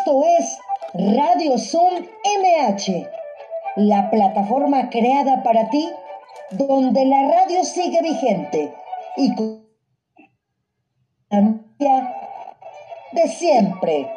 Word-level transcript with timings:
Esto 0.00 0.22
es 0.24 0.58
Radio 0.94 1.58
Zoom 1.58 2.06
MH, 2.24 3.06
la 3.76 4.08
plataforma 4.08 4.88
creada 4.88 5.42
para 5.42 5.68
ti, 5.68 5.90
donde 6.52 7.04
la 7.04 7.28
radio 7.28 7.62
sigue 7.64 8.00
vigente 8.00 8.74
y 9.18 9.34
con 9.34 9.60
de 13.12 13.28
siempre. 13.28 14.10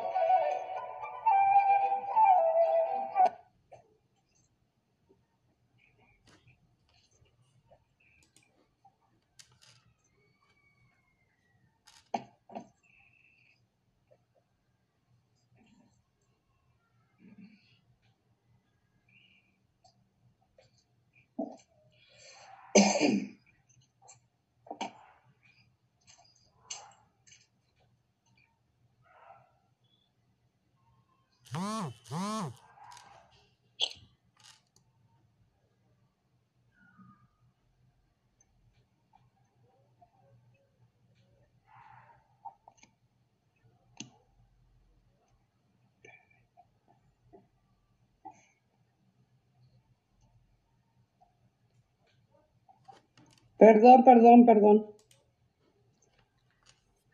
Perdón, 53.63 54.03
perdón, 54.03 54.45
perdón. 54.45 54.85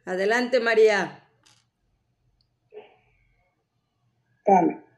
Adelante, 0.03 0.59
María. 0.59 1.30
Dame. 4.47 4.89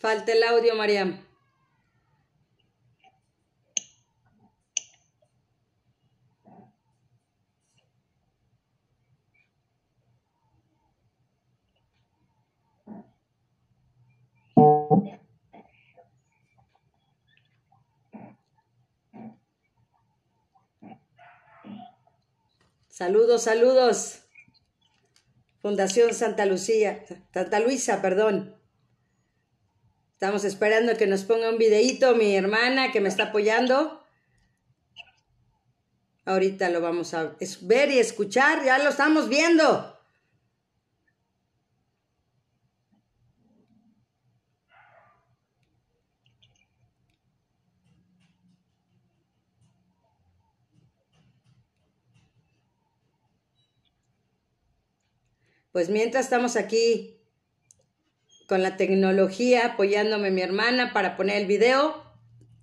Falta 0.00 0.32
el 0.32 0.42
audio, 0.42 0.74
María. 0.74 1.26
Saludos, 22.88 23.42
saludos. 23.42 24.20
Fundación 25.60 26.14
Santa 26.14 26.46
Lucía, 26.46 27.04
Santa 27.34 27.60
Luisa, 27.60 28.00
perdón. 28.00 28.59
Estamos 30.22 30.44
esperando 30.44 30.98
que 30.98 31.06
nos 31.06 31.24
ponga 31.24 31.48
un 31.48 31.56
videíto 31.56 32.14
mi 32.14 32.36
hermana 32.36 32.92
que 32.92 33.00
me 33.00 33.08
está 33.08 33.28
apoyando. 33.30 34.04
Ahorita 36.26 36.68
lo 36.68 36.82
vamos 36.82 37.14
a 37.14 37.38
ver 37.62 37.90
y 37.90 37.98
escuchar, 37.98 38.62
ya 38.62 38.76
lo 38.80 38.90
estamos 38.90 39.30
viendo. 39.30 39.98
Pues 55.72 55.88
mientras 55.88 56.26
estamos 56.26 56.56
aquí 56.56 57.19
con 58.50 58.64
la 58.64 58.76
tecnología, 58.76 59.64
apoyándome 59.64 60.32
mi 60.32 60.40
hermana 60.40 60.92
para 60.92 61.16
poner 61.16 61.36
el 61.36 61.46
video 61.46 62.02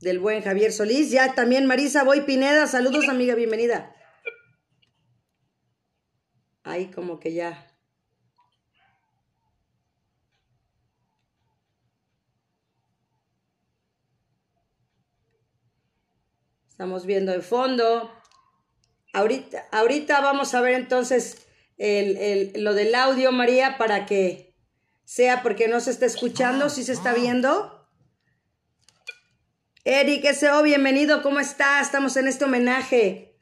del 0.01 0.19
buen 0.19 0.41
Javier 0.43 0.73
Solís. 0.73 1.11
Ya 1.11 1.33
también 1.33 1.65
Marisa 1.65 2.03
Boy 2.03 2.23
Pineda, 2.25 2.67
saludos 2.67 3.07
amiga, 3.07 3.35
bienvenida. 3.35 3.95
Ahí 6.63 6.87
como 6.87 7.21
que 7.21 7.33
ya. 7.33 7.73
Estamos 16.67 17.05
viendo 17.05 17.31
de 17.31 17.39
fondo. 17.39 18.11
Ahorita, 19.13 19.69
ahorita 19.71 20.19
vamos 20.19 20.53
a 20.53 20.59
ver 20.59 20.73
entonces 20.73 21.47
lo 21.77 22.73
del 22.73 22.93
audio, 22.93 23.31
María, 23.31 23.77
para 23.77 24.05
que 24.05 24.46
sea 25.07 25.41
porque 25.41 25.69
no 25.69 25.79
se 25.79 25.91
está 25.91 26.05
escuchando, 26.05 26.69
si 26.69 26.83
se 26.83 26.91
está 26.91 27.13
viendo. 27.13 27.87
Eric 29.85 30.25
S.O., 30.25 30.61
bienvenido, 30.63 31.23
¿cómo 31.23 31.39
está? 31.39 31.79
Estamos 31.79 32.17
en 32.17 32.27
este 32.27 32.43
homenaje. 32.43 33.33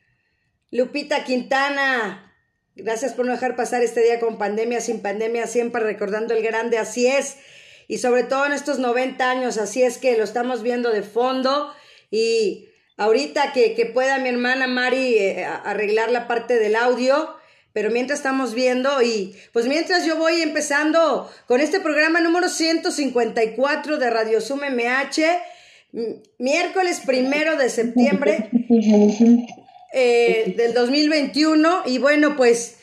Lupita 0.69 1.23
Quintana, 1.23 2.31
gracias 2.75 3.13
por 3.13 3.25
no 3.25 3.31
dejar 3.31 3.55
pasar 3.55 3.81
este 3.81 4.03
día 4.03 4.19
con 4.19 4.37
pandemia, 4.37 4.79
sin 4.79 5.01
pandemia, 5.01 5.47
siempre 5.47 5.81
recordando 5.81 6.35
el 6.35 6.43
grande, 6.43 6.77
así 6.77 7.07
es. 7.07 7.37
Y 7.87 7.97
sobre 7.97 8.23
todo 8.23 8.45
en 8.45 8.51
estos 8.51 8.77
90 8.77 9.27
años, 9.27 9.57
así 9.57 9.81
es 9.81 9.97
que 9.97 10.15
lo 10.17 10.23
estamos 10.23 10.61
viendo 10.61 10.91
de 10.91 11.01
fondo. 11.01 11.73
Y 12.11 12.69
ahorita 12.95 13.53
que, 13.53 13.73
que 13.73 13.87
pueda 13.87 14.19
mi 14.19 14.29
hermana 14.29 14.67
Mari 14.67 15.17
eh, 15.17 15.45
arreglar 15.45 16.11
la 16.11 16.27
parte 16.27 16.59
del 16.59 16.75
audio, 16.75 17.35
pero 17.75 17.91
mientras 17.91 18.19
estamos 18.19 18.53
viendo 18.53 19.01
y 19.01 19.35
pues 19.51 19.65
mientras 19.65 20.05
yo 20.05 20.15
voy 20.15 20.41
empezando 20.41 21.29
con 21.45 21.59
este 21.59 21.81
programa 21.81 22.21
número 22.21 22.47
154 22.47 23.97
de 23.97 24.09
Radio 24.09 24.39
Sum 24.39 24.61
MH, 24.61 25.21
miércoles 26.39 27.01
primero 27.05 27.57
de 27.57 27.69
septiembre 27.69 28.49
eh, 29.93 30.53
del 30.55 30.73
2021 30.73 31.83
y 31.87 31.97
bueno 31.97 32.37
pues 32.37 32.77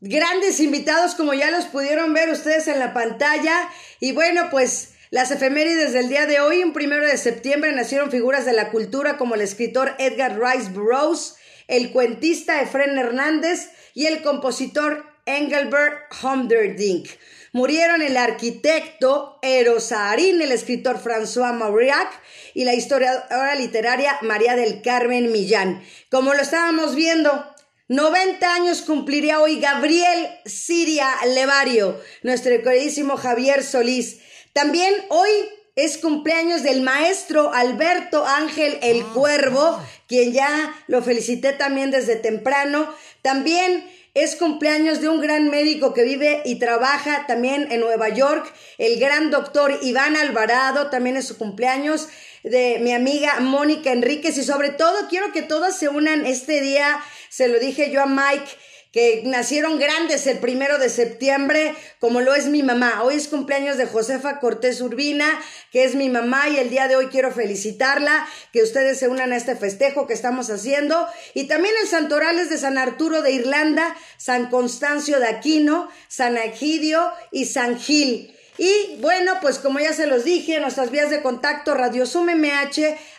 grandes 0.00 0.58
invitados 0.58 1.14
como 1.14 1.32
ya 1.32 1.52
los 1.52 1.66
pudieron 1.66 2.12
ver 2.12 2.28
ustedes 2.28 2.66
en 2.66 2.80
la 2.80 2.92
pantalla. 2.92 3.70
Y 4.00 4.10
bueno 4.10 4.48
pues 4.50 4.94
las 5.10 5.30
efemérides 5.30 5.92
del 5.92 6.08
día 6.08 6.26
de 6.26 6.40
hoy, 6.40 6.64
un 6.64 6.72
primero 6.72 7.06
de 7.06 7.16
septiembre, 7.16 7.70
nacieron 7.70 8.10
figuras 8.10 8.44
de 8.44 8.54
la 8.54 8.70
cultura 8.70 9.18
como 9.18 9.36
el 9.36 9.40
escritor 9.40 9.94
Edgar 10.00 10.36
Rice 10.36 10.72
Burroughs, 10.72 11.36
el 11.68 11.90
cuentista 11.92 12.60
Efren 12.62 12.98
Hernández, 12.98 13.70
y 13.96 14.04
el 14.04 14.22
compositor 14.22 15.06
Engelbert 15.24 16.12
Humperdinck. 16.22 17.08
Murieron 17.52 18.02
el 18.02 18.18
arquitecto 18.18 19.38
Eros 19.40 19.84
Saharín, 19.84 20.42
el 20.42 20.52
escritor 20.52 21.02
François 21.02 21.54
Mauriac 21.54 22.08
y 22.52 22.64
la 22.64 22.74
historiadora 22.74 23.54
literaria 23.54 24.18
María 24.20 24.54
del 24.54 24.82
Carmen 24.82 25.32
Millán. 25.32 25.82
Como 26.10 26.34
lo 26.34 26.42
estábamos 26.42 26.94
viendo, 26.94 27.42
90 27.88 28.54
años 28.54 28.82
cumpliría 28.82 29.40
hoy 29.40 29.60
Gabriel 29.60 30.28
Siria 30.44 31.08
Levario, 31.34 31.98
nuestro 32.22 32.62
queridísimo 32.62 33.16
Javier 33.16 33.64
Solís. 33.64 34.18
También 34.52 34.92
hoy 35.08 35.30
es 35.76 35.98
cumpleaños 35.98 36.62
del 36.62 36.80
maestro 36.80 37.52
Alberto 37.52 38.26
Ángel 38.26 38.78
el 38.82 39.04
Cuervo, 39.04 39.78
quien 40.08 40.32
ya 40.32 40.74
lo 40.86 41.02
felicité 41.02 41.52
también 41.52 41.90
desde 41.90 42.16
temprano. 42.16 42.88
También 43.20 43.86
es 44.14 44.36
cumpleaños 44.36 45.02
de 45.02 45.10
un 45.10 45.20
gran 45.20 45.50
médico 45.50 45.92
que 45.92 46.02
vive 46.02 46.40
y 46.46 46.58
trabaja 46.58 47.26
también 47.26 47.70
en 47.70 47.80
Nueva 47.80 48.08
York, 48.08 48.50
el 48.78 48.98
gran 48.98 49.30
doctor 49.30 49.78
Iván 49.82 50.16
Alvarado, 50.16 50.88
también 50.88 51.18
es 51.18 51.26
su 51.26 51.36
cumpleaños 51.36 52.08
de 52.42 52.78
mi 52.80 52.94
amiga 52.94 53.40
Mónica 53.40 53.92
Enríquez 53.92 54.38
y 54.38 54.44
sobre 54.44 54.70
todo 54.70 55.08
quiero 55.10 55.30
que 55.32 55.42
todas 55.42 55.78
se 55.78 55.90
unan 55.90 56.24
este 56.24 56.62
día, 56.62 56.98
se 57.28 57.48
lo 57.48 57.58
dije 57.58 57.90
yo 57.90 58.02
a 58.02 58.06
Mike, 58.06 58.50
que 58.96 59.20
nacieron 59.26 59.78
grandes 59.78 60.26
el 60.26 60.38
primero 60.38 60.78
de 60.78 60.88
septiembre, 60.88 61.74
como 62.00 62.22
lo 62.22 62.34
es 62.34 62.46
mi 62.46 62.62
mamá. 62.62 63.02
Hoy 63.02 63.16
es 63.16 63.28
cumpleaños 63.28 63.76
de 63.76 63.84
Josefa 63.84 64.40
Cortés 64.40 64.80
Urbina, 64.80 65.28
que 65.70 65.84
es 65.84 65.94
mi 65.94 66.08
mamá, 66.08 66.48
y 66.48 66.56
el 66.56 66.70
día 66.70 66.88
de 66.88 66.96
hoy 66.96 67.08
quiero 67.08 67.30
felicitarla, 67.30 68.26
que 68.54 68.62
ustedes 68.62 68.98
se 68.98 69.08
unan 69.08 69.34
a 69.34 69.36
este 69.36 69.54
festejo 69.54 70.06
que 70.06 70.14
estamos 70.14 70.48
haciendo. 70.48 71.06
Y 71.34 71.44
también 71.44 71.74
el 71.82 71.88
santorales 71.88 72.48
de 72.48 72.56
San 72.56 72.78
Arturo 72.78 73.20
de 73.20 73.32
Irlanda, 73.32 73.94
San 74.16 74.48
Constancio 74.48 75.20
de 75.20 75.26
Aquino, 75.26 75.90
San 76.08 76.38
Egidio 76.38 77.12
y 77.30 77.44
San 77.44 77.78
Gil. 77.78 78.34
Y 78.56 78.96
bueno, 79.02 79.34
pues 79.42 79.58
como 79.58 79.78
ya 79.78 79.92
se 79.92 80.06
los 80.06 80.24
dije, 80.24 80.58
nuestras 80.58 80.90
vías 80.90 81.10
de 81.10 81.20
contacto 81.20 81.74
radiosumemh 81.74 82.46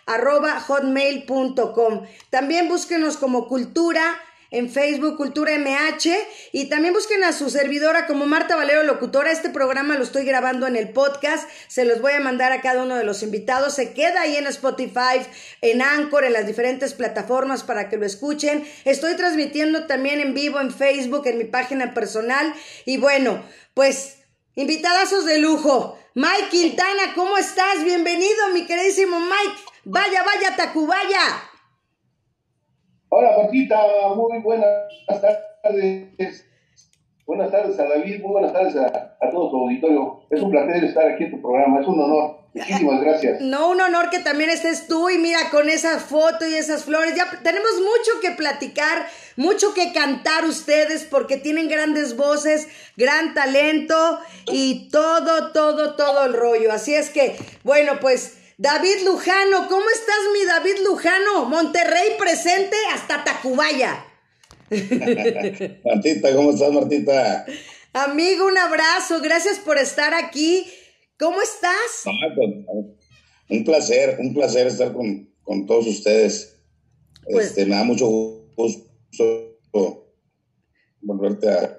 arroba 0.08 0.60
hotmail.com. 0.60 2.08
También 2.32 2.68
búsquenos 2.68 3.18
como 3.18 3.48
Cultura 3.48 4.20
en 4.52 4.70
Facebook 4.70 5.18
Cultura 5.18 5.58
MH 5.58 6.10
y 6.52 6.70
también 6.70 6.94
busquen 6.94 7.24
a 7.24 7.34
su 7.34 7.50
servidora 7.50 8.08
como 8.08 8.26
Marta 8.26 8.56
Valero 8.56 8.84
Locutora. 8.84 9.32
Este 9.32 9.50
programa 9.50 9.98
lo 9.98 10.04
estoy 10.04 10.26
grabando 10.26 10.68
en 10.68 10.76
el 10.76 10.90
podcast, 10.90 11.50
se 11.68 11.86
los 11.86 12.02
voy 12.02 12.14
a 12.14 12.20
mandar 12.20 12.52
a 12.52 12.62
cada 12.62 12.84
uno 12.84 12.96
de 12.96 13.04
los 13.04 13.24
invitados. 13.24 13.76
Se 13.76 13.94
queda 13.94 14.22
ahí 14.22 14.36
en 14.36 14.48
Spotify, 14.48 15.26
en 15.62 15.82
Anchor, 15.82 16.24
en 16.24 16.34
las 16.34 16.48
diferentes 16.48 16.94
plataformas 16.94 17.64
para 17.64 17.90
que 17.90 17.98
lo 17.98 18.06
escuchen. 18.06 18.68
Estoy 18.86 19.16
transmitiendo 19.16 19.86
también 19.88 20.20
en 20.20 20.34
vivo 20.34 20.60
en 20.60 20.74
Facebook, 20.74 21.28
en 21.28 21.38
mi 21.38 21.46
página 21.46 21.94
personal. 21.94 22.54
Y 22.86 22.98
bueno, 22.98 23.44
pues 23.74 24.20
invitadazos 24.56 25.26
de 25.26 25.40
lujo. 25.40 26.00
Mike 26.16 26.50
Quintana, 26.50 27.14
¿cómo 27.14 27.38
estás? 27.38 27.84
Bienvenido, 27.84 28.50
mi 28.52 28.66
queridísimo 28.66 29.20
Mike. 29.20 29.62
Vaya, 29.84 30.24
vaya, 30.24 30.56
Tacubaya. 30.56 31.47
Hola, 33.10 33.38
Marquita, 33.38 33.78
muy 34.16 34.40
buenas 34.42 34.70
tardes. 35.64 36.46
Buenas 37.26 37.52
tardes 37.52 37.80
a 37.80 37.88
David, 37.88 38.22
muy 38.22 38.32
buenas 38.32 38.52
tardes 38.52 38.76
a, 38.76 39.18
todo 39.32 39.50
tu 39.50 39.58
auditorio. 39.62 40.20
Es 40.30 40.42
un 40.42 40.52
placer 40.52 40.84
estar 40.84 41.10
aquí 41.10 41.24
en 41.24 41.32
tu 41.32 41.42
programa, 41.42 41.80
es 41.80 41.88
un 41.88 42.02
honor. 42.02 42.38
Muchísimas 42.54 43.02
gracias. 43.02 43.40
No, 43.42 43.70
un 43.70 43.80
honor 43.80 44.10
que 44.10 44.20
también 44.20 44.50
estés 44.50 44.88
tú 44.88 45.10
y 45.10 45.18
mira 45.20 45.40
con 45.52 45.70
esa 45.70 46.00
foto 46.00 46.46
y 46.48 46.56
esas 46.56 46.84
flores. 46.84 47.16
Ya 47.16 47.26
tenemos 47.44 47.72
mucho 47.80 48.20
que 48.22 48.32
platicar, 48.32 49.06
mucho 49.38 49.74
que 49.74 49.94
cantar 49.94 50.44
ustedes 50.44 51.06
porque 51.06 51.38
tienen 51.38 51.70
grandes 51.70 52.18
voces, 52.18 52.68
gran 52.98 53.34
talento 53.34 54.20
y 54.52 54.90
todo, 54.90 55.54
todo, 55.54 55.96
todo 55.96 56.26
el 56.26 56.34
rollo. 56.34 56.74
Así 56.74 56.94
es 56.94 57.10
que, 57.10 57.38
bueno, 57.64 57.94
pues 58.02 58.38
David 58.60 59.06
Lujano, 59.06 59.68
¿cómo 59.68 59.86
estás 59.88 60.16
mi 60.34 60.44
David 60.44 60.84
Lujano? 60.84 61.46
Monterrey 61.46 62.18
presente 62.18 62.76
hasta 62.92 63.24
Tacubaya. 63.24 64.04
Martita, 65.86 66.36
¿cómo 66.36 66.50
estás 66.50 66.72
Martita? 66.72 67.46
Amigo, 67.94 68.48
un 68.48 68.58
abrazo, 68.58 69.22
gracias 69.22 69.60
por 69.60 69.78
estar 69.78 70.16
aquí. 70.16 70.66
¿Cómo 71.20 71.40
estás? 71.40 72.06
Un 73.48 73.64
placer, 73.64 74.18
un 74.20 74.34
placer 74.34 74.66
estar 74.66 74.92
con, 74.92 75.68
todos 75.68 75.86
ustedes. 75.86 76.58
Pues 77.32 77.50
este, 77.50 77.68
me 77.68 77.76
da 77.76 77.84
mucho 77.84 78.08
gusto 78.56 79.60
volverte 81.02 81.48
a, 81.52 81.77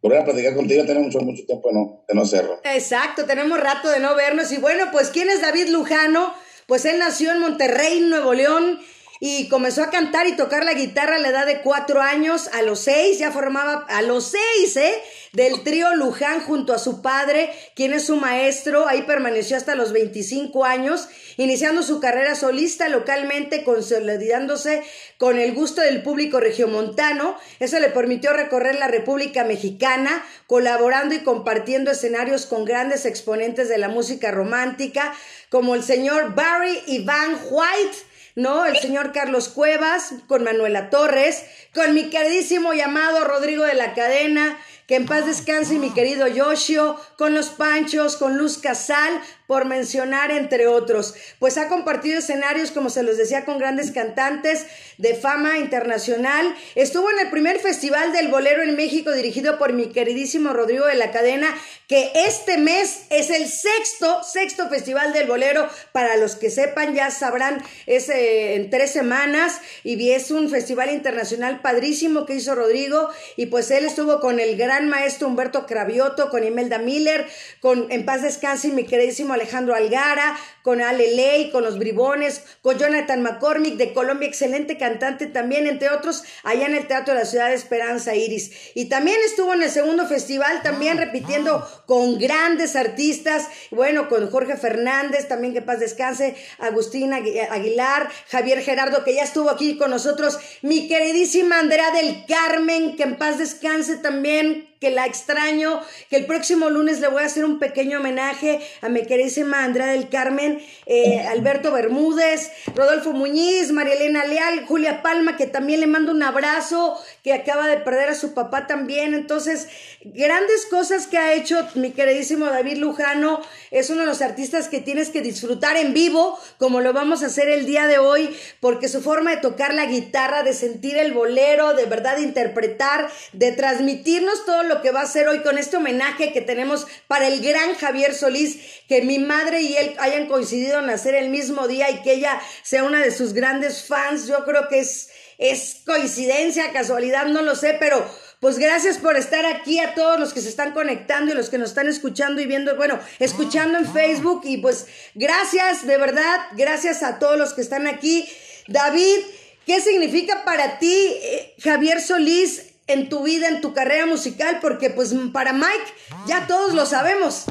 volver 0.00 0.20
a 0.20 0.24
platicar 0.24 0.54
contigo, 0.54 0.84
tenemos 0.84 1.14
mucho, 1.14 1.24
mucho 1.24 1.44
tiempo 1.44 1.68
de 1.68 1.74
no, 1.74 2.04
de 2.06 2.14
no 2.14 2.22
hacerlo. 2.22 2.60
Exacto, 2.64 3.24
tenemos 3.24 3.60
rato 3.60 3.88
de 3.88 4.00
no 4.00 4.14
vernos. 4.14 4.52
Y 4.52 4.58
bueno, 4.58 4.86
pues, 4.92 5.10
¿quién 5.10 5.28
es 5.30 5.40
David 5.40 5.68
Lujano? 5.68 6.34
Pues 6.66 6.84
él 6.84 6.98
nació 6.98 7.32
en 7.32 7.40
Monterrey, 7.40 8.00
Nuevo 8.00 8.34
León, 8.34 8.80
y 9.20 9.48
comenzó 9.48 9.82
a 9.82 9.90
cantar 9.90 10.26
y 10.26 10.36
tocar 10.36 10.64
la 10.64 10.74
guitarra 10.74 11.16
a 11.16 11.18
la 11.18 11.28
edad 11.28 11.46
de 11.46 11.60
cuatro 11.60 12.00
años, 12.00 12.48
a 12.52 12.62
los 12.62 12.80
seis, 12.80 13.18
ya 13.18 13.32
formaba, 13.32 13.86
a 13.88 14.02
los 14.02 14.32
seis, 14.32 14.76
¿eh? 14.76 14.94
Del 15.32 15.62
trío 15.62 15.94
Luján 15.94 16.40
junto 16.40 16.72
a 16.72 16.78
su 16.78 17.02
padre, 17.02 17.50
quien 17.74 17.92
es 17.92 18.06
su 18.06 18.16
maestro, 18.16 18.88
ahí 18.88 19.02
permaneció 19.02 19.56
hasta 19.56 19.74
los 19.74 19.92
25 19.92 20.64
años, 20.64 21.08
iniciando 21.36 21.82
su 21.82 22.00
carrera 22.00 22.34
solista 22.34 22.88
localmente, 22.88 23.64
consolidándose 23.64 24.82
con 25.18 25.38
el 25.38 25.52
gusto 25.52 25.80
del 25.80 26.02
público 26.02 26.40
regiomontano. 26.40 27.36
Eso 27.60 27.78
le 27.78 27.90
permitió 27.90 28.32
recorrer 28.32 28.76
la 28.76 28.88
República 28.88 29.44
Mexicana, 29.44 30.24
colaborando 30.46 31.14
y 31.14 31.20
compartiendo 31.20 31.90
escenarios 31.90 32.46
con 32.46 32.64
grandes 32.64 33.04
exponentes 33.04 33.68
de 33.68 33.78
la 33.78 33.88
música 33.88 34.30
romántica, 34.30 35.14
como 35.50 35.74
el 35.74 35.82
señor 35.82 36.34
Barry 36.34 36.82
Ivan 36.86 37.38
White, 37.50 37.98
¿no? 38.38 38.64
El 38.64 38.76
señor 38.76 39.12
Carlos 39.12 39.48
Cuevas, 39.48 40.14
con 40.28 40.44
Manuela 40.44 40.90
Torres, 40.90 41.44
con 41.74 41.92
mi 41.92 42.08
queridísimo 42.08 42.72
llamado 42.72 43.24
Rodrigo 43.24 43.64
de 43.64 43.74
la 43.74 43.94
Cadena, 43.94 44.56
que 44.88 44.96
en 44.96 45.04
paz 45.04 45.26
descanse 45.26 45.78
mi 45.78 45.90
querido 45.90 46.26
Yoshio, 46.26 46.98
con 47.18 47.34
los 47.34 47.50
Panchos, 47.50 48.16
con 48.16 48.38
Luz 48.38 48.56
Casal, 48.56 49.20
por 49.46 49.66
mencionar 49.66 50.30
entre 50.30 50.66
otros. 50.66 51.14
Pues 51.38 51.58
ha 51.58 51.68
compartido 51.68 52.18
escenarios, 52.18 52.70
como 52.70 52.88
se 52.88 53.02
los 53.02 53.18
decía, 53.18 53.44
con 53.44 53.58
grandes 53.58 53.92
cantantes 53.92 54.66
de 54.96 55.14
fama 55.14 55.58
internacional. 55.58 56.54
Estuvo 56.74 57.10
en 57.10 57.18
el 57.18 57.30
primer 57.30 57.58
Festival 57.58 58.12
del 58.12 58.28
Bolero 58.28 58.62
en 58.62 58.76
México, 58.76 59.12
dirigido 59.12 59.58
por 59.58 59.74
mi 59.74 59.90
queridísimo 59.90 60.54
Rodrigo 60.54 60.86
de 60.86 60.96
la 60.96 61.10
Cadena, 61.10 61.48
que 61.86 62.10
este 62.14 62.56
mes 62.56 63.02
es 63.10 63.30
el 63.30 63.46
sexto, 63.46 64.22
sexto 64.22 64.68
Festival 64.68 65.12
del 65.12 65.26
Bolero. 65.26 65.68
Para 65.92 66.16
los 66.16 66.36
que 66.36 66.50
sepan, 66.50 66.94
ya 66.94 67.10
sabrán, 67.10 67.62
es 67.86 68.08
eh, 68.08 68.54
en 68.54 68.70
tres 68.70 68.90
semanas 68.90 69.60
y 69.84 70.10
es 70.12 70.30
un 70.30 70.48
festival 70.48 70.90
internacional 70.90 71.60
padrísimo 71.60 72.26
que 72.26 72.34
hizo 72.34 72.54
Rodrigo 72.54 73.08
y 73.36 73.46
pues 73.46 73.70
él 73.70 73.84
estuvo 73.84 74.20
con 74.20 74.40
el 74.40 74.56
gran 74.56 74.77
maestro 74.86 75.28
Humberto 75.28 75.66
Cravioto, 75.66 76.30
con 76.30 76.44
Imelda 76.44 76.78
Miller, 76.78 77.26
con 77.60 77.90
En 77.90 78.04
paz 78.04 78.22
descanse 78.22 78.68
mi 78.68 78.84
queridísimo 78.84 79.34
Alejandro 79.34 79.74
Algara, 79.74 80.36
con 80.68 80.82
Ale 80.82 81.14
Ley, 81.14 81.50
con 81.50 81.64
los 81.64 81.78
Bribones, 81.78 82.42
con 82.60 82.78
Jonathan 82.78 83.22
McCormick 83.22 83.76
de 83.76 83.94
Colombia, 83.94 84.28
excelente 84.28 84.76
cantante 84.76 85.26
también, 85.26 85.66
entre 85.66 85.88
otros, 85.88 86.24
allá 86.42 86.66
en 86.66 86.74
el 86.74 86.86
Teatro 86.86 87.14
de 87.14 87.20
la 87.20 87.24
Ciudad 87.24 87.48
de 87.48 87.54
Esperanza 87.54 88.14
Iris. 88.14 88.50
Y 88.74 88.90
también 88.90 89.16
estuvo 89.24 89.54
en 89.54 89.62
el 89.62 89.70
segundo 89.70 90.06
festival, 90.06 90.60
también 90.62 90.98
repitiendo 90.98 91.66
con 91.86 92.18
grandes 92.18 92.76
artistas, 92.76 93.48
bueno, 93.70 94.10
con 94.10 94.30
Jorge 94.30 94.58
Fernández, 94.58 95.26
también 95.26 95.54
que 95.54 95.62
paz 95.62 95.80
descanse, 95.80 96.36
Agustín 96.58 97.14
Aguilar, 97.14 98.10
Javier 98.28 98.60
Gerardo, 98.60 99.04
que 99.04 99.14
ya 99.14 99.22
estuvo 99.22 99.48
aquí 99.48 99.78
con 99.78 99.88
nosotros, 99.88 100.38
mi 100.60 100.86
queridísima 100.86 101.60
Andrea 101.60 101.92
del 101.92 102.26
Carmen, 102.26 102.94
que 102.94 103.04
en 103.04 103.16
paz 103.16 103.38
descanse 103.38 103.96
también, 103.96 104.68
que 104.80 104.90
la 104.90 105.06
extraño, 105.06 105.80
que 106.08 106.16
el 106.16 106.26
próximo 106.26 106.70
lunes 106.70 107.00
le 107.00 107.08
voy 107.08 107.22
a 107.22 107.26
hacer 107.26 107.44
un 107.44 107.58
pequeño 107.58 107.98
homenaje 107.98 108.60
a 108.80 108.88
mi 108.88 109.02
queridísima 109.02 109.64
Andrea 109.64 109.86
del 109.86 110.08
Carmen, 110.08 110.60
eh, 110.86 111.20
Alberto 111.28 111.72
Bermúdez, 111.72 112.50
Rodolfo 112.74 113.12
Muñiz, 113.12 113.72
María 113.72 113.94
Elena 113.94 114.24
Leal, 114.24 114.66
Julia 114.66 115.02
Palma, 115.02 115.36
que 115.36 115.46
también 115.46 115.80
le 115.80 115.86
mando 115.86 116.12
un 116.12 116.22
abrazo, 116.22 116.96
que 117.24 117.32
acaba 117.32 117.66
de 117.66 117.78
perder 117.78 118.10
a 118.10 118.14
su 118.14 118.34
papá 118.34 118.66
también. 118.66 119.14
Entonces, 119.14 119.68
grandes 120.02 120.66
cosas 120.66 121.06
que 121.06 121.18
ha 121.18 121.32
hecho 121.32 121.66
mi 121.74 121.90
queridísimo 121.90 122.46
David 122.46 122.76
Lujano, 122.76 123.40
es 123.70 123.90
uno 123.90 124.02
de 124.02 124.06
los 124.06 124.22
artistas 124.22 124.68
que 124.68 124.80
tienes 124.80 125.10
que 125.10 125.22
disfrutar 125.22 125.76
en 125.76 125.92
vivo, 125.92 126.38
como 126.58 126.80
lo 126.80 126.92
vamos 126.92 127.22
a 127.22 127.26
hacer 127.26 127.48
el 127.48 127.66
día 127.66 127.86
de 127.86 127.98
hoy, 127.98 128.36
porque 128.60 128.88
su 128.88 129.02
forma 129.02 129.32
de 129.32 129.38
tocar 129.38 129.74
la 129.74 129.86
guitarra, 129.86 130.42
de 130.42 130.52
sentir 130.52 130.96
el 130.96 131.12
bolero, 131.12 131.74
de 131.74 131.86
verdad 131.86 132.16
de 132.16 132.22
interpretar, 132.22 133.10
de 133.32 133.52
transmitirnos 133.52 134.44
todo 134.44 134.62
lo 134.68 134.82
que 134.82 134.90
va 134.90 135.00
a 135.00 135.04
hacer 135.04 135.26
hoy 135.28 135.40
con 135.40 135.58
este 135.58 135.76
homenaje 135.76 136.32
que 136.32 136.40
tenemos 136.40 136.86
para 137.06 137.26
el 137.26 137.40
gran 137.40 137.74
Javier 137.74 138.14
Solís, 138.14 138.58
que 138.88 139.02
mi 139.02 139.18
madre 139.18 139.62
y 139.62 139.76
él 139.76 139.96
hayan 139.98 140.26
coincidido 140.26 140.78
en 140.78 140.86
nacer 140.86 141.14
el 141.14 141.30
mismo 141.30 141.66
día 141.66 141.90
y 141.90 142.02
que 142.02 142.12
ella 142.12 142.40
sea 142.62 142.84
una 142.84 143.02
de 143.02 143.10
sus 143.10 143.32
grandes 143.32 143.84
fans. 143.84 144.26
Yo 144.28 144.44
creo 144.44 144.68
que 144.68 144.80
es, 144.80 145.08
es 145.38 145.82
coincidencia, 145.84 146.72
casualidad, 146.72 147.26
no 147.26 147.42
lo 147.42 147.56
sé, 147.56 147.76
pero 147.80 148.08
pues 148.40 148.58
gracias 148.58 148.98
por 148.98 149.16
estar 149.16 149.44
aquí 149.46 149.80
a 149.80 149.94
todos 149.94 150.20
los 150.20 150.32
que 150.32 150.40
se 150.40 150.48
están 150.48 150.72
conectando 150.72 151.32
y 151.32 151.36
los 151.36 151.50
que 151.50 151.58
nos 151.58 151.70
están 151.70 151.88
escuchando 151.88 152.40
y 152.40 152.46
viendo, 152.46 152.76
bueno, 152.76 153.00
escuchando 153.18 153.78
en 153.78 153.92
Facebook 153.92 154.42
y 154.44 154.58
pues 154.58 154.86
gracias, 155.14 155.86
de 155.86 155.96
verdad, 155.98 156.40
gracias 156.52 157.02
a 157.02 157.18
todos 157.18 157.36
los 157.36 157.52
que 157.52 157.62
están 157.62 157.88
aquí. 157.88 158.28
David, 158.68 159.18
¿qué 159.66 159.80
significa 159.80 160.44
para 160.44 160.78
ti 160.78 160.94
eh, 160.94 161.54
Javier 161.58 162.00
Solís 162.00 162.67
en 162.88 163.08
tu 163.08 163.22
vida, 163.22 163.48
en 163.48 163.60
tu 163.60 163.72
carrera 163.72 164.06
musical? 164.06 164.58
Porque 164.60 164.90
pues 164.90 165.14
para 165.32 165.52
Mike 165.52 165.92
ya 166.26 166.46
todos 166.48 166.74
lo 166.74 166.84
sabemos. 166.86 167.44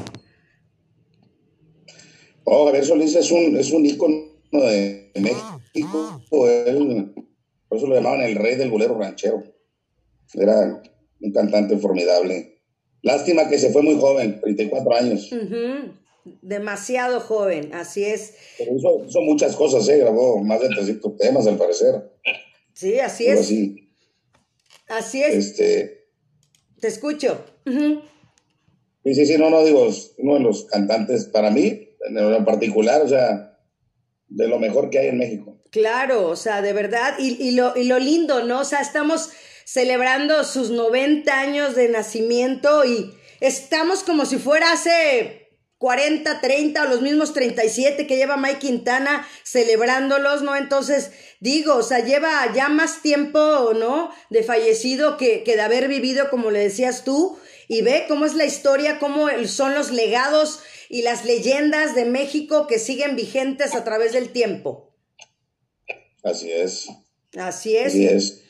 Oh, 2.44 2.66
Javier 2.66 2.84
Solís 2.84 3.14
es 3.14 3.30
un, 3.30 3.56
es 3.56 3.70
un 3.70 3.86
ícono 3.86 4.24
de 4.52 5.10
México. 5.14 6.22
por 6.30 7.78
eso 7.78 7.86
lo 7.86 7.94
llamaban 7.94 8.22
el 8.22 8.36
rey 8.36 8.56
del 8.56 8.70
bolero 8.70 8.98
ranchero. 8.98 9.42
Era 10.34 10.82
un 11.20 11.32
cantante 11.32 11.76
formidable. 11.78 12.62
Lástima 13.02 13.48
que 13.48 13.58
se 13.58 13.70
fue 13.70 13.82
muy 13.82 13.98
joven, 13.98 14.40
34 14.40 14.94
años. 14.94 15.30
Demasiado 16.42 17.20
joven, 17.20 17.72
así 17.74 18.04
es. 18.04 18.34
Pero 18.58 18.76
hizo, 18.76 19.20
muchas 19.22 19.54
cosas, 19.54 19.88
¿eh? 19.88 19.98
grabó 19.98 20.42
más 20.42 20.60
de 20.60 20.68
300 20.68 21.16
temas 21.16 21.46
al 21.46 21.56
parecer. 21.56 22.12
Sí, 22.74 22.98
así 22.98 23.26
es. 23.26 23.40
Así 23.40 23.87
es. 24.88 25.34
Este, 25.34 26.06
Te 26.80 26.88
escucho. 26.88 27.44
Sí, 27.66 29.14
sí, 29.14 29.26
sí, 29.26 29.38
no, 29.38 29.50
no, 29.50 29.64
digo, 29.64 29.88
uno 30.18 30.34
de 30.34 30.40
los 30.40 30.64
cantantes 30.64 31.26
para 31.26 31.50
mí, 31.50 31.88
en 32.08 32.44
particular, 32.44 33.02
o 33.02 33.08
sea, 33.08 33.58
de 34.28 34.48
lo 34.48 34.58
mejor 34.58 34.90
que 34.90 34.98
hay 34.98 35.08
en 35.08 35.18
México. 35.18 35.56
Claro, 35.70 36.28
o 36.28 36.36
sea, 36.36 36.62
de 36.62 36.72
verdad, 36.72 37.14
y, 37.18 37.36
y, 37.42 37.52
lo, 37.52 37.76
y 37.76 37.84
lo 37.84 37.98
lindo, 37.98 38.44
¿no? 38.44 38.60
O 38.60 38.64
sea, 38.64 38.80
estamos 38.80 39.30
celebrando 39.64 40.44
sus 40.44 40.70
90 40.70 41.38
años 41.38 41.74
de 41.74 41.88
nacimiento 41.88 42.84
y 42.84 43.14
estamos 43.40 44.02
como 44.02 44.24
si 44.24 44.38
fuera 44.38 44.72
hace 44.72 45.47
40, 45.78 46.40
30 46.40 46.82
o 46.82 46.86
los 46.86 47.02
mismos 47.02 47.32
37 47.32 48.06
que 48.06 48.16
lleva 48.16 48.36
Mike 48.36 48.58
Quintana 48.58 49.26
celebrándolos, 49.44 50.42
¿no? 50.42 50.56
Entonces, 50.56 51.12
digo, 51.40 51.76
o 51.76 51.82
sea, 51.82 52.04
lleva 52.04 52.52
ya 52.52 52.68
más 52.68 53.00
tiempo, 53.00 53.72
¿no? 53.74 54.10
De 54.28 54.42
fallecido 54.42 55.16
que, 55.16 55.44
que 55.44 55.54
de 55.54 55.62
haber 55.62 55.88
vivido, 55.88 56.30
como 56.30 56.50
le 56.50 56.58
decías 56.58 57.04
tú, 57.04 57.38
y 57.68 57.82
ve 57.82 58.06
cómo 58.08 58.26
es 58.26 58.34
la 58.34 58.44
historia, 58.44 58.98
cómo 58.98 59.28
son 59.46 59.74
los 59.74 59.90
legados 59.92 60.60
y 60.88 61.02
las 61.02 61.24
leyendas 61.24 61.94
de 61.94 62.06
México 62.06 62.66
que 62.66 62.78
siguen 62.78 63.14
vigentes 63.14 63.74
a 63.74 63.84
través 63.84 64.12
del 64.12 64.30
tiempo. 64.30 64.92
Así 66.24 66.50
es. 66.50 66.88
Así 67.36 67.76
es. 67.76 67.86
Así 67.88 68.06
es. 68.06 68.44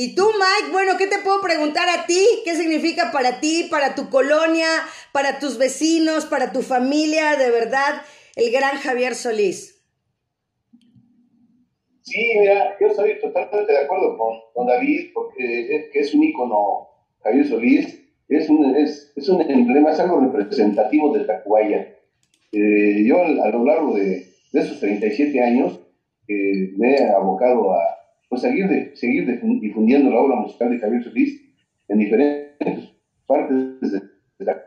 Y 0.00 0.14
tú, 0.14 0.22
Mike, 0.22 0.70
bueno, 0.70 0.92
¿qué 0.96 1.08
te 1.08 1.18
puedo 1.24 1.40
preguntar 1.40 1.88
a 1.88 2.06
ti? 2.06 2.24
¿Qué 2.44 2.54
significa 2.54 3.10
para 3.10 3.40
ti, 3.40 3.66
para 3.68 3.96
tu 3.96 4.08
colonia, 4.10 4.68
para 5.12 5.40
tus 5.40 5.58
vecinos, 5.58 6.24
para 6.24 6.52
tu 6.52 6.62
familia, 6.62 7.34
de 7.34 7.50
verdad, 7.50 8.02
el 8.36 8.52
gran 8.52 8.76
Javier 8.76 9.16
Solís? 9.16 9.84
Sí, 12.02 12.32
mira, 12.38 12.76
yo 12.80 12.86
estoy 12.86 13.18
totalmente 13.20 13.72
de 13.72 13.78
acuerdo 13.78 14.16
con, 14.16 14.36
con 14.54 14.68
David, 14.68 15.10
porque 15.12 15.76
es, 15.76 15.90
que 15.92 15.98
es 15.98 16.14
un 16.14 16.22
ícono, 16.22 16.90
Javier 17.24 17.48
Solís, 17.48 18.00
es 18.28 18.48
un, 18.48 18.76
es, 18.76 19.12
es 19.16 19.28
un 19.28 19.42
emblema, 19.50 19.90
es 19.90 19.98
algo 19.98 20.20
representativo 20.20 21.12
de 21.12 21.24
Tacubaya. 21.24 21.92
Eh, 22.52 23.02
yo 23.04 23.20
a 23.24 23.48
lo 23.48 23.64
largo 23.64 23.96
de, 23.96 24.28
de 24.52 24.60
esos 24.60 24.78
37 24.78 25.42
años 25.42 25.80
eh, 26.28 26.70
me 26.76 26.94
he 26.94 27.10
abocado 27.10 27.72
a 27.72 27.97
pues, 28.28 28.42
seguir, 28.42 28.68
de, 28.68 28.96
seguir 28.96 29.40
difundiendo 29.60 30.10
la 30.10 30.20
obra 30.20 30.36
musical 30.36 30.70
de 30.70 30.78
Javier 30.78 31.04
Solís 31.04 31.42
en 31.88 31.98
diferentes 31.98 32.92
partes 33.26 33.80
de, 33.80 34.02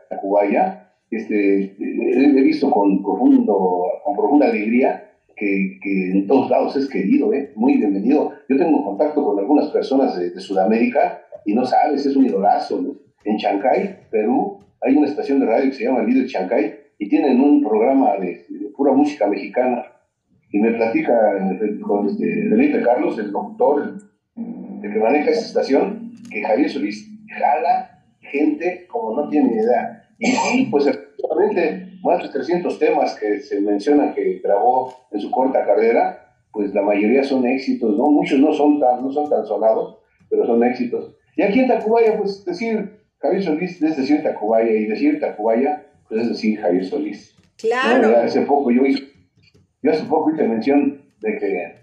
Tacubaya. 0.08 0.90
Este, 1.10 1.74
he 1.78 2.42
visto 2.42 2.70
con, 2.70 3.02
profundo, 3.02 3.84
con 4.04 4.16
profunda 4.16 4.46
alegría 4.46 5.10
que, 5.36 5.78
que, 5.82 6.10
en 6.10 6.26
todos 6.26 6.50
lados 6.50 6.76
es 6.76 6.88
querido, 6.88 7.32
¿eh? 7.32 7.52
muy 7.54 7.76
bienvenido. 7.76 8.32
Yo 8.48 8.56
tengo 8.56 8.84
contacto 8.84 9.24
con 9.24 9.38
algunas 9.38 9.68
personas 9.68 10.18
de, 10.18 10.30
de 10.30 10.40
Sudamérica 10.40 11.22
y 11.44 11.54
no 11.54 11.64
sabes, 11.64 12.06
es 12.06 12.16
un 12.16 12.26
idolazo. 12.26 12.80
¿no? 12.80 12.96
En 13.24 13.36
Chancay, 13.36 14.08
Perú, 14.10 14.58
hay 14.80 14.96
una 14.96 15.06
estación 15.06 15.40
de 15.40 15.46
radio 15.46 15.70
que 15.70 15.76
se 15.76 15.84
llama 15.84 16.02
Líder 16.02 16.26
Chancay 16.26 16.74
y 16.98 17.08
tienen 17.08 17.40
un 17.40 17.62
programa 17.62 18.16
de, 18.16 18.46
pura 18.76 18.92
música 18.92 19.26
mexicana. 19.26 19.84
Y 20.52 20.58
me 20.58 20.72
platica 20.72 21.12
con 21.80 22.08
este, 22.08 22.48
Felipe 22.48 22.82
Carlos, 22.82 23.18
el 23.18 23.30
locutor, 23.30 23.94
el, 24.36 24.80
que 24.82 24.98
maneja 24.98 25.30
esa 25.30 25.46
estación, 25.46 26.12
que 26.30 26.42
Javier 26.42 26.70
Solís 26.70 27.08
jala 27.28 28.04
gente 28.20 28.86
como 28.88 29.16
no 29.16 29.28
tiene 29.28 29.54
idea. 29.54 30.08
Y 30.18 30.26
sí, 30.26 30.68
pues 30.70 30.86
efectivamente, 30.86 31.98
más 32.02 32.22
de 32.22 32.28
300 32.28 32.78
temas 32.78 33.18
que 33.18 33.40
se 33.40 33.60
mencionan 33.60 34.14
que 34.14 34.40
grabó 34.42 34.92
en 35.10 35.20
su 35.20 35.30
corta 35.30 35.64
carrera, 35.64 36.22
pues 36.52 36.74
la 36.74 36.82
mayoría 36.82 37.24
son 37.24 37.46
éxitos, 37.46 37.96
¿no? 37.96 38.10
Muchos 38.10 38.38
no 38.38 38.52
son 38.52 38.78
tan, 38.78 39.02
no 39.02 39.10
son 39.10 39.28
tan 39.30 39.46
sonados, 39.46 39.98
pero 40.28 40.46
son 40.46 40.62
éxitos. 40.64 41.16
Y 41.36 41.42
aquí 41.42 41.60
en 41.60 41.68
Tacubaya, 41.68 42.18
pues 42.18 42.44
decir 42.44 43.00
Javier 43.18 43.42
Solís 43.42 43.80
es 43.82 43.96
decir 43.96 44.22
Tacubaya, 44.22 44.70
y 44.70 44.86
decir 44.86 45.18
Tacubaya, 45.18 45.86
pues 46.08 46.22
es 46.22 46.28
decir 46.28 46.60
Javier 46.60 46.84
Solís. 46.84 47.34
Claro. 47.56 48.08
¿No? 48.08 48.16
Hace 48.18 48.42
poco 48.42 48.70
yo 48.70 48.84
hice, 48.84 49.11
yo 49.82 49.90
hace 49.90 50.04
poco 50.04 50.30
hice 50.30 50.46
mención 50.46 51.02
de 51.20 51.38
que 51.38 51.74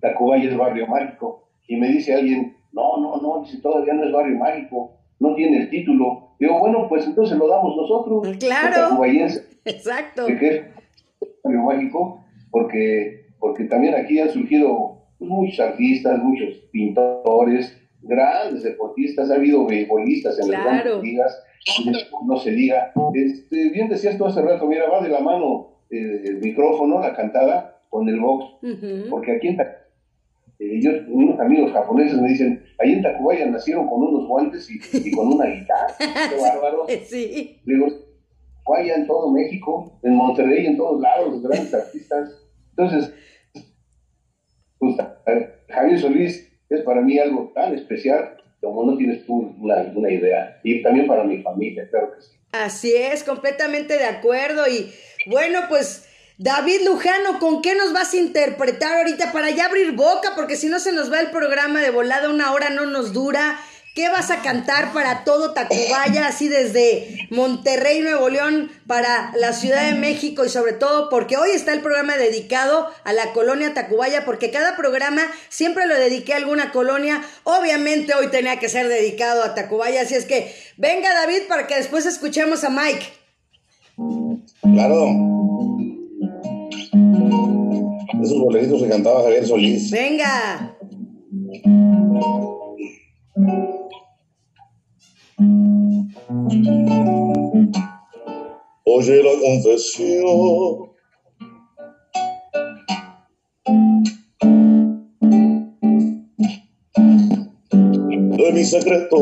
Tacubaya 0.00 0.48
es 0.48 0.56
barrio 0.56 0.86
mágico, 0.86 1.48
y 1.66 1.76
me 1.76 1.88
dice 1.88 2.14
alguien, 2.14 2.56
no, 2.72 2.98
no, 2.98 3.16
no, 3.16 3.42
dice, 3.42 3.60
todavía 3.60 3.94
no 3.94 4.04
es 4.04 4.12
barrio 4.12 4.38
mágico, 4.38 4.92
no 5.18 5.34
tiene 5.34 5.58
el 5.58 5.70
título. 5.70 6.34
Digo, 6.38 6.58
bueno, 6.58 6.88
pues 6.88 7.06
entonces 7.06 7.38
lo 7.38 7.48
damos 7.48 7.76
nosotros. 7.76 8.36
Claro. 8.38 9.02
Exacto. 9.64 10.26
Que 10.26 10.48
es 10.56 10.62
barrio 11.42 11.62
mágico, 11.62 12.24
porque, 12.50 13.26
porque 13.38 13.64
también 13.64 13.94
aquí 13.94 14.18
han 14.18 14.30
surgido 14.30 14.98
pues, 15.18 15.30
muchos 15.30 15.60
artistas, 15.60 16.22
muchos 16.22 16.54
pintores, 16.72 17.76
grandes 18.02 18.64
deportistas, 18.64 19.30
ha 19.30 19.34
habido 19.34 19.64
beisbolistas 19.66 20.38
en 20.40 20.46
claro. 20.46 20.66
las 20.66 20.84
grandes 20.84 21.02
ligas, 21.02 21.42
no 22.26 22.36
se 22.36 22.50
diga. 22.50 22.92
Este, 23.14 23.70
bien 23.70 23.88
decías 23.88 24.18
tú 24.18 24.26
hace 24.26 24.42
rato, 24.42 24.66
mira, 24.66 24.88
va 24.90 25.00
de 25.00 25.08
la 25.08 25.20
mano 25.20 25.71
eh, 25.92 26.22
el 26.24 26.38
micrófono, 26.38 27.00
la 27.00 27.14
cantada, 27.14 27.80
con 27.88 28.08
el 28.08 28.18
box, 28.18 28.44
Uh 28.62 28.66
-huh. 28.68 29.10
porque 29.10 29.32
aquí 29.32 29.48
en 29.48 29.60
eh, 29.60 30.80
yo, 30.80 30.90
unos 31.08 31.38
amigos 31.40 31.72
japoneses 31.72 32.20
me 32.20 32.28
dicen, 32.28 32.62
ahí 32.78 32.92
en 32.92 33.02
Tacubaya 33.02 33.46
nacieron 33.46 33.86
con 33.88 34.02
unos 34.02 34.26
guantes 34.28 34.68
y, 34.70 34.80
y 35.08 35.10
con 35.10 35.28
una 35.28 35.46
guitarra, 35.46 35.94
qué 35.98 36.40
bárbaro. 36.40 36.86
Sí. 37.04 37.60
Digo, 37.64 37.86
Tacubaya 38.58 38.94
en 38.94 39.06
todo 39.06 39.30
México, 39.30 39.98
en 40.02 40.14
Monterrey, 40.14 40.66
en 40.66 40.76
todos 40.76 41.00
lados, 41.00 41.32
los 41.32 41.42
grandes 41.42 41.74
artistas. 41.82 42.42
Entonces, 42.70 43.14
pues, 44.78 44.96
Javier 45.68 45.98
Solís 45.98 46.52
es 46.68 46.80
para 46.82 47.02
mí 47.02 47.18
algo 47.18 47.50
tan 47.54 47.74
especial 47.74 48.36
como 48.62 48.84
no 48.84 48.96
tienes 48.96 49.26
tú 49.26 49.54
una, 49.60 49.92
una, 49.94 50.10
idea. 50.10 50.60
Y 50.62 50.82
también 50.82 51.06
para 51.06 51.24
mi 51.24 51.42
familia, 51.42 51.88
claro 51.90 52.12
que 52.14 52.22
sí. 52.22 52.36
Así 52.52 52.94
es, 52.94 53.24
completamente 53.24 53.94
de 53.94 54.04
acuerdo. 54.04 54.68
Y 54.68 54.94
bueno, 55.26 55.60
pues 55.68 56.04
David 56.36 56.82
Lujano, 56.84 57.38
¿con 57.38 57.62
qué 57.62 57.74
nos 57.74 57.92
vas 57.92 58.12
a 58.12 58.18
interpretar 58.18 58.98
ahorita 58.98 59.32
para 59.32 59.50
ya 59.50 59.66
abrir 59.66 59.92
boca? 59.92 60.34
Porque 60.34 60.56
si 60.56 60.68
no 60.68 60.78
se 60.78 60.92
nos 60.92 61.10
va 61.10 61.20
el 61.20 61.30
programa 61.30 61.80
de 61.80 61.90
volada, 61.90 62.28
una 62.28 62.52
hora 62.52 62.68
no 62.68 62.84
nos 62.86 63.12
dura. 63.12 63.58
¿Qué 63.94 64.08
vas 64.08 64.30
a 64.30 64.40
cantar 64.40 64.94
para 64.94 65.22
todo 65.22 65.52
Tacubaya, 65.52 66.26
así 66.26 66.48
desde 66.48 67.28
Monterrey, 67.28 68.00
Nuevo 68.00 68.30
León, 68.30 68.70
para 68.86 69.32
la 69.36 69.52
Ciudad 69.52 69.84
de 69.90 69.98
México 69.98 70.46
y 70.46 70.48
sobre 70.48 70.72
todo 70.72 71.10
porque 71.10 71.36
hoy 71.36 71.50
está 71.50 71.74
el 71.74 71.82
programa 71.82 72.16
dedicado 72.16 72.88
a 73.04 73.12
la 73.12 73.34
colonia 73.34 73.74
Tacubaya, 73.74 74.24
porque 74.24 74.50
cada 74.50 74.76
programa 74.76 75.20
siempre 75.50 75.86
lo 75.86 75.94
dediqué 75.94 76.32
a 76.32 76.38
alguna 76.38 76.72
colonia. 76.72 77.22
Obviamente 77.44 78.14
hoy 78.14 78.28
tenía 78.28 78.58
que 78.58 78.70
ser 78.70 78.88
dedicado 78.88 79.42
a 79.44 79.54
Tacubaya, 79.54 80.00
así 80.00 80.14
es 80.14 80.24
que 80.24 80.54
venga 80.78 81.12
David 81.12 81.42
para 81.46 81.66
que 81.66 81.76
después 81.76 82.06
escuchemos 82.06 82.64
a 82.64 82.70
Mike. 82.70 83.06
Claro. 84.62 85.06
Esos 88.22 88.38
boleritos 88.40 88.82
que 88.82 88.88
cantaba 88.88 89.22
Javier 89.24 89.46
Solís. 89.46 89.90
Venga. 89.90 90.78
Oye 98.86 99.22
la 99.22 99.32
confesión. 99.40 100.92
De 108.38 108.52
mi 108.52 108.64
secreto 108.64 109.16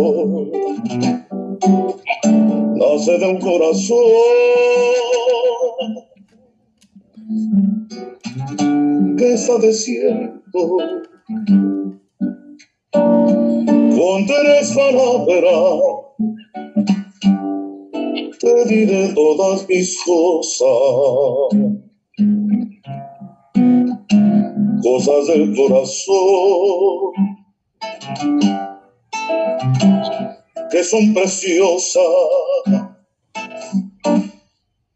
nace 2.77 3.19
de 3.19 3.27
un 3.29 3.41
corazón 3.41 3.99
que 9.19 9.35
está 9.35 9.59
desierto 9.59 10.79
con 13.79 14.27
tres 14.27 14.73
palabras 14.75 16.00
te 18.41 18.65
diré 18.65 19.13
todas 19.15 19.69
mis 19.69 20.03
cosas, 20.03 20.67
cosas 24.83 25.27
del 25.27 25.55
corazón, 25.55 27.13
que 30.71 30.83
son 30.83 31.13
preciosas. 31.13 32.03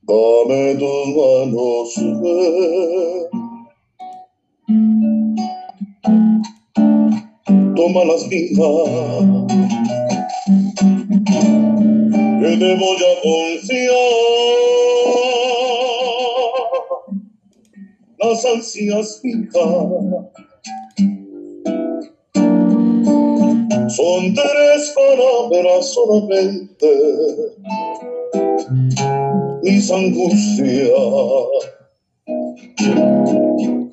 Dame 0.06 0.74
tus 0.76 1.06
manos. 1.14 1.94
Toma 7.76 8.04
las 8.04 8.26
mías 8.28 9.64
que 12.44 12.56
te 12.58 12.74
voy 12.74 12.96
a 12.96 13.14
confiar 13.22 13.94
las 18.18 18.44
ansias 18.44 19.20
fijas 19.22 20.34
Son 23.88 24.34
tres 24.34 24.92
palabras 24.96 25.92
solamente, 25.92 26.90
mis 29.62 29.90
angustias. 29.90 30.90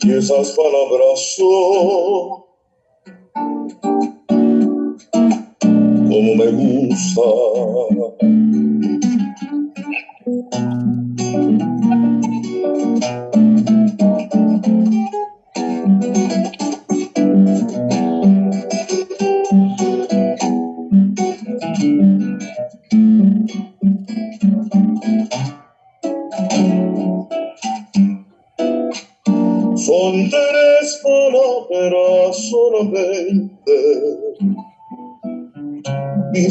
Y 0.04 0.12
esas 0.12 0.52
palabras 0.52 1.36
son 1.36 2.44
como 6.12 6.36
me 6.36 6.52
gusta. 6.52 7.22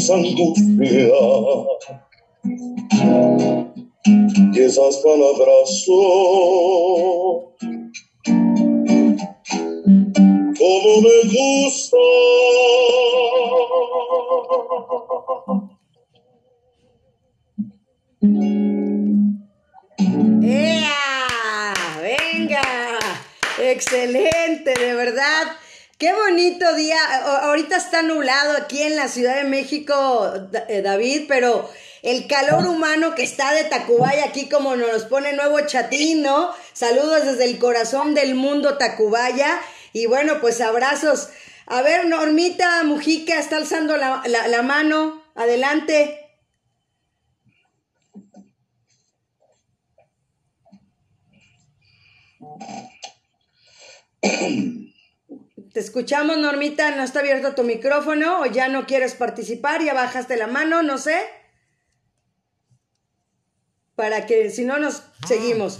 Mis 0.01 0.11
angustias. 0.11 1.13
Y 4.55 4.61
esas 4.61 4.97
palabras 4.99 5.85
son 5.85 5.95
como 10.59 11.01
me 11.03 11.19
gusta. 11.35 11.97
¡Ea! 20.43 21.75
¡Venga! 22.01 22.99
Excelente, 23.59 24.73
de 24.79 24.95
verdad. 24.95 25.57
Qué 26.01 26.13
bonito 26.15 26.75
día. 26.77 26.97
Ahorita 27.43 27.77
está 27.77 28.01
nublado 28.01 28.57
aquí 28.57 28.81
en 28.81 28.97
la 28.97 29.07
Ciudad 29.07 29.37
de 29.37 29.45
México, 29.45 30.33
eh, 30.69 30.81
David, 30.81 31.27
pero 31.29 31.69
el 32.01 32.27
calor 32.27 32.67
humano 32.67 33.15
que 33.15 33.23
está 33.23 33.53
de 33.53 33.65
Tacubaya 33.65 34.25
aquí 34.25 34.49
como 34.49 34.77
nos 34.77 35.05
pone 35.05 35.35
nuevo 35.35 35.61
chatín, 35.67 36.23
¿no? 36.23 36.55
Saludos 36.73 37.27
desde 37.27 37.45
el 37.45 37.59
corazón 37.59 38.15
del 38.15 38.35
mundo 38.35 38.79
Tacubaya. 38.79 39.61
Y 39.93 40.07
bueno, 40.07 40.41
pues 40.41 40.63
abrazos. 40.63 41.29
A 41.67 41.83
ver, 41.83 42.07
Normita 42.07 42.83
Mujica 42.85 43.39
está 43.39 43.59
alzando 43.59 43.99
la, 43.99 44.23
la, 44.25 44.49
la 44.49 44.63
mano. 44.63 45.23
Adelante. 45.35 46.19
Te 55.73 55.79
escuchamos, 55.79 56.37
Normita. 56.39 56.91
¿No 56.97 57.05
está 57.05 57.21
abierto 57.21 57.55
tu 57.55 57.63
micrófono 57.63 58.41
o 58.41 58.47
ya 58.47 58.69
no 58.69 58.87
quieres 58.87 59.15
participar? 59.15 59.83
¿Ya 59.83 59.95
bajaste 59.95 60.37
la 60.37 60.49
mano? 60.49 60.83
No 60.83 60.99
sé. 60.99 61.17
Para 63.95 64.27
que 64.27 64.51
si 64.51 64.65
no 64.65 64.79
nos 64.79 65.05
seguimos. 65.29 65.79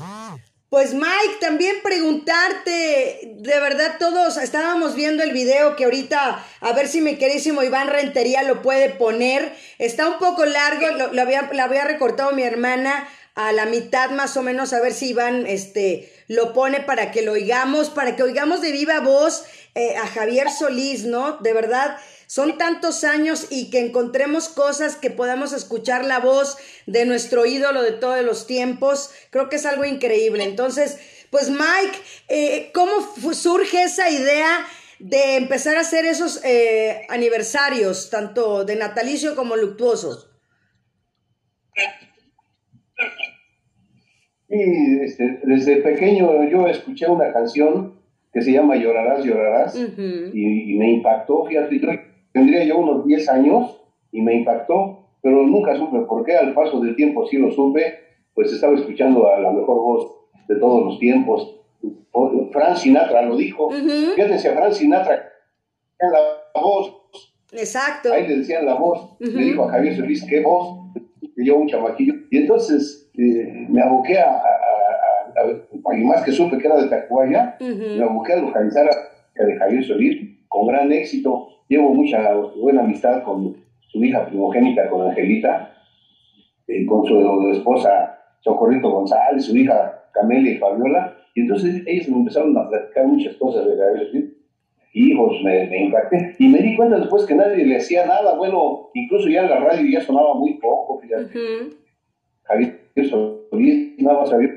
Pues 0.69 0.95
Mike, 0.95 1.39
también 1.41 1.77
preguntarte, 1.83 3.35
de 3.39 3.61
verdad 3.61 3.97
todos 3.99 4.37
estábamos 4.37 4.95
viendo 4.95 5.25
el 5.25 5.33
video 5.33 5.75
que 5.75 5.83
ahorita, 5.83 6.47
a 6.61 6.73
ver 6.75 6.87
si 6.87 7.01
mi 7.01 7.17
querísimo 7.17 7.65
Iván 7.65 7.89
Rentería 7.89 8.45
lo 8.45 8.63
puede 8.63 8.91
poner. 8.91 9.53
Está 9.79 10.09
un 10.09 10.19
poco 10.19 10.45
largo, 10.45 10.87
lo, 11.11 11.23
había, 11.23 11.51
lo 11.53 11.63
había 11.63 11.85
recortado 11.85 12.31
mi 12.31 12.45
hermana 12.45 13.09
a 13.35 13.53
la 13.53 13.67
mitad 13.67 14.11
más 14.11 14.37
o 14.37 14.43
menos, 14.43 14.73
a 14.73 14.81
ver 14.81 14.93
si 14.93 15.11
Iván 15.11 15.47
este, 15.47 16.13
lo 16.29 16.53
pone 16.53 16.81
para 16.81 17.11
que 17.11 17.23
lo 17.23 17.33
oigamos, 17.33 17.91
para 17.91 18.15
que 18.15 18.23
oigamos 18.23 18.61
de 18.61 18.71
viva 18.71 19.01
voz 19.01 19.45
eh, 19.75 19.97
a 19.97 20.07
Javier 20.07 20.51
Solís, 20.51 21.05
¿no? 21.05 21.39
De 21.39 21.53
verdad, 21.53 21.97
son 22.27 22.59
tantos 22.59 23.05
años 23.05 23.47
y 23.51 23.71
que 23.71 23.79
encontremos 23.81 24.49
cosas 24.49 24.97
que 24.97 25.11
podamos 25.11 25.53
escuchar 25.53 26.05
la 26.05 26.19
voz 26.19 26.59
de 26.87 27.05
nuestro 27.05 27.47
ídolo 27.47 27.83
de 27.83 27.93
todos 27.93 28.25
los 28.25 28.47
tiempos, 28.47 29.11
creo 29.31 29.49
que 29.49 29.57
es 29.57 29.67
algo 29.67 29.85
increíble. 29.85 30.45
Entonces, 30.45 30.99
pues 31.31 31.51
Mike, 31.51 31.99
eh, 32.29 32.71
¿cómo 32.75 32.93
surge 33.33 33.85
esa 33.85 34.11
idea 34.11 34.67
de 34.99 35.37
empezar 35.37 35.77
a 35.77 35.81
hacer 35.81 36.05
esos 36.05 36.45
eh, 36.45 37.07
aniversarios, 37.09 38.11
tanto 38.11 38.65
de 38.65 38.75
natalicio 38.77 39.37
como 39.37 39.57
luctuosos? 39.57 40.31
Y 44.49 45.05
este, 45.05 45.39
desde 45.45 45.77
pequeño 45.77 46.49
yo 46.51 46.67
escuché 46.67 47.07
una 47.07 47.33
canción 47.33 48.00
que 48.33 48.41
se 48.43 48.53
llama 48.53 48.77
Llorarás, 48.77 49.25
Llorarás, 49.25 49.77
y, 49.77 50.73
y, 50.73 50.79
me 50.79 50.93
impactó, 50.93 51.45
fíjate, 51.47 51.81
tendría 52.33 52.65
yo 52.65 52.79
unos 52.79 53.05
10 53.07 53.29
años 53.29 53.81
y 54.13 54.23
me 54.23 54.35
impactó, 54.37 55.09
pero 55.23 55.43
nunca 55.43 55.77
supe 55.77 56.01
por 56.01 56.25
qué, 56.25 56.37
al 56.37 56.55
paso 56.55 56.81
del 56.81 56.95
tiempo 56.97 57.27
sí 57.27 57.39
lo 57.39 57.51
supe, 57.51 57.95
pues 58.35 58.53
estaba 58.53 58.75
escuchando 58.75 59.29
a 59.29 59.41
la 59.41 59.51
mejor 59.51 59.77
voz 59.77 60.17
de 60.49 60.57
todos 60.57 60.85
los 60.85 60.99
tiempos. 60.99 61.57
Frank 62.53 62.77
Sinatra 62.77 63.23
lo 63.23 63.37
dijo, 63.37 63.67
uh 63.67 63.73
fíjate 63.73 64.39
si 64.39 64.49
a 64.49 64.53
Frank 64.53 64.73
Sinatra 64.73 65.31
la 66.01 66.61
voz, 66.61 66.97
Exacto. 67.53 68.13
ahí 68.13 68.27
le 68.27 68.39
decían 68.39 68.65
la 68.65 68.75
voz, 68.75 69.17
le 69.19 69.43
dijo 69.43 69.65
a 69.65 69.71
Javier 69.71 69.97
Solís, 69.97 70.25
¿qué 70.25 70.41
voz? 70.41 70.93
Que 71.37 71.45
yo 71.45 71.57
un 71.57 71.69
chamaquillo, 71.69 72.15
y 72.31 72.39
entonces 72.39 73.11
eh, 73.19 73.67
me 73.69 73.83
aboqué 73.83 74.19
a, 74.19 74.31
a, 74.31 74.41
y 75.47 76.05
más 76.05 76.23
que 76.25 76.33
supe 76.33 76.59
que 76.59 76.67
era 76.67 76.83
de 76.83 76.89
Tacuaya, 76.89 77.57
me 77.61 78.03
aboqué 78.03 78.35
a 78.35 78.37
localizar 78.37 78.89
a, 78.89 79.45
de 79.45 79.57
Javier 79.57 79.85
Solís 79.85 80.39
con 80.49 80.67
gran 80.67 80.93
éxito. 80.93 81.49
Llevo 81.69 81.95
mucha 81.95 82.35
buena 82.57 82.83
amistad 82.83 83.23
con 83.23 83.57
su 83.89 84.05
hija 84.05 84.27
primogénita, 84.27 84.89
con 84.89 85.09
Angelita, 85.09 85.75
eh, 86.67 86.85
con 86.87 87.05
su 87.07 87.51
esposa 87.53 88.19
Socorrito 88.41 88.91
González, 88.91 89.45
su 89.45 89.57
hija 89.57 90.05
Camelia 90.13 90.53
y 90.53 90.57
Fabiola, 90.57 91.17
y 91.35 91.43
entonces 91.43 91.83
ellos 91.87 92.09
me 92.09 92.17
empezaron 92.19 92.57
a 92.57 92.69
platicar 92.69 93.07
muchas 93.07 93.37
cosas 93.37 93.67
de 93.67 93.77
Javier 93.77 94.07
Solís. 94.11 94.25
Hijos, 94.93 95.41
me, 95.45 95.69
me 95.69 95.85
impacté. 95.85 96.35
Y 96.41 96.49
me 96.49 96.59
di 96.59 96.75
cuenta 96.75 96.99
después 96.99 97.25
que 97.25 97.37
nadie 97.37 97.65
le 97.65 97.77
hacía 97.77 98.07
nada. 98.07 98.35
Bueno, 98.37 98.91
incluso 98.95 99.29
ya 99.29 99.43
en 99.43 99.51
la 99.51 99.61
radio 99.61 99.89
ya 99.89 100.01
sonaba 100.01 100.35
muy 100.35 100.55
poco, 100.55 100.99
fíjate. 100.99 101.71
Javier 102.43 102.81
Solís, 102.97 104.03
nada 104.03 104.19
más 104.19 104.33
había 104.33 104.50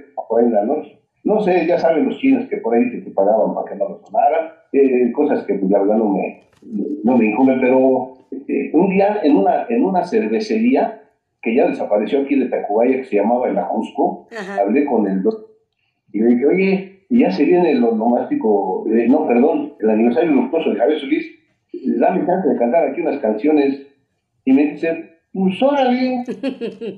la 0.51 0.65
noche. 0.65 0.99
No 1.23 1.41
sé, 1.41 1.65
ya 1.67 1.77
saben 1.79 2.05
los 2.05 2.17
chinos 2.19 2.47
que 2.49 2.57
por 2.57 2.75
ahí 2.75 2.89
te 2.89 3.11
pagaban 3.11 3.53
para 3.53 3.71
que 3.71 3.75
no 3.75 3.89
lo 3.89 4.01
sonaran, 4.05 4.51
eh, 4.73 5.11
cosas 5.13 5.45
que 5.45 5.55
pues 5.55 5.71
la 5.71 5.79
verdad 5.79 5.97
no 5.97 6.09
me, 6.09 6.43
no 7.03 7.17
me 7.17 7.27
incumben, 7.27 7.61
pero 7.61 8.13
eh, 8.47 8.71
un 8.73 8.89
día 8.89 9.19
en 9.23 9.37
una, 9.37 9.65
en 9.69 9.83
una 9.83 10.03
cervecería 10.03 11.01
que 11.41 11.55
ya 11.55 11.67
desapareció 11.67 12.21
aquí 12.21 12.35
de 12.35 12.47
Tacubaya, 12.47 12.97
que 12.97 13.05
se 13.05 13.17
llamaba 13.17 13.47
El 13.47 13.57
Ajusco, 13.57 14.27
hablé 14.59 14.85
con 14.85 15.07
el 15.07 15.23
doctor 15.23 15.53
y 16.13 16.19
le 16.21 16.27
dije, 16.27 16.45
oye, 16.45 17.05
ya 17.09 17.31
se 17.31 17.43
viene 17.43 17.71
el 17.71 17.83
onomástico, 17.83 18.85
eh, 18.87 19.07
no, 19.07 19.27
perdón, 19.27 19.73
el 19.79 19.89
aniversario 19.89 20.31
luctuoso 20.31 20.69
de 20.71 20.77
Javier 20.77 20.99
Solís, 20.99 21.25
dame 21.99 22.25
chance 22.25 22.47
de 22.47 22.57
cantar 22.57 22.87
aquí 22.87 23.01
unas 23.01 23.19
canciones. 23.19 23.87
Y 24.45 24.53
me 24.53 24.71
dice, 24.71 25.19
pues 25.33 25.61
órale. 25.61 26.23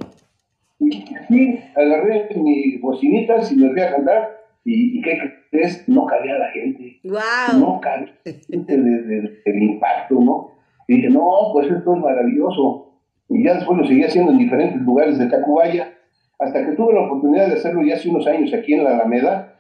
Y 0.79 1.15
así 1.15 1.59
agarré 1.75 2.29
mis 2.35 2.81
bocinitas 2.81 3.51
y 3.51 3.55
me 3.55 3.71
fui 3.71 3.81
a 3.81 3.91
cantar. 3.91 4.37
¿Y, 4.63 4.97
y 4.99 5.01
qué 5.01 5.19
crees? 5.51 5.87
No 5.87 6.05
cabía 6.05 6.37
la 6.37 6.49
gente. 6.51 6.99
¡Wow! 7.03 7.59
No 7.59 7.79
cabía 7.79 8.13
la 8.25 8.31
gente 8.49 8.77
del 8.77 9.63
impacto, 9.63 10.19
¿no? 10.19 10.51
Y 10.87 10.97
dije, 10.97 11.09
no, 11.09 11.49
pues 11.53 11.71
esto 11.71 11.95
es 11.95 12.01
maravilloso. 12.01 12.99
Y 13.29 13.43
ya 13.43 13.55
después 13.55 13.77
lo 13.77 13.85
seguí 13.85 14.03
haciendo 14.03 14.31
en 14.31 14.37
diferentes 14.37 14.81
lugares 14.81 15.17
de 15.17 15.27
Tacubaya, 15.27 15.93
hasta 16.39 16.65
que 16.65 16.73
tuve 16.73 16.93
la 16.93 17.01
oportunidad 17.01 17.47
de 17.47 17.53
hacerlo 17.53 17.81
ya 17.83 17.95
hace 17.95 18.09
unos 18.09 18.27
años 18.27 18.53
aquí 18.53 18.73
en 18.73 18.83
la 18.83 18.91
Alameda. 18.91 19.59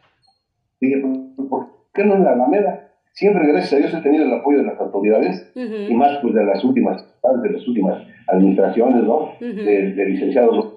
Dije, 0.79 1.01
¿por 1.49 1.67
qué 1.93 2.03
no 2.03 2.15
en 2.15 2.23
la 2.23 2.33
Alameda? 2.33 2.84
Siempre, 3.15 3.47
gracias 3.47 3.73
a 3.73 3.77
Dios, 3.77 3.93
he 3.93 4.01
tenido 4.01 4.25
el 4.25 4.33
apoyo 4.33 4.57
de 4.57 4.65
las 4.65 4.79
autoridades 4.79 5.49
uh 5.55 5.59
-huh. 5.59 5.89
y 5.89 5.93
más 5.95 6.19
pues 6.21 6.33
de 6.33 6.43
las 6.43 6.61
últimas, 6.65 7.01
de 7.43 7.49
las 7.49 7.65
últimas 7.65 8.03
administraciones, 8.27 9.03
¿no? 9.03 9.17
Uh 9.17 9.29
-huh. 9.39 9.53
de, 9.63 9.93
de 9.93 10.05
licenciados. 10.05 10.73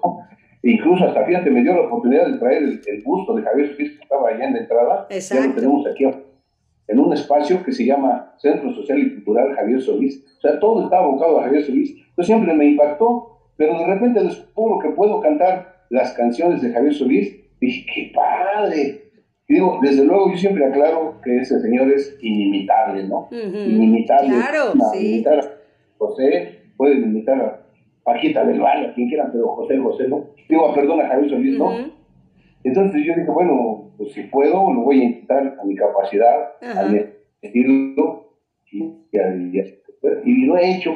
E 0.63 0.71
incluso 0.71 1.03
hasta 1.05 1.25
fíjate, 1.25 1.49
me 1.51 1.61
dio 1.61 1.73
la 1.73 1.81
oportunidad 1.81 2.27
de 2.27 2.37
traer 2.37 2.63
el, 2.63 2.81
el 2.85 3.03
busto 3.03 3.35
de 3.35 3.43
Javier 3.43 3.67
Solís 3.75 3.91
que 3.91 4.03
estaba 4.03 4.29
allá 4.29 4.45
en 4.45 4.53
la 4.53 4.59
entrada. 4.59 5.07
Exacto. 5.09 5.43
Ya 5.43 5.49
lo 5.49 5.55
tenemos 5.55 5.87
aquí 5.87 6.05
en 6.87 6.99
un 6.99 7.13
espacio 7.13 7.61
que 7.63 7.71
se 7.73 7.85
llama 7.85 8.33
Centro 8.37 8.71
Social 8.73 8.99
y 8.99 9.15
Cultural 9.15 9.53
Javier 9.55 9.81
Solís. 9.81 10.25
O 10.37 10.41
sea, 10.41 10.59
todo 10.59 10.83
está 10.85 10.99
abocado 10.99 11.39
a 11.39 11.43
Javier 11.43 11.63
Solís. 11.63 11.91
Entonces 11.91 12.25
siempre 12.27 12.53
me 12.53 12.65
impactó, 12.65 13.37
pero 13.57 13.77
de 13.77 13.85
repente 13.85 14.23
descubro 14.23 14.79
que 14.79 14.89
puedo 14.91 15.19
cantar 15.19 15.85
las 15.89 16.13
canciones 16.13 16.61
de 16.61 16.71
Javier 16.71 16.93
Solís. 16.93 17.35
Dije, 17.59 17.85
qué 17.93 18.11
padre. 18.15 19.08
Y 19.49 19.55
digo, 19.55 19.79
desde 19.81 20.05
luego 20.05 20.31
yo 20.31 20.37
siempre 20.37 20.63
aclaro 20.63 21.19
que 21.23 21.37
ese 21.37 21.59
señor 21.59 21.91
es 21.91 22.15
inimitable, 22.21 23.03
¿no? 23.07 23.21
Uh 23.31 23.35
-huh. 23.35 23.67
Inimitable. 23.67 24.29
Claro, 24.29 24.75
no, 24.75 24.91
sí. 24.93 25.15
Imitar 25.15 25.39
José, 25.97 26.59
pueden 26.77 27.03
invitar 27.03 27.41
a 27.41 27.65
Paquita 28.03 28.45
del 28.45 28.61
Valle, 28.61 28.87
a 28.87 28.93
quien 28.93 29.09
quieran, 29.09 29.31
pero 29.31 29.47
José, 29.55 29.79
José, 29.79 30.07
¿no? 30.07 30.27
Digo, 30.47 30.71
perdón, 30.75 31.01
a 31.01 31.07
Javier 31.07 31.31
Solís, 31.31 31.57
¿no? 31.57 31.71
Entonces 32.63 33.03
yo 33.03 33.15
dije, 33.15 33.31
bueno, 33.31 33.91
pues 33.97 34.11
si 34.13 34.21
puedo, 34.23 34.71
lo 34.71 34.81
voy 34.81 35.01
a 35.01 35.03
intentar 35.05 35.57
a 35.59 35.65
mi 35.65 35.75
capacidad, 35.75 36.51
a 36.61 36.83
mi 36.87 36.99
estilo, 37.41 38.35
y, 38.71 38.83
y, 40.25 40.45
lo 40.45 40.57
he 40.57 40.75
hecho. 40.75 40.91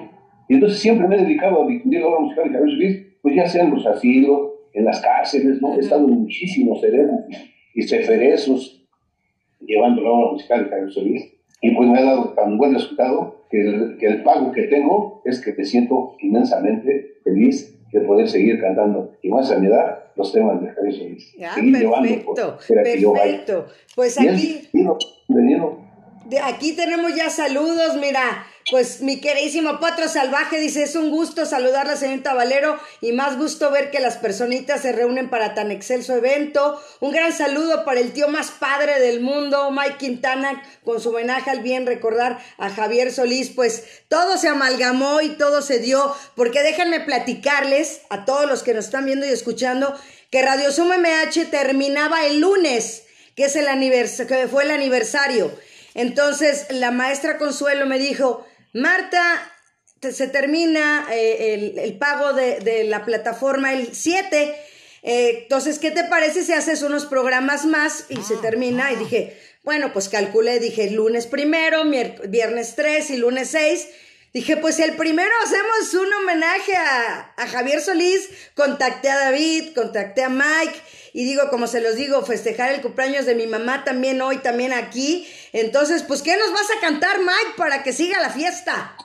Y 0.47 0.53
entonces 0.55 0.79
siempre 0.79 1.07
me 1.07 1.15
he 1.15 1.21
dedicado 1.21 1.63
a 1.63 1.67
difundir 1.67 2.01
la 2.01 2.07
obra 2.07 2.19
musical 2.19 2.43
de 2.45 2.53
Javier 2.59 2.75
Solís, 2.75 3.17
pues 3.23 3.35
ya 3.35 3.47
sea 3.47 3.63
en 3.63 3.71
los 3.71 3.85
asilos, 3.87 4.51
en 4.73 4.85
las 4.85 5.01
cárceles, 5.01 5.59
¿no? 5.59 5.75
He 5.75 5.79
estado 5.79 6.07
en 6.07 6.19
muchísimos 6.21 6.79
cerebros 6.81 7.21
y 7.73 7.83
ceferezos 7.83 8.85
llevando 9.59 10.01
la 10.01 10.09
obra 10.11 10.31
musical 10.33 10.63
de 10.63 10.69
Javier 10.69 10.91
Solís. 10.91 11.33
Y 11.61 11.71
pues 11.75 11.89
me 11.89 11.99
ha 11.99 12.03
dado 12.03 12.33
tan 12.33 12.57
buen 12.57 12.73
resultado 12.73 13.45
que 13.49 13.61
el, 13.61 13.97
que 13.97 14.07
el 14.07 14.23
pago 14.23 14.51
que 14.51 14.63
tengo 14.63 15.21
es 15.25 15.39
que 15.39 15.53
me 15.53 15.63
siento 15.63 16.15
inmensamente 16.19 17.15
feliz 17.23 17.73
de 17.91 18.01
poder 18.01 18.27
seguir 18.27 18.59
cantando 18.59 19.13
y 19.21 19.29
más 19.29 19.51
a 19.51 19.59
mi 19.59 19.67
edad 19.67 20.03
los 20.15 20.33
temas 20.33 20.61
de 20.61 20.69
Javier 20.69 20.93
Solís. 20.93 21.35
Ah, 21.41 21.55
perfecto, 21.55 22.57
perfecto. 22.67 23.65
Pues 23.95 24.19
aquí... 24.19 24.69
De 26.25 26.39
aquí 26.39 26.73
tenemos 26.73 27.15
ya 27.15 27.29
saludos, 27.29 27.97
mira. 27.99 28.45
Pues 28.71 29.01
mi 29.01 29.19
queridísimo 29.19 29.81
Potro 29.81 30.07
Salvaje 30.07 30.57
dice, 30.57 30.83
es 30.83 30.95
un 30.95 31.09
gusto 31.09 31.45
saludar 31.45 31.89
a 31.89 31.97
señorita 31.97 32.33
Valero 32.33 32.79
y 33.01 33.11
más 33.11 33.37
gusto 33.37 33.69
ver 33.71 33.91
que 33.91 33.99
las 33.99 34.15
personitas 34.15 34.81
se 34.81 34.93
reúnen 34.93 35.29
para 35.29 35.53
tan 35.53 35.69
excelso 35.69 36.15
evento. 36.15 36.81
Un 37.01 37.11
gran 37.11 37.33
saludo 37.33 37.83
para 37.83 37.99
el 37.99 38.13
tío 38.13 38.29
más 38.29 38.51
padre 38.51 39.01
del 39.01 39.19
mundo, 39.19 39.69
Mike 39.71 39.97
Quintana, 39.97 40.63
con 40.85 41.01
su 41.01 41.09
homenaje 41.09 41.49
al 41.49 41.59
bien 41.59 41.85
recordar 41.85 42.39
a 42.57 42.69
Javier 42.69 43.11
Solís. 43.11 43.49
Pues 43.49 43.83
todo 44.07 44.37
se 44.37 44.47
amalgamó 44.47 45.19
y 45.19 45.29
todo 45.29 45.61
se 45.61 45.79
dio, 45.79 46.15
porque 46.35 46.63
déjenme 46.63 47.01
platicarles 47.01 48.01
a 48.09 48.23
todos 48.23 48.45
los 48.47 48.63
que 48.63 48.73
nos 48.73 48.85
están 48.85 49.05
viendo 49.05 49.25
y 49.25 49.29
escuchando 49.29 49.93
que 50.31 50.41
Radio 50.41 50.71
Suma 50.71 50.97
MH 50.97 51.51
terminaba 51.51 52.25
el 52.25 52.39
lunes, 52.39 53.03
que, 53.35 53.45
es 53.45 53.57
el 53.57 53.67
que 54.25 54.47
fue 54.47 54.63
el 54.63 54.71
aniversario. 54.71 55.51
Entonces 55.95 56.65
la 56.69 56.91
maestra 56.91 57.37
Consuelo 57.37 57.85
me 57.85 57.99
dijo, 57.99 58.45
Marta, 58.73 59.51
se 60.11 60.27
termina 60.27 61.07
eh, 61.11 61.75
el, 61.77 61.97
pago 61.97 62.33
de, 62.33 62.85
la 62.85 63.05
plataforma 63.05 63.73
el 63.73 63.93
7. 63.95 64.55
Eh, 65.03 65.39
entonces, 65.43 65.79
¿qué 65.79 65.91
te 65.91 66.03
parece 66.05 66.43
si 66.43 66.53
haces 66.53 66.81
unos 66.81 67.05
programas 67.05 67.65
más 67.65 68.05
y 68.09 68.17
se 68.23 68.35
termina? 68.37 68.91
Y 68.91 68.97
dije, 68.97 69.37
bueno, 69.63 69.93
pues 69.93 70.09
calculé, 70.09 70.59
dije 70.59 70.89
lunes 70.91 71.27
primero, 71.27 71.83
viernes 72.27 72.75
3 72.75 73.09
y 73.11 73.17
lunes 73.17 73.49
6. 73.51 73.87
Dije, 74.33 74.57
pues 74.57 74.79
el 74.79 74.95
primero 74.95 75.31
hacemos 75.43 75.93
un 75.93 76.11
homenaje 76.11 76.75
a, 76.75 77.33
a, 77.37 77.47
Javier 77.47 77.81
Solís, 77.81 78.29
contacté 78.55 79.11
a 79.11 79.19
David, 79.19 79.75
contacté 79.75 80.23
a 80.23 80.29
Mike 80.29 80.81
y 81.13 81.25
digo, 81.25 81.43
como 81.51 81.67
se 81.67 81.79
los 81.79 81.95
digo, 81.95 82.21
festejar 82.23 82.73
el 82.73 82.81
cumpleaños 82.81 83.25
de 83.25 83.35
mi 83.35 83.45
mamá 83.45 83.83
también 83.83 84.19
hoy, 84.21 84.37
también 84.37 84.73
aquí. 84.73 85.25
Entonces, 85.53 86.03
pues, 86.03 86.23
¿qué 86.23 86.35
nos 86.37 86.51
vas 86.51 86.69
a 86.75 86.81
cantar, 86.81 87.19
Mike, 87.19 87.55
para 87.55 87.83
que 87.83 87.93
siga 87.93 88.19
la 88.19 88.29
fiesta? 88.29 88.95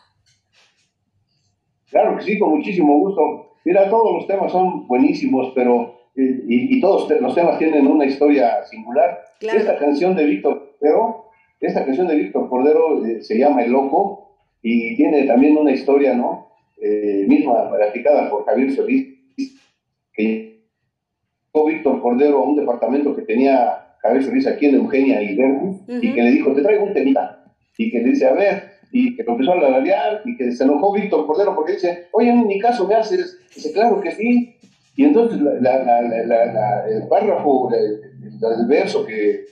Claro 1.91 2.17
que 2.17 2.25
sí, 2.25 2.39
con 2.39 2.57
muchísimo 2.57 2.99
gusto. 2.99 3.57
Mira, 3.65 3.91
todos 3.91 4.15
los 4.15 4.27
temas 4.27 4.51
son 4.51 4.87
buenísimos, 4.89 5.53
pero 5.55 5.99
y, 6.15 6.81
todos 6.81 7.09
los 7.21 7.35
temas 7.35 7.59
tienen 7.59 7.87
una 7.87 8.07
historia 8.07 8.65
singular. 8.65 9.21
Esta 9.41 9.79
canción 9.79 10.17
de 10.17 10.25
Víctor 10.25 10.77
Cordero, 10.79 11.27
esta 11.61 11.85
canción 11.85 12.09
de 12.09 12.17
Víctor 12.17 12.49
Cordero 12.49 13.05
eh, 13.07 13.23
se 13.23 13.39
llama 13.39 13.63
El 13.63 13.73
Loco 13.73 14.39
y 14.63 14.97
tiene 14.97 15.25
también 15.25 15.57
una 15.57 15.73
historia, 15.73 16.15
¿no? 16.15 16.49
Eh, 16.81 17.25
misma 17.29 17.71
practicada 17.71 18.31
por 18.31 18.45
Javier 18.47 18.73
Solís, 18.73 19.17
que 20.13 20.48
Víctor 21.67 22.01
Cordero 22.01 22.39
a 22.39 22.49
un 22.49 22.57
departamento 22.57 23.15
que 23.15 23.23
tenía 23.23 23.95
Javier 24.01 24.25
Solís 24.25 24.47
aquí 24.47 24.67
en 24.67 24.77
Eugenia 24.77 25.23
y 25.23 25.39
y 25.89 26.13
que 26.13 26.23
le 26.23 26.31
dijo, 26.31 26.53
te 26.53 26.63
traigo 26.63 26.85
un 26.85 26.95
temita. 26.95 27.45
Y 27.77 27.91
que 27.91 28.01
le 28.01 28.11
dice, 28.11 28.27
a 28.27 28.33
ver, 28.33 28.79
y 28.91 29.17
que 29.17 29.23
lo 29.23 29.33
empezó 29.33 29.53
a 29.53 29.57
labiar, 29.57 30.23
y 30.25 30.37
que 30.37 30.53
se 30.53 30.65
enojó 30.65 30.93
Víctor 30.93 31.27
Cordero 31.27 31.55
porque 31.55 31.73
dice, 31.73 32.07
oye, 32.13 32.31
en 32.31 32.47
mi 32.47 32.59
caso 32.59 32.87
me 32.87 32.95
haces. 32.95 33.39
Dice, 33.55 33.73
claro 33.73 34.01
que 34.01 34.13
sí. 34.13 34.57
Y 34.97 35.05
entonces 35.05 35.39
el 35.41 37.09
párrafo, 37.09 37.71
el, 37.73 38.67
verso 38.67 39.07
que, 39.07 39.45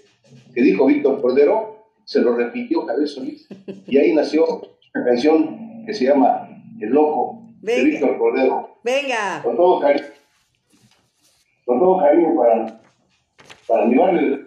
que 0.54 0.62
dijo 0.62 0.86
Víctor 0.86 1.20
Cordero, 1.20 1.76
se 2.04 2.20
lo 2.20 2.34
repitió 2.34 2.82
Javier 2.82 3.08
Solís. 3.08 3.48
Y 3.86 3.98
ahí 3.98 4.12
nació 4.12 4.44
una 4.94 5.04
canción 5.04 5.84
que 5.86 5.94
se 5.94 6.04
llama 6.04 6.48
El 6.80 6.90
Loco, 6.90 7.42
de 7.60 7.84
Víctor 7.84 8.18
Cordero. 8.18 8.78
Venga. 8.82 9.40
Con 9.42 9.56
todo 9.56 9.80
cariño 9.80 10.05
con 11.66 11.80
todo 11.80 11.98
cariño 11.98 12.34
para, 12.36 12.80
para 13.66 13.84
mi 13.86 13.98
barrio. 13.98 14.46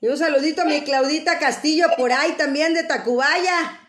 Y 0.00 0.08
un 0.08 0.16
saludito 0.16 0.62
a 0.62 0.64
mi 0.64 0.80
Claudita 0.80 1.38
Castillo 1.38 1.86
por 1.96 2.10
ahí 2.10 2.32
también 2.32 2.74
de 2.74 2.82
Tacubaya. 2.82 3.81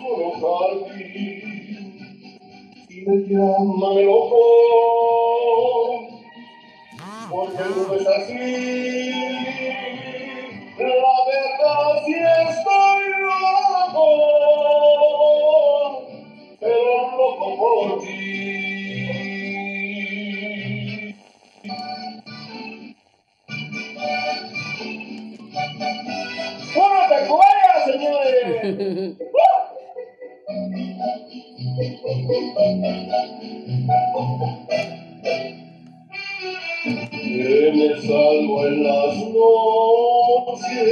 Solo 0.00 0.28
jardín 0.40 1.38
y 2.88 2.92
me 3.06 3.16
llaman 3.28 3.96
loco 4.06 4.44
porque 7.30 7.64
no 7.64 7.94
es 7.94 8.06
así 8.06 8.42
la 10.78 11.16
verdad 11.26 11.88
si 12.04 12.14
estoy 12.14 13.02
loco 13.26 14.08
pero 16.60 16.92
loco 17.16 17.46
por 17.58 17.88
ti 18.00 18.15
Que 37.10 37.72
me 37.74 37.88
salgo 38.02 38.66
en 38.66 38.84
las 38.84 39.16
noches 39.34 40.90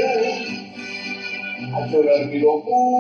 a 1.74 1.86
llorar 1.86 2.26
mi 2.26 2.38
locura 2.38 2.93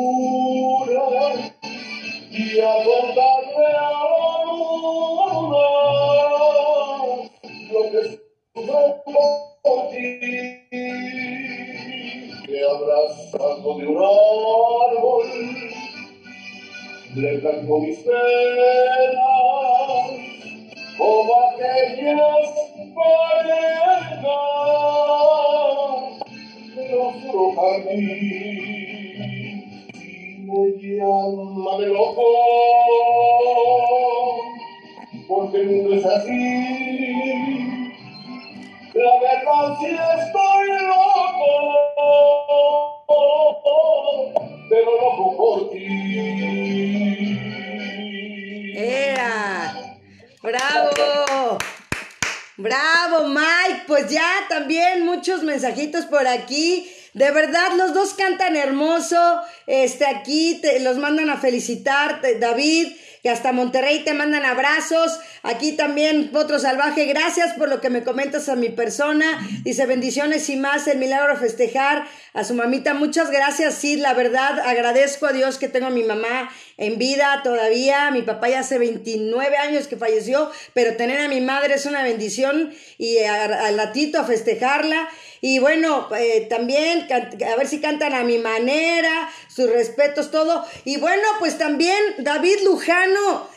Este, 59.84 60.06
aquí 60.06 60.60
te, 60.62 60.80
los 60.80 60.96
mandan 60.96 61.28
a 61.28 61.36
felicitar, 61.36 62.22
David, 62.40 62.88
que 63.22 63.28
hasta 63.28 63.52
Monterrey 63.52 64.02
te 64.02 64.14
mandan 64.14 64.46
abrazos. 64.46 65.20
Aquí 65.46 65.72
también 65.72 66.30
Potro 66.30 66.58
Salvaje, 66.58 67.04
gracias 67.04 67.52
por 67.58 67.68
lo 67.68 67.82
que 67.82 67.90
me 67.90 68.02
comentas 68.02 68.48
a 68.48 68.56
mi 68.56 68.70
persona. 68.70 69.46
Dice 69.62 69.84
bendiciones 69.84 70.48
y 70.48 70.56
más, 70.56 70.88
el 70.88 70.96
milagro 70.96 71.36
festejar 71.36 72.06
a 72.32 72.44
su 72.44 72.54
mamita. 72.54 72.94
Muchas 72.94 73.30
gracias, 73.30 73.74
sí, 73.74 73.96
la 73.96 74.14
verdad, 74.14 74.58
agradezco 74.60 75.26
a 75.26 75.34
Dios 75.34 75.58
que 75.58 75.68
tengo 75.68 75.88
a 75.88 75.90
mi 75.90 76.02
mamá 76.02 76.50
en 76.78 76.96
vida 76.96 77.42
todavía. 77.44 78.10
Mi 78.10 78.22
papá 78.22 78.48
ya 78.48 78.60
hace 78.60 78.78
29 78.78 79.54
años 79.58 79.86
que 79.86 79.98
falleció, 79.98 80.50
pero 80.72 80.96
tener 80.96 81.20
a 81.20 81.28
mi 81.28 81.42
madre 81.42 81.74
es 81.74 81.84
una 81.84 82.02
bendición 82.02 82.72
y 82.96 83.18
al 83.18 83.76
ratito 83.76 84.20
a 84.20 84.24
festejarla. 84.24 85.10
Y 85.42 85.58
bueno, 85.58 86.08
eh, 86.16 86.46
también 86.48 87.06
a 87.12 87.56
ver 87.56 87.68
si 87.68 87.82
cantan 87.82 88.14
a 88.14 88.24
mi 88.24 88.38
manera, 88.38 89.28
sus 89.54 89.68
respetos, 89.68 90.30
todo. 90.30 90.64
Y 90.86 90.96
bueno, 90.96 91.22
pues 91.38 91.58
también 91.58 91.98
David 92.16 92.60
Lujano, 92.64 93.52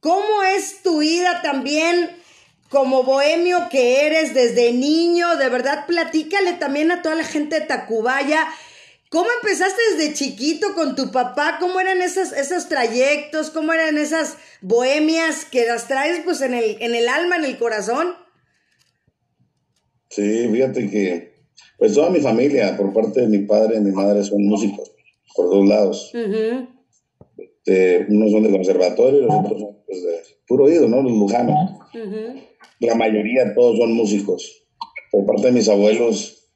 ¿cómo 0.00 0.42
es 0.56 0.82
tu 0.82 0.98
vida 0.98 1.42
también? 1.42 2.10
Como 2.68 3.02
bohemio 3.02 3.68
que 3.70 4.06
eres 4.06 4.34
desde 4.34 4.72
niño, 4.72 5.36
de 5.36 5.48
verdad 5.48 5.86
platícale 5.86 6.52
también 6.54 6.90
a 6.90 7.00
toda 7.00 7.14
la 7.14 7.24
gente 7.24 7.60
de 7.60 7.66
Tacubaya. 7.66 8.46
¿Cómo 9.10 9.26
empezaste 9.40 9.80
desde 9.96 10.12
chiquito 10.12 10.74
con 10.74 10.94
tu 10.94 11.10
papá? 11.10 11.56
¿Cómo 11.60 11.80
eran 11.80 12.02
esos, 12.02 12.32
esos 12.32 12.68
trayectos? 12.68 13.48
¿Cómo 13.48 13.72
eran 13.72 13.96
esas 13.96 14.36
bohemias 14.60 15.46
que 15.46 15.64
las 15.64 15.88
traes 15.88 16.20
pues 16.24 16.42
en 16.42 16.52
el, 16.52 16.76
en 16.80 16.94
el 16.94 17.08
alma, 17.08 17.36
en 17.36 17.44
el 17.46 17.56
corazón? 17.56 18.08
Sí, 20.10 20.48
fíjate 20.52 20.90
que, 20.90 21.34
pues 21.78 21.94
toda 21.94 22.10
mi 22.10 22.20
familia, 22.20 22.76
por 22.76 22.92
parte 22.92 23.22
de 23.22 23.28
mi 23.28 23.38
padre 23.46 23.76
y 23.78 23.80
mi 23.80 23.92
madre, 23.92 24.22
son 24.24 24.42
músicos, 24.42 24.92
por 25.34 25.48
dos 25.48 25.66
lados. 25.66 26.12
Este, 27.38 28.06
unos 28.10 28.30
son 28.30 28.42
de 28.42 28.50
conservatorio 28.50 29.20
y 29.20 29.22
los 29.22 29.34
otros 29.34 29.60
son 29.60 29.77
pues, 29.88 30.02
de 30.02 30.20
puro 30.46 30.64
oído, 30.64 30.86
¿no? 30.86 31.02
Los 31.02 31.12
lujanos. 31.12 31.72
Ujú. 31.94 32.40
La 32.80 32.94
mayoría, 32.94 33.54
todos 33.54 33.78
son 33.78 33.94
músicos. 33.94 34.66
Por 35.10 35.24
parte 35.26 35.46
de 35.46 35.52
mis 35.52 35.68
abuelos, 35.68 36.50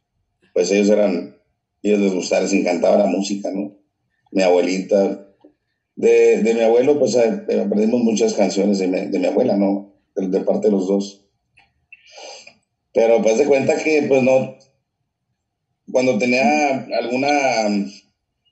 pues 0.53 0.71
ellos 0.71 0.91
eran, 0.91 1.35
ellos 1.83 2.01
les 2.01 2.15
gustaba, 2.15 2.43
les 2.43 2.53
encantaba 2.53 2.99
la 2.99 3.07
música, 3.07 3.51
¿no? 3.51 3.79
Mi 4.31 4.43
abuelita. 4.43 5.29
De, 5.97 6.43
de 6.43 6.55
mi 6.55 6.61
abuelo, 6.61 6.99
pues 6.99 7.15
eh, 7.17 7.43
aprendimos 7.61 8.01
muchas 8.03 8.35
canciones 8.35 8.79
de 8.79 8.87
mi, 8.87 9.01
de 9.09 9.19
mi 9.19 9.27
abuela, 9.27 9.57
¿no? 9.57 9.95
De, 10.15 10.29
de 10.29 10.41
parte 10.41 10.69
de 10.69 10.73
los 10.73 10.87
dos. 10.87 11.27
Pero 12.93 13.23
pues 13.23 13.39
de 13.39 13.47
cuenta 13.47 13.83
que, 13.83 14.03
pues 14.03 14.23
no, 14.23 14.57
cuando 15.91 16.19
tenía 16.19 16.87
alguna, 16.99 17.87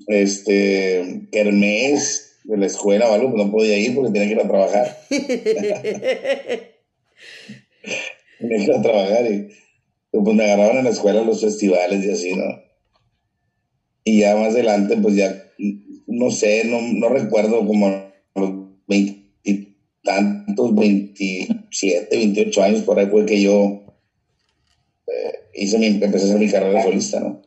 este, 0.07 1.29
kermés 1.31 2.30
de 2.51 2.57
la 2.57 2.67
escuela 2.67 3.09
o 3.09 3.15
algo, 3.15 3.31
pues 3.31 3.45
no 3.45 3.53
podía 3.53 3.79
ir 3.79 3.95
porque 3.95 4.11
tenía 4.11 4.27
que 4.27 4.35
ir 4.35 4.41
a 4.41 4.49
trabajar. 4.49 4.99
tenía 8.41 8.57
que 8.57 8.65
ir 8.65 8.73
a 8.73 8.83
trabajar 8.83 9.31
y 9.31 9.49
pues 10.11 10.37
me 10.37 10.45
agarraban 10.45 10.79
en 10.79 10.85
la 10.85 10.91
escuela 10.91 11.23
los 11.23 11.41
festivales 11.41 12.05
y 12.05 12.11
así, 12.11 12.35
¿no? 12.35 12.45
Y 14.03 14.21
ya 14.21 14.35
más 14.35 14.55
adelante, 14.55 14.97
pues 14.97 15.15
ya, 15.15 15.45
no 16.09 16.31
sé, 16.33 16.65
no, 16.65 16.81
no 16.81 17.09
recuerdo 17.11 17.65
como 17.65 17.87
a 17.87 18.13
los 18.35 18.51
veintitantos, 18.89 20.75
27, 20.75 22.17
28 22.17 22.63
años, 22.63 22.83
por 22.83 22.99
ahí 22.99 23.07
fue 23.07 23.25
que 23.27 23.41
yo 23.41 23.85
eh, 25.07 25.33
hice 25.55 25.79
mi, 25.79 25.87
empecé 25.87 26.25
a 26.25 26.29
hacer 26.31 26.41
mi 26.41 26.51
carrera 26.51 26.83
solista, 26.83 27.21
¿no? 27.21 27.43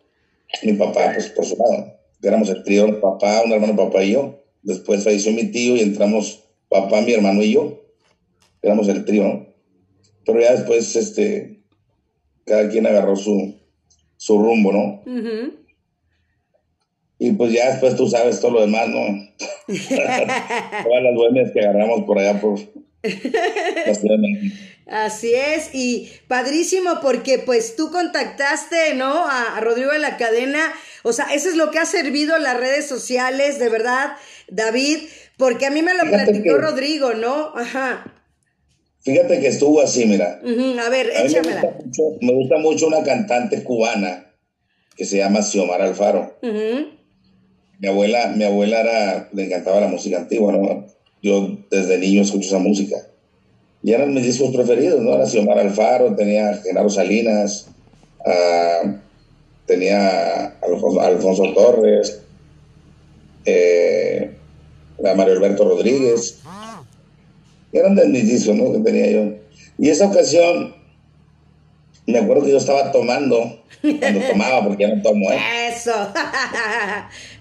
Mi 0.63 0.73
papá, 0.73 1.11
pues 1.13 1.27
por 1.29 1.43
su 1.43 1.57
lado. 1.57 1.97
Éramos 2.21 2.47
el 2.47 2.63
trío, 2.63 3.01
papá, 3.01 3.41
un 3.43 3.51
hermano 3.51 3.75
papá 3.75 4.01
y 4.01 4.13
yo. 4.13 4.42
Después 4.63 5.04
falleció 5.04 5.32
mi 5.34 5.52
tío 5.52 5.76
y 5.76 5.82
entramos 5.82 6.43
papá, 6.69 7.02
mi 7.02 7.13
hermano 7.13 7.43
y 7.43 7.54
yo. 7.54 7.84
Éramos 8.62 8.88
el 8.88 9.06
trío, 9.06 9.23
¿no? 9.23 9.45
Pero 10.26 10.39
ya 10.39 10.54
después, 10.54 10.95
este, 10.95 11.63
cada 12.45 12.69
quien 12.69 12.88
agarró 12.88 13.15
su, 13.15 13.56
su 14.15 14.38
rumbo, 14.38 14.71
¿no? 14.71 15.04
Y 17.19 17.32
pues 17.34 17.52
ya 17.52 17.71
después 17.71 17.95
tú 17.95 18.08
sabes 18.08 18.39
todo 18.39 18.52
lo 18.52 18.62
demás, 18.62 18.88
¿no? 18.88 18.99
Todas 19.67 21.04
las 21.04 21.15
bohemias 21.15 21.52
que 21.52 21.60
agarramos 21.60 22.04
por 22.06 22.19
allá 22.19 22.39
por 22.39 22.58
la 22.58 23.95
Ciudad 23.95 24.15
de 24.15 24.17
México. 24.17 24.56
Así 24.86 25.34
es, 25.34 25.69
y 25.73 26.10
padrísimo 26.28 26.99
porque 27.02 27.39
pues 27.39 27.78
tú 27.78 27.89
contactaste, 27.91 28.95
¿no? 28.95 29.26
A, 29.26 29.56
a 29.56 29.62
Rodrigo 29.62 29.91
de 29.91 29.99
la 29.99 30.17
Cadena, 30.17 30.73
o 31.04 31.13
sea, 31.13 31.34
eso 31.34 31.49
es 31.49 31.56
lo 31.56 31.71
que 31.71 31.80
ha 31.80 31.86
servido 31.86 32.38
las 32.38 32.58
redes 32.58 32.88
sociales, 32.88 33.60
de 33.60 33.69
verdad, 33.69 34.13
David, 34.55 34.99
porque 35.37 35.65
a 35.65 35.71
mí 35.71 35.81
me 35.81 35.93
lo 35.93 36.03
Fíjate 36.05 36.23
platicó 36.25 36.55
que- 36.55 36.61
Rodrigo, 36.61 37.13
¿no? 37.13 37.51
Ajá. 37.55 38.05
Fíjate 39.01 39.39
que 39.41 39.47
estuvo 39.47 39.81
así, 39.81 40.05
mira. 40.05 40.39
A 40.41 40.89
ver, 40.89 41.11
A 41.17 41.23
mí 41.23 41.29
me 41.33 41.39
gusta, 41.39 41.39
échamela. 41.39 41.61
mucho, 41.83 42.03
me 42.21 42.33
gusta 42.33 42.57
mucho 42.57 42.87
una 42.87 43.03
cantante 43.03 43.63
cubana 43.63 44.31
que 44.95 45.03
se 45.05 45.17
llama 45.17 45.41
Xiomara 45.41 45.85
Alfaro. 45.85 46.37
Mi 46.41 47.87
abuela, 47.87 48.27
mi 48.35 48.45
abuela 48.45 48.79
era, 48.79 49.29
le 49.33 49.43
encantaba 49.45 49.81
la 49.81 49.87
música 49.87 50.17
antigua, 50.17 50.53
¿no? 50.53 50.85
Yo 51.21 51.57
desde 51.69 51.97
niño 51.97 52.21
escucho 52.21 52.47
esa 52.47 52.59
música. 52.59 52.95
Y 53.81 53.91
eran 53.91 54.13
mis 54.13 54.23
discos 54.23 54.55
preferidos, 54.55 55.01
¿no? 55.01 55.15
Era 55.15 55.25
Xiomara 55.25 55.61
Alfaro, 55.61 56.15
tenía 56.15 56.53
Genaro 56.63 56.89
Salinas, 56.89 57.67
tenía 59.65 60.45
Alfonso, 60.61 61.01
Alfonso 61.01 61.53
Torres, 61.53 62.21
eh, 63.45 64.32
a 65.11 65.15
Mario 65.15 65.33
Alberto 65.33 65.67
Rodríguez. 65.67 66.39
Eran 67.71 67.95
de 67.95 68.07
mis 68.07 68.27
discos, 68.27 68.55
¿no? 68.55 68.71
Que 68.71 68.79
tenía 68.79 69.11
yo. 69.11 69.33
Y 69.77 69.89
esa 69.89 70.07
ocasión, 70.07 70.75
me 72.05 72.19
acuerdo 72.19 72.45
que 72.45 72.51
yo 72.51 72.57
estaba 72.57 72.91
tomando, 72.91 73.63
cuando 73.81 74.21
tomaba, 74.31 74.63
porque 74.63 74.83
ya 74.83 74.95
no 74.95 75.01
tomo, 75.01 75.31
¿eh? 75.31 75.39
Eso. 75.69 75.91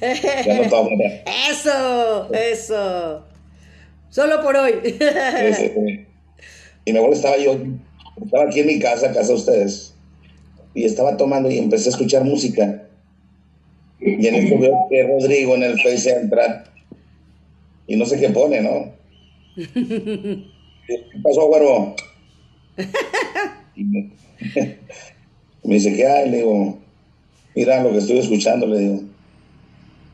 Ya 0.00 0.62
no 0.62 0.68
tomo. 0.68 0.90
¿eh? 1.00 1.24
Eso, 1.50 2.32
eso. 2.32 3.24
Solo 4.10 4.42
por 4.42 4.56
hoy. 4.56 4.74
Y 6.84 6.92
me 6.92 6.98
acuerdo 6.98 7.10
que 7.10 7.16
estaba 7.16 7.38
yo, 7.38 7.56
estaba 8.22 8.44
aquí 8.44 8.60
en 8.60 8.66
mi 8.66 8.78
casa, 8.80 9.12
casa 9.12 9.28
de 9.28 9.34
ustedes, 9.34 9.94
y 10.74 10.84
estaba 10.84 11.16
tomando 11.16 11.50
y 11.50 11.58
empecé 11.58 11.88
a 11.88 11.92
escuchar 11.92 12.24
música. 12.24 12.88
Y 14.00 14.26
en 14.26 14.34
esto 14.34 14.58
veo 14.58 14.86
que 14.90 15.04
Rodrigo 15.04 15.54
en 15.54 15.62
el 15.62 15.80
Face 15.80 16.10
entra 16.10 16.64
y 17.92 17.96
no 17.96 18.06
sé 18.06 18.18
qué 18.18 18.30
pone, 18.30 18.62
¿no? 18.62 18.90
¿Qué 19.54 20.46
pasó, 21.22 21.46
güero? 21.46 21.94
Me, 25.62 25.74
dice, 25.74 25.94
¿qué 25.94 26.06
hay? 26.06 26.30
Le 26.30 26.38
digo, 26.38 26.78
mira 27.54 27.82
lo 27.82 27.92
que 27.92 27.98
estoy 27.98 28.20
escuchando, 28.20 28.66
le 28.66 28.78
digo. 28.78 29.02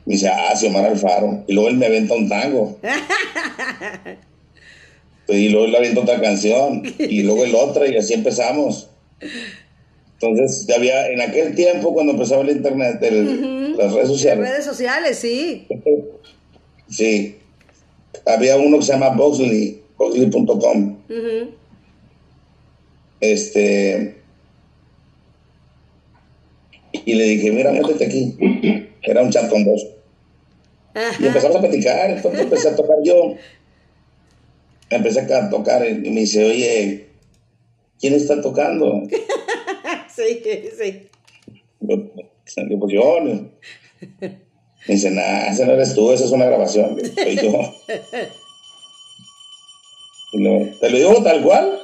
Me 0.07 0.15
dice, 0.15 0.29
ah, 0.29 0.57
Xiomar 0.57 0.87
Alfaro. 0.87 1.45
Y 1.47 1.53
luego 1.53 1.69
él 1.69 1.77
me 1.77 1.87
aventa 1.87 2.15
un 2.15 2.29
tango. 2.29 2.81
y 5.29 5.49
luego 5.49 5.67
él 5.67 5.77
avienta 5.77 6.01
otra 6.01 6.21
canción. 6.21 6.83
Y 6.99 7.23
luego 7.23 7.45
el 7.45 7.55
otra, 7.55 7.87
y 7.87 7.97
así 7.97 8.13
empezamos. 8.13 8.91
Entonces, 10.21 10.67
ya 10.67 10.75
había, 10.75 11.11
en 11.11 11.21
aquel 11.21 11.55
tiempo, 11.55 11.95
cuando 11.95 12.11
empezaba 12.11 12.43
el 12.43 12.51
internet, 12.51 13.01
el, 13.03 13.77
las 13.77 13.93
redes 13.93 14.09
sociales. 14.09 14.41
Las 14.41 14.51
redes 14.51 14.65
sociales, 14.65 15.17
sí. 15.17 15.69
Sí. 16.89 17.39
Había 18.27 18.57
uno 18.57 18.79
que 18.79 18.85
se 18.85 18.93
llama 18.93 19.11
Boxley, 19.11 19.83
boxley.com. 19.97 20.99
Este. 23.21 24.23
Y 26.93 27.15
le 27.15 27.25
dije, 27.25 27.53
mira, 27.53 27.73
métete 27.73 28.07
aquí. 28.07 28.37
Era 29.03 29.23
un 29.23 29.31
chat 29.31 29.49
con 29.51 29.65
vos. 29.65 29.87
Y 31.21 31.27
empezamos 31.27 31.57
a 31.57 31.61
platicar, 31.61 32.11
entonces 32.11 32.41
empecé 32.41 32.69
a 32.69 32.77
tocar 32.77 32.97
yo. 33.05 33.35
Empecé 34.91 35.21
a 35.21 35.51
tocar 35.51 35.87
y 35.87 36.11
me 36.11 36.21
dice, 36.21 36.45
oye, 36.45 37.09
¿quién 38.01 38.15
está 38.15 38.41
tocando? 38.41 39.03
sí, 40.09 40.43
sí. 40.79 41.09
Yo, 41.81 42.79
pues 42.79 42.93
yo. 42.93 43.19
Me 44.89 44.95
dice, 44.95 45.11
nah, 45.11 45.49
ese 45.49 45.67
no 45.67 45.73
eres 45.73 45.95
tú, 45.95 46.11
esa 46.13 46.25
es 46.25 46.31
una 46.31 46.47
grabación. 46.47 46.99
Soy 47.15 47.37
yo. 47.37 47.75
¿Te 50.81 50.91
lo 50.91 50.97
digo 50.97 51.23
tal 51.23 51.43
cual? 51.43 51.79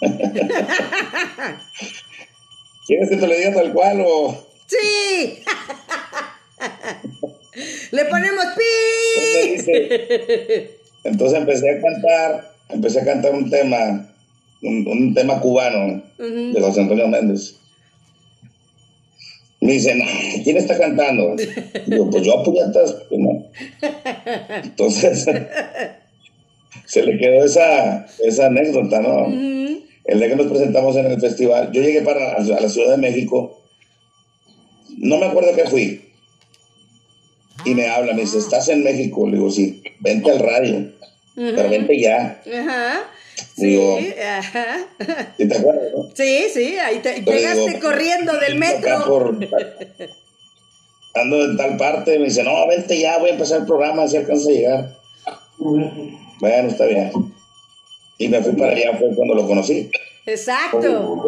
¿Quieres 2.86 3.08
que 3.08 3.16
te 3.16 3.26
lo 3.26 3.34
diga 3.34 3.54
tal 3.54 3.72
cual 3.72 4.04
o...? 4.06 4.46
¡Sí! 4.66 5.42
Le 7.92 8.04
ponemos 8.06 8.44
pi. 8.56 8.64
Entonces 11.04 11.38
empecé 11.38 11.70
a 11.70 11.80
cantar, 11.80 12.52
empecé 12.68 13.00
a 13.00 13.04
cantar 13.04 13.32
un 13.32 13.48
tema, 13.48 14.12
un, 14.62 15.14
tema 15.14 15.40
cubano 15.40 16.02
de 16.18 16.60
José 16.60 16.82
Antonio 16.82 17.08
Méndez. 17.08 17.61
Me 19.62 19.74
dicen, 19.74 20.02
¿quién 20.42 20.56
está 20.56 20.76
cantando? 20.76 21.36
Digo, 21.86 22.10
pues 22.10 22.24
yo 22.24 22.42
puñetas, 22.42 22.96
pues 23.08 23.20
no. 23.20 23.46
Entonces, 24.64 25.24
se 26.84 27.02
le 27.04 27.16
quedó 27.16 27.44
esa, 27.44 28.04
esa 28.24 28.46
anécdota, 28.46 29.00
¿no? 29.00 29.28
El 29.28 30.18
día 30.18 30.28
que 30.28 30.34
nos 30.34 30.48
presentamos 30.48 30.96
en 30.96 31.06
el 31.06 31.20
festival, 31.20 31.70
yo 31.72 31.80
llegué 31.80 32.02
para 32.02 32.32
a 32.32 32.40
la 32.40 32.68
Ciudad 32.68 32.90
de 32.90 32.96
México, 32.96 33.62
no 34.98 35.18
me 35.18 35.26
acuerdo 35.26 35.54
qué 35.54 35.64
fui, 35.66 36.10
y 37.64 37.74
me 37.76 37.86
habla, 37.86 38.14
me 38.14 38.22
dice, 38.22 38.38
¿estás 38.38 38.68
en 38.68 38.82
México? 38.82 39.28
Le 39.28 39.36
digo, 39.36 39.48
sí, 39.52 39.80
vente 40.00 40.32
al 40.32 40.40
radio, 40.40 40.92
pero 41.36 41.70
vente 41.70 42.00
ya. 42.00 42.42
Ajá. 42.52 43.04
Sí, 43.56 44.14
ajá. 44.20 44.86
¿sí 45.36 45.48
te 45.48 45.56
acuerdas? 45.56 45.84
No? 45.94 46.10
Sí, 46.14 46.46
sí, 46.52 46.78
ahí 46.78 46.98
te, 46.98 47.22
llegaste 47.22 47.78
corriendo 47.80 48.32
del 48.38 48.56
metro. 48.56 49.38
ando 51.14 51.44
en 51.44 51.56
tal 51.56 51.76
parte, 51.76 52.18
me 52.18 52.26
dice, 52.26 52.42
no, 52.42 52.66
vente 52.66 52.98
ya, 52.98 53.18
voy 53.18 53.30
a 53.30 53.32
empezar 53.34 53.60
el 53.60 53.66
programa, 53.66 54.08
si 54.08 54.16
alcanza 54.16 54.50
a 54.50 54.52
llegar. 54.52 54.98
Bueno, 55.58 56.68
está 56.68 56.86
bien. 56.86 57.12
Y 58.18 58.28
me 58.28 58.42
fui 58.42 58.52
para 58.52 58.72
allá, 58.72 58.96
fue 58.98 59.14
cuando 59.14 59.34
lo 59.34 59.46
conocí. 59.46 59.90
Exacto. 60.24 61.20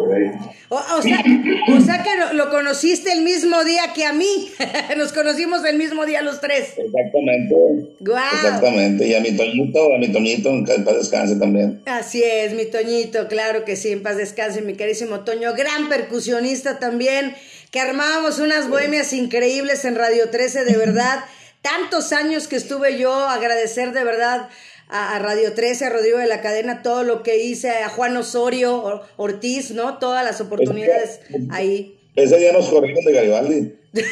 O, 0.69 1.01
sea, 1.01 2.03
que 2.03 2.33
lo, 2.33 2.49
conociste 2.49 3.11
el 3.11 3.21
mismo 3.23 3.63
día 3.65 3.91
que 3.93 4.05
a 4.05 4.13
mí. 4.13 4.49
Nos 4.97 5.11
conocimos 5.11 5.65
el 5.65 5.77
mismo 5.77 6.05
día 6.05 6.21
los 6.21 6.39
tres. 6.39 6.73
Exactamente. 6.77 7.55
Exactamente. 7.99 9.07
Y 9.07 9.13
a 9.13 9.19
mi 9.19 9.35
Toñito, 9.35 9.93
a 9.93 9.97
mi 9.97 10.11
Toñito, 10.11 10.49
en 10.49 10.85
paz 10.85 10.95
descanse 10.95 11.35
también. 11.35 11.81
Así 11.85 12.23
es, 12.23 12.53
mi 12.53 12.65
Toñito, 12.65 13.27
claro 13.27 13.65
que 13.65 13.75
sí, 13.75 13.91
en 13.91 14.01
paz 14.01 14.15
descanse, 14.15 14.61
mi 14.61 14.75
carísimo 14.75 15.21
Toño. 15.21 15.53
Gran 15.55 15.89
percusionista 15.89 16.79
también, 16.79 17.35
que 17.71 17.81
armábamos 17.81 18.39
unas 18.39 18.69
bohemias 18.69 19.11
increíbles 19.11 19.83
en 19.83 19.95
Radio 19.95 20.29
13, 20.29 20.63
de 20.63 20.77
verdad. 20.77 21.25
Tantos 21.61 22.13
años 22.13 22.47
que 22.47 22.55
estuve 22.55 22.97
yo, 22.97 23.13
agradecer 23.13 23.91
de 23.91 24.03
verdad 24.03 24.49
a, 24.87 25.19
Radio 25.19 25.53
13, 25.53 25.85
a 25.85 25.89
Rodrigo 25.89 26.17
de 26.17 26.27
la 26.27 26.41
Cadena, 26.41 26.81
todo 26.81 27.03
lo 27.03 27.23
que 27.23 27.43
hice, 27.43 27.69
a 27.69 27.89
Juan 27.89 28.15
Osorio, 28.17 29.01
Ortiz, 29.17 29.71
¿no? 29.71 29.97
Todas 29.97 30.23
las 30.23 30.41
oportunidades 30.41 31.19
ahí. 31.49 31.99
Ese 32.15 32.37
día 32.37 32.53
nos 32.53 32.67
corrimos 32.69 33.03
de 33.03 33.13
Garibaldi. 33.13 33.73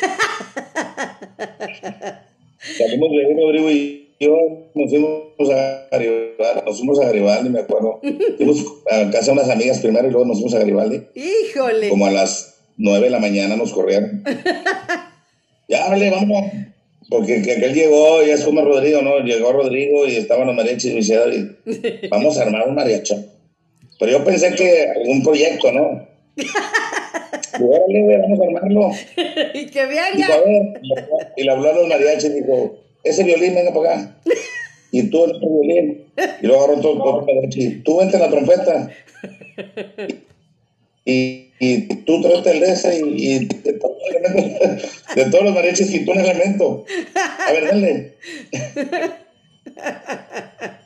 Salimos 2.77 3.09
de 3.11 3.35
Rodrigo 3.35 3.69
y 3.69 4.15
yo, 4.19 4.37
nos 4.73 4.89
fuimos 4.89 5.49
a 5.51 5.87
Garibaldi, 5.91 6.61
nos 6.65 6.77
fuimos 6.77 6.99
a 6.99 7.05
Garibaldi, 7.05 7.49
me 7.49 7.59
acuerdo. 7.59 7.99
Fuimos 8.37 8.65
a 8.89 9.11
casa 9.11 9.25
de 9.27 9.31
unas 9.31 9.49
amigas 9.49 9.79
primero 9.79 10.07
y 10.07 10.11
luego 10.11 10.25
nos 10.25 10.37
fuimos 10.37 10.53
a 10.55 10.59
Garibaldi. 10.59 11.01
Híjole. 11.15 11.89
Como 11.89 12.05
a 12.05 12.11
las 12.11 12.53
nueve 12.77 13.05
de 13.05 13.11
la 13.11 13.19
mañana 13.19 13.55
nos 13.55 13.73
corrieron. 13.73 14.23
ya, 15.67 15.89
vale, 15.89 16.09
vamos. 16.09 16.51
Porque 17.09 17.41
que 17.41 17.53
aquel 17.53 17.73
llegó, 17.73 18.23
ya 18.23 18.33
es 18.33 18.43
como 18.43 18.61
Rodrigo, 18.61 19.01
¿no? 19.01 19.19
Llegó 19.19 19.51
Rodrigo 19.51 20.07
y 20.07 20.15
estaban 20.15 20.47
los 20.47 20.55
mariachis 20.55 21.09
y 21.09 22.07
vamos 22.09 22.37
a 22.37 22.43
armar 22.43 22.67
un 22.67 22.75
mariacho. 22.75 23.23
Pero 23.99 24.11
yo 24.11 24.23
pensé 24.23 24.53
que 24.55 24.87
algún 24.95 25.23
proyecto, 25.23 25.71
¿no? 25.71 26.07
Órale, 27.59 28.17
vamos 28.17 28.39
a 28.39 28.43
armarlo. 28.43 28.91
y 29.53 29.65
que 29.67 29.85
venga. 29.85 30.27
Y, 30.45 31.41
y 31.41 31.43
le 31.43 31.51
habló 31.51 31.69
a 31.69 31.73
los 31.73 31.87
mariachis 31.87 32.31
y 32.31 32.41
dijo, 32.41 32.77
ese 33.03 33.23
violín, 33.23 33.55
venga 33.55 33.73
para 33.73 33.93
acá. 33.93 34.15
Y 34.91 35.09
tú 35.09 35.25
el 35.25 35.39
violín. 35.39 36.05
Y 36.41 36.47
luego 36.47 36.63
agarró 36.63 36.81
todo 36.81 37.19
el 37.19 37.25
mariachi. 37.25 37.81
Tú 37.83 37.97
vente 37.97 38.17
la 38.17 38.29
trompeta. 38.29 38.89
Y, 41.05 41.42
y 41.59 41.87
tú 42.03 42.21
traes 42.21 42.45
el 42.45 42.59
de 42.59 42.71
ese 42.71 42.99
y, 42.99 43.35
y 43.35 43.39
de, 43.45 43.73
todos 43.73 43.97
los 44.11 45.15
de 45.15 45.25
todos 45.31 45.43
los 45.43 45.53
mariachis 45.53 45.89
quitó 45.89 46.11
un 46.11 46.19
elemento. 46.19 46.85
A 47.47 47.51
ver, 47.51 47.65
dale. 47.65 48.13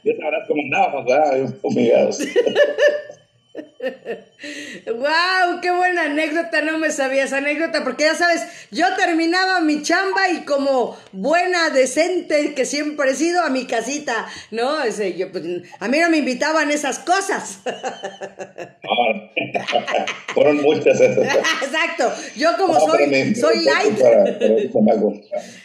Ya 0.03 0.15
sabrás 0.15 0.47
cómo 0.47 0.61
andábamos, 0.63 1.05
¿verdad? 1.05 1.55
Fumigados. 1.61 2.19
¡Wow! 4.87 5.61
¡Qué 5.61 5.71
buena 5.71 6.03
anécdota! 6.03 6.61
No 6.61 6.77
me 6.77 6.91
sabía 6.91 7.23
esa 7.23 7.37
anécdota 7.37 7.83
porque 7.83 8.03
ya 8.03 8.13
sabes, 8.15 8.43
yo 8.71 8.85
terminaba 8.95 9.61
mi 9.61 9.81
chamba 9.81 10.29
y 10.29 10.45
como 10.45 10.97
buena, 11.11 11.69
decente 11.69 12.53
que 12.53 12.65
siempre 12.65 13.11
he 13.11 13.15
sido 13.15 13.41
a 13.41 13.49
mi 13.49 13.65
casita, 13.65 14.27
¿no? 14.51 14.83
Ese, 14.83 15.15
yo, 15.15 15.31
pues, 15.31 15.43
a 15.79 15.87
mí 15.87 15.99
no 15.99 16.09
me 16.09 16.17
invitaban 16.17 16.69
esas 16.71 16.99
cosas. 16.99 17.59
fueron 20.33 20.61
muchas 20.61 20.99
esas. 21.01 21.35
Exacto. 21.63 22.13
Yo 22.35 22.55
como 22.57 22.79
soy, 22.79 23.35
soy 23.35 23.63
light. 23.63 23.99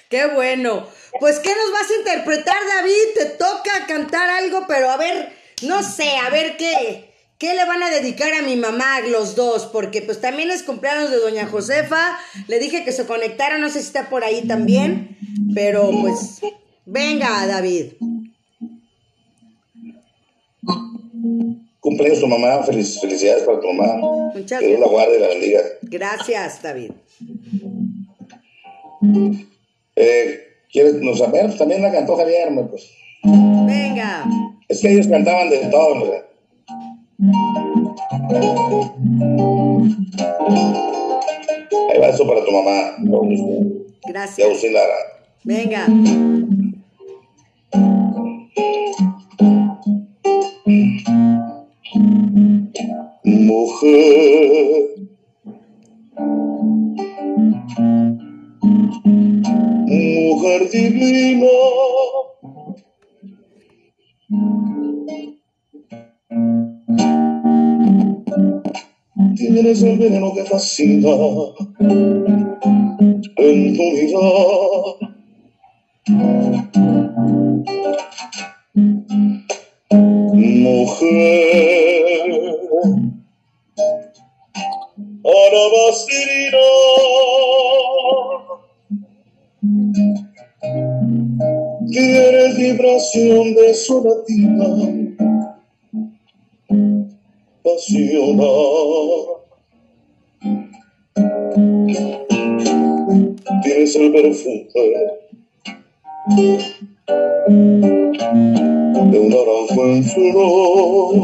¡Qué 0.08 0.26
bueno! 0.26 0.86
Pues, 1.20 1.38
¿qué 1.40 1.50
nos 1.50 1.72
vas 1.72 1.90
a 1.90 1.96
interpretar, 1.98 2.56
David? 2.76 3.14
Te 3.16 3.26
toca 3.36 3.86
cantar 3.86 4.30
algo, 4.30 4.64
pero 4.66 4.90
a 4.90 4.96
ver, 4.96 5.28
no 5.62 5.82
sé, 5.82 6.16
a 6.16 6.30
ver 6.30 6.56
qué. 6.56 7.11
¿Qué 7.42 7.54
le 7.54 7.64
van 7.64 7.82
a 7.82 7.90
dedicar 7.90 8.32
a 8.34 8.42
mi 8.42 8.54
mamá 8.54 9.00
los 9.00 9.34
dos? 9.34 9.66
Porque 9.66 10.00
pues 10.00 10.20
también 10.20 10.52
es 10.52 10.62
cumpleaños 10.62 11.10
de 11.10 11.16
doña 11.16 11.44
Josefa. 11.48 12.16
Le 12.46 12.60
dije 12.60 12.84
que 12.84 12.92
se 12.92 13.04
conectara, 13.04 13.58
no 13.58 13.68
sé 13.68 13.80
si 13.80 13.86
está 13.86 14.08
por 14.08 14.22
ahí 14.22 14.46
también. 14.46 15.16
Pero 15.52 15.90
pues, 15.90 16.40
venga, 16.86 17.44
David. 17.48 17.94
Cumpleaños 21.80 22.20
tu 22.20 22.28
mamá, 22.28 22.62
felicidades 22.62 23.42
para 23.42 23.58
tu 23.58 23.72
mamá. 23.72 23.96
Muchas 24.32 24.60
que 24.60 24.68
Dios 24.68 24.78
la 24.78 24.86
guarde 24.86 25.16
y 25.16 25.20
la 25.20 25.26
bendiga. 25.26 25.62
Gracias, 25.82 26.62
David. 26.62 26.92
Eh, 29.96 30.40
¿Quieres 30.70 30.94
no 30.94 31.16
saber? 31.16 31.58
También 31.58 31.82
la 31.82 31.90
cantó 31.90 32.16
Javier, 32.16 32.50
pues. 32.70 32.88
Venga. 33.24 34.26
Es 34.68 34.80
que 34.80 34.92
ellos 34.92 35.08
cantaban 35.08 35.50
de 35.50 35.58
todo, 35.72 36.04
¿verdad? 36.04 36.26
Ahí 41.90 41.98
va 42.00 42.08
eso 42.08 42.26
para 42.26 42.44
tu 42.44 42.50
mamá. 42.50 42.96
Gracias. 44.08 44.44
Agustín 44.46 44.72
Lara. 44.72 44.94
Venga. 45.44 45.86
Mujer. 53.24 54.88
Mujer 59.86 60.70
divina 60.70 61.61
Tienes 69.62 69.82
el 69.84 69.96
veneno 69.96 70.34
que 70.34 70.42
fascina 70.42 71.10
en 73.36 73.76
tu 73.76 73.82
mirar. 73.92 74.96
Mujer, 80.34 82.26
Arabasirina. 85.22 86.66
Quieres 91.88 92.56
vibración 92.56 93.54
de 93.54 93.74
sonatina, 93.74 94.66
pasional. 97.62 99.41
Tienes 103.62 103.96
el 103.96 104.12
perfume 104.12 104.68
de 109.10 109.18
un 109.18 109.28
naranjo 109.28 109.84
en 109.86 110.04
flor. 110.04 111.14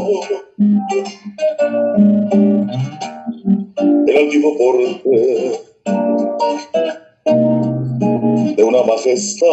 El 4.07 4.17
altivo 4.17 4.57
porte 4.57 5.59
de 8.55 8.63
una 8.63 8.83
majestad. 8.83 9.47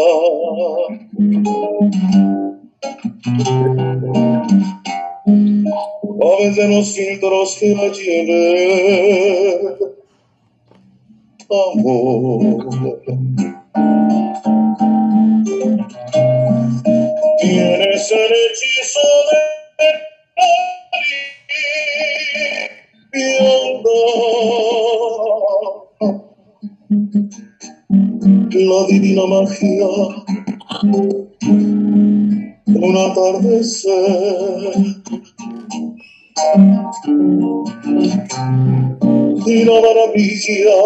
Aves 6.21 6.57
de 6.57 6.69
los 6.69 6.95
filtros 6.95 7.57
que 7.59 7.75
la 7.75 7.89
lleven, 7.89 9.57
amor. 9.79 9.96
Tienes 17.41 18.11
el 18.11 18.33
hechizo 18.33 19.01
de 28.51 28.65
la 28.65 28.87
divina 28.89 29.27
magia. 29.27 29.89
Un 32.67 32.97
atardecer 32.97 34.75
la 39.65 39.81
maravilla 39.81 40.81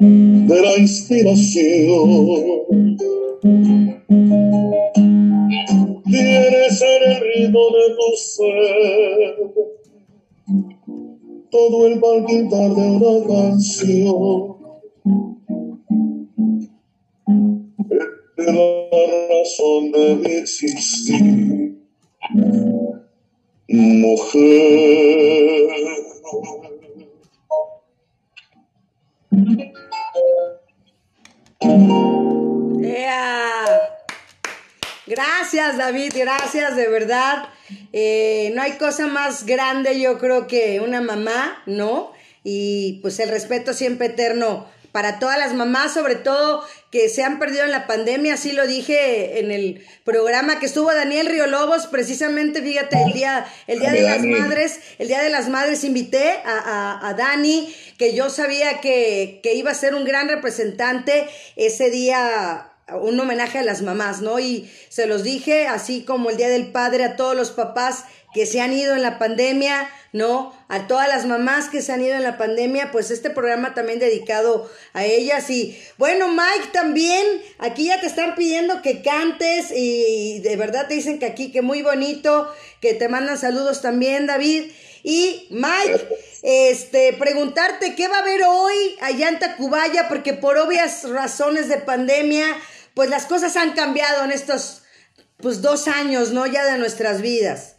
de 0.00 0.60
la 0.60 0.78
inspiración. 0.78 2.06
Tienes 6.04 6.82
en 6.82 7.02
el 7.10 7.20
ritmo 7.20 7.60
de 7.70 7.84
tu 7.94 8.08
ser 8.16 9.36
todo 11.50 11.86
el 11.86 12.00
palpitar 12.00 12.74
de 12.74 12.90
una 12.90 13.26
canción. 13.26 14.58
Es 18.36 18.46
la 18.46 18.68
razón 19.28 19.92
de 19.92 20.16
mi 20.16 20.30
existir, 20.36 21.77
mujer. 23.68 24.18
¡Ea! 32.82 33.64
Gracias 35.06 35.78
David, 35.78 36.12
gracias 36.16 36.76
de 36.76 36.88
verdad. 36.88 37.48
Eh, 37.92 38.52
no 38.54 38.62
hay 38.62 38.72
cosa 38.72 39.06
más 39.06 39.44
grande 39.46 40.00
yo 40.00 40.18
creo 40.18 40.46
que 40.46 40.80
una 40.80 41.00
mamá, 41.00 41.62
¿no? 41.66 42.12
Y 42.44 43.00
pues 43.02 43.18
el 43.20 43.28
respeto 43.28 43.72
siempre 43.74 44.08
eterno 44.08 44.66
para 44.92 45.18
todas 45.18 45.38
las 45.38 45.54
mamás, 45.54 45.94
sobre 45.94 46.14
todo 46.14 46.64
que 46.90 47.08
se 47.08 47.22
han 47.22 47.38
perdido 47.38 47.64
en 47.64 47.70
la 47.70 47.86
pandemia, 47.86 48.34
así 48.34 48.52
lo 48.52 48.66
dije 48.66 49.40
en 49.40 49.50
el 49.50 49.86
programa 50.04 50.58
que 50.58 50.66
estuvo 50.66 50.92
Daniel 50.92 51.26
Río 51.26 51.46
Lobos, 51.46 51.86
precisamente, 51.86 52.62
fíjate, 52.62 53.02
el 53.02 53.12
día, 53.12 53.46
el 53.66 53.80
día 53.80 53.92
de 53.92 54.02
las 54.02 54.22
madres, 54.22 54.80
el 54.98 55.08
día 55.08 55.22
de 55.22 55.30
las 55.30 55.48
madres 55.48 55.84
invité 55.84 56.30
a, 56.44 56.98
a, 57.02 57.08
a 57.08 57.14
Dani, 57.14 57.74
que 57.98 58.14
yo 58.14 58.30
sabía 58.30 58.80
que, 58.80 59.40
que 59.42 59.54
iba 59.54 59.70
a 59.70 59.74
ser 59.74 59.94
un 59.94 60.04
gran 60.04 60.28
representante 60.28 61.28
ese 61.56 61.90
día 61.90 62.68
un 62.96 63.20
homenaje 63.20 63.58
a 63.58 63.62
las 63.62 63.82
mamás, 63.82 64.22
¿no? 64.22 64.38
Y 64.38 64.70
se 64.88 65.06
los 65.06 65.22
dije, 65.22 65.66
así 65.66 66.04
como 66.04 66.30
el 66.30 66.36
Día 66.36 66.48
del 66.48 66.72
Padre, 66.72 67.04
a 67.04 67.16
todos 67.16 67.36
los 67.36 67.50
papás 67.50 68.04
que 68.32 68.46
se 68.46 68.60
han 68.60 68.72
ido 68.72 68.94
en 68.94 69.02
la 69.02 69.18
pandemia, 69.18 69.88
¿no? 70.12 70.54
A 70.68 70.86
todas 70.86 71.08
las 71.08 71.26
mamás 71.26 71.68
que 71.68 71.82
se 71.82 71.92
han 71.92 72.02
ido 72.02 72.14
en 72.14 72.22
la 72.22 72.36
pandemia, 72.36 72.90
pues 72.92 73.10
este 73.10 73.30
programa 73.30 73.74
también 73.74 73.98
dedicado 73.98 74.70
a 74.92 75.04
ellas. 75.04 75.48
Y 75.50 75.78
bueno, 75.96 76.28
Mike 76.28 76.68
también, 76.72 77.24
aquí 77.58 77.86
ya 77.86 78.00
te 78.00 78.06
están 78.06 78.34
pidiendo 78.34 78.82
que 78.82 79.02
cantes 79.02 79.70
y 79.74 80.40
de 80.40 80.56
verdad 80.56 80.88
te 80.88 80.94
dicen 80.94 81.18
que 81.18 81.26
aquí, 81.26 81.50
que 81.50 81.62
muy 81.62 81.82
bonito, 81.82 82.52
que 82.80 82.94
te 82.94 83.08
mandan 83.08 83.38
saludos 83.38 83.80
también, 83.80 84.26
David. 84.26 84.72
Y 85.02 85.46
Mike, 85.50 86.08
este, 86.42 87.14
preguntarte 87.14 87.94
qué 87.94 88.08
va 88.08 88.16
a 88.16 88.22
haber 88.22 88.42
hoy 88.46 88.96
allá 89.00 89.28
en 89.28 89.38
Tacubaya, 89.38 90.08
porque 90.08 90.34
por 90.34 90.58
obvias 90.58 91.08
razones 91.08 91.68
de 91.68 91.78
pandemia, 91.78 92.46
pues 92.94 93.08
las 93.08 93.26
cosas 93.26 93.56
han 93.56 93.72
cambiado 93.72 94.24
en 94.24 94.32
estos 94.32 94.82
pues 95.38 95.62
dos 95.62 95.88
años, 95.88 96.32
¿no? 96.32 96.46
Ya 96.46 96.64
de 96.64 96.78
nuestras 96.78 97.22
vidas. 97.22 97.77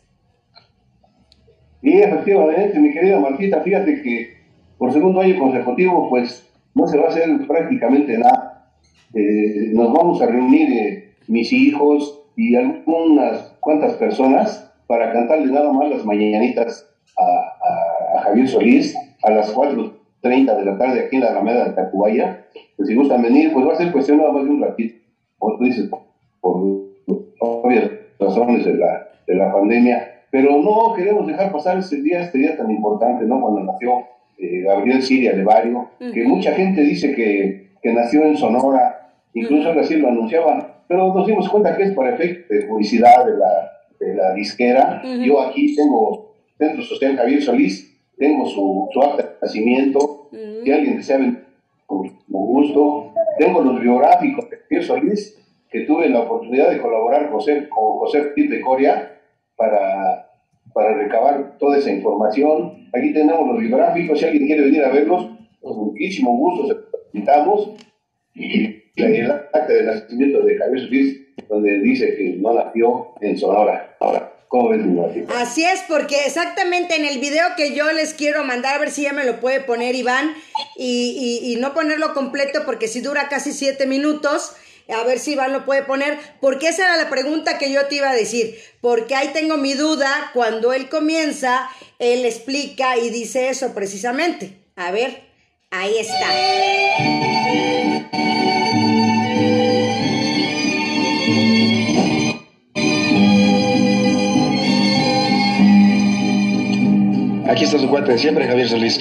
Sí, 1.82 1.94
efectivamente, 1.94 2.80
mi 2.80 2.92
querida 2.92 3.20
Martita, 3.20 3.62
fíjate 3.62 4.02
que 4.02 4.34
por 4.78 4.92
segundo 4.92 5.22
año 5.22 5.40
consecutivo, 5.40 6.10
pues 6.10 6.50
no 6.76 6.88
se 6.88 6.98
va 6.98 7.06
a 7.06 7.10
hacer 7.10 7.30
prácticamente 7.48 8.18
nada. 8.18 8.74
Eh, 9.14 9.72
nos 9.74 9.92
vamos 9.94 10.22
a 10.22 10.28
reunir 10.28 10.72
eh, 10.72 11.14
mis 11.28 11.52
hijos 11.54 12.22
y 12.36 12.56
algunas 12.56 13.56
cuantas 13.60 13.94
personas 13.94 14.72
para 14.88 15.12
cantarle 15.14 15.52
nada 15.52 15.72
más 15.72 15.90
las 15.90 16.06
mañanitas 16.06 16.88
a, 17.18 17.24
a, 17.24 18.18
a 18.18 18.22
Javier 18.24 18.48
Solís 18.48 18.96
a 19.24 19.32
las 19.32 19.54
4.30 19.54 20.58
de 20.58 20.66
la 20.66 20.78
tarde 20.78 21.02
aquí 21.02 21.16
en 21.16 21.24
la 21.24 21.32
Alameda 21.32 21.66
de 21.66 21.74
Tacubaya. 21.74 22.46
Pues 22.76 22.88
si 22.88 22.96
gustan 22.96 23.22
venir, 23.22 23.52
pues 23.54 23.68
va 23.68 23.74
a 23.74 23.78
ser 23.78 23.92
cuestión 23.92 24.18
nada 24.18 24.32
más 24.32 24.46
de 24.46 24.50
un 24.50 24.62
ratito, 24.62 24.96
tú 25.40 25.64
dices, 25.64 25.90
por 26.42 26.90
obvias 27.40 27.92
razones 28.20 28.66
de 28.66 28.76
la, 28.76 29.10
de 29.28 29.36
la 29.36 29.52
pandemia 29.52 30.09
pero 30.32 30.58
no 30.58 30.94
queremos 30.96 31.28
dejar 31.28 31.52
pasar 31.52 31.78
este 31.78 32.02
día, 32.02 32.22
este 32.22 32.38
día 32.38 32.58
tan 32.58 32.70
importante, 32.70 33.26
¿no? 33.26 33.42
Cuando 33.42 33.62
nació 33.62 34.06
eh, 34.38 34.62
Gabriel 34.62 35.02
Siria 35.02 35.34
Levario, 35.34 35.78
uh 35.78 35.88
-huh. 36.00 36.14
que 36.14 36.24
mucha 36.24 36.52
gente 36.54 36.82
dice 36.82 37.14
que, 37.14 37.72
que 37.82 37.94
nació 37.94 38.24
en 38.26 38.38
Sonora, 38.38 39.14
incluso 39.34 39.70
uh 39.70 39.74
-huh. 39.74 39.80
así 39.80 39.96
lo 39.96 40.08
anunciaban, 40.08 40.68
pero 40.88 41.14
nos 41.14 41.26
dimos 41.28 41.50
cuenta 41.50 41.76
que 41.76 41.84
es 41.84 41.92
por 41.94 42.08
efecto 42.08 42.54
de 42.54 42.62
publicidad 42.64 43.26
de 43.26 43.38
la, 43.38 43.72
de 44.00 44.16
la 44.16 44.34
disquera. 44.34 45.02
Uh 45.04 45.08
-huh. 45.08 45.26
Yo 45.26 45.42
aquí 45.42 45.76
tengo 45.76 46.36
Centro 46.58 46.82
Social 46.84 47.16
Javier 47.16 47.42
Solís, 47.42 48.00
tengo 48.18 48.46
su, 48.46 48.88
su 48.92 49.02
acta 49.02 49.24
de 49.24 49.30
nacimiento, 49.42 50.30
si 50.64 50.72
alguien 50.72 50.98
desea 50.98 51.20
con 51.86 52.12
gusto, 52.28 53.14
tengo 53.38 53.62
los 53.62 53.80
biográficos 53.82 54.50
de 54.50 54.58
Javier 54.58 54.84
Solís, 54.84 55.36
que 55.72 55.82
tuve 55.82 56.10
la 56.10 56.22
oportunidad 56.22 56.70
de 56.70 56.80
colaborar 56.80 57.30
con 57.30 57.40
José, 57.40 57.70
con 57.70 58.00
José 58.00 58.22
Ortiz 58.22 58.50
de 58.50 58.60
Coria, 58.62 59.19
para, 59.60 60.32
para 60.74 60.94
recabar 60.94 61.58
toda 61.60 61.78
esa 61.78 61.92
información. 61.92 62.88
Aquí 62.94 63.12
tenemos 63.14 63.46
los 63.46 63.60
biográficos, 63.60 64.18
si 64.18 64.26
alguien 64.26 64.48
quiere 64.48 64.64
venir 64.64 64.86
a 64.86 64.90
verlos, 64.90 65.32
con 65.62 65.78
muchísimo 65.78 66.38
gusto 66.38 66.68
se 66.68 66.74
los 66.76 66.86
invitamos. 67.14 67.72
Y 68.34 68.84
el 68.96 69.30
acta 69.30 69.68
de 69.68 69.84
nacimiento 69.84 70.42
de 70.44 70.58
Javier 70.58 70.80
Solís, 70.80 71.22
donde 71.50 71.80
dice 71.80 72.16
que 72.16 72.38
no 72.40 72.54
nació 72.54 73.10
en 73.20 73.38
Sonora. 73.38 73.98
Ahora, 74.00 74.34
¿cómo 74.48 74.70
ves, 74.70 74.86
mi 74.86 75.26
Así 75.36 75.66
es, 75.66 75.84
porque 75.90 76.16
exactamente 76.26 76.96
en 76.96 77.06
el 77.06 77.20
video 77.20 77.46
que 77.58 77.76
yo 77.76 77.92
les 77.92 78.14
quiero 78.14 78.46
mandar, 78.46 78.76
a 78.76 78.80
ver 78.80 78.92
si 78.92 79.04
ya 79.04 79.14
me 79.14 79.26
lo 79.26 79.42
puede 79.42 79.60
poner 79.60 79.94
Iván, 79.96 80.32
y, 80.78 81.42
y, 81.44 81.54
y 81.54 81.60
no 81.60 81.74
ponerlo 81.74 82.14
completo 82.14 82.62
porque 82.66 82.88
si 82.88 83.02
dura 83.02 83.28
casi 83.28 83.52
siete 83.52 83.86
minutos 83.88 84.56
a 84.92 85.04
ver 85.04 85.20
si 85.20 85.34
Iván 85.34 85.54
lo 85.54 85.66
puede 85.66 85.84
poner, 85.84 86.20
porque 86.42 86.70
esa 86.70 86.86
era 86.86 86.98
la 86.98 87.10
pregunta 87.10 87.58
que 87.58 87.72
yo 87.72 87.86
te 87.86 87.96
iba 87.96 88.10
a 88.10 88.16
decir, 88.16 88.58
porque 88.82 89.16
ahí 89.16 89.30
tengo 89.30 89.58
mi 89.58 89.74
duda, 89.74 90.32
cuando 90.34 90.74
él 90.74 90.90
comienza, 90.90 91.70
él 92.00 92.26
explica 92.26 92.98
y 92.98 93.10
dice 93.10 93.50
eso 93.50 93.74
precisamente. 93.74 94.58
A 94.76 94.92
ver, 94.92 95.24
ahí 95.72 95.98
está. 95.98 96.30
Aquí 107.50 107.64
está 107.64 107.80
su 107.80 107.90
cuate 107.90 108.12
de 108.12 108.18
siempre, 108.20 108.46
Javier 108.46 108.70
Solís. 108.70 109.00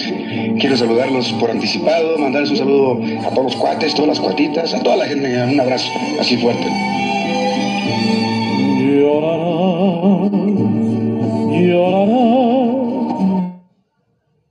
quiero 0.58 0.74
saludarlos 0.74 1.32
por 1.34 1.50
anticipado, 1.50 2.16
mandarles 2.16 2.50
un 2.50 2.56
saludo 2.56 3.00
a 3.26 3.28
todos 3.30 3.44
los 3.44 3.56
cuates, 3.56 3.94
todas 3.94 4.08
las 4.08 4.20
cuatitas, 4.20 4.72
a 4.72 4.82
toda 4.82 4.96
la 4.96 5.04
gente, 5.04 5.28
un 5.42 5.60
abrazo 5.60 5.90
así 6.18 6.38
fuerte. 6.38 6.66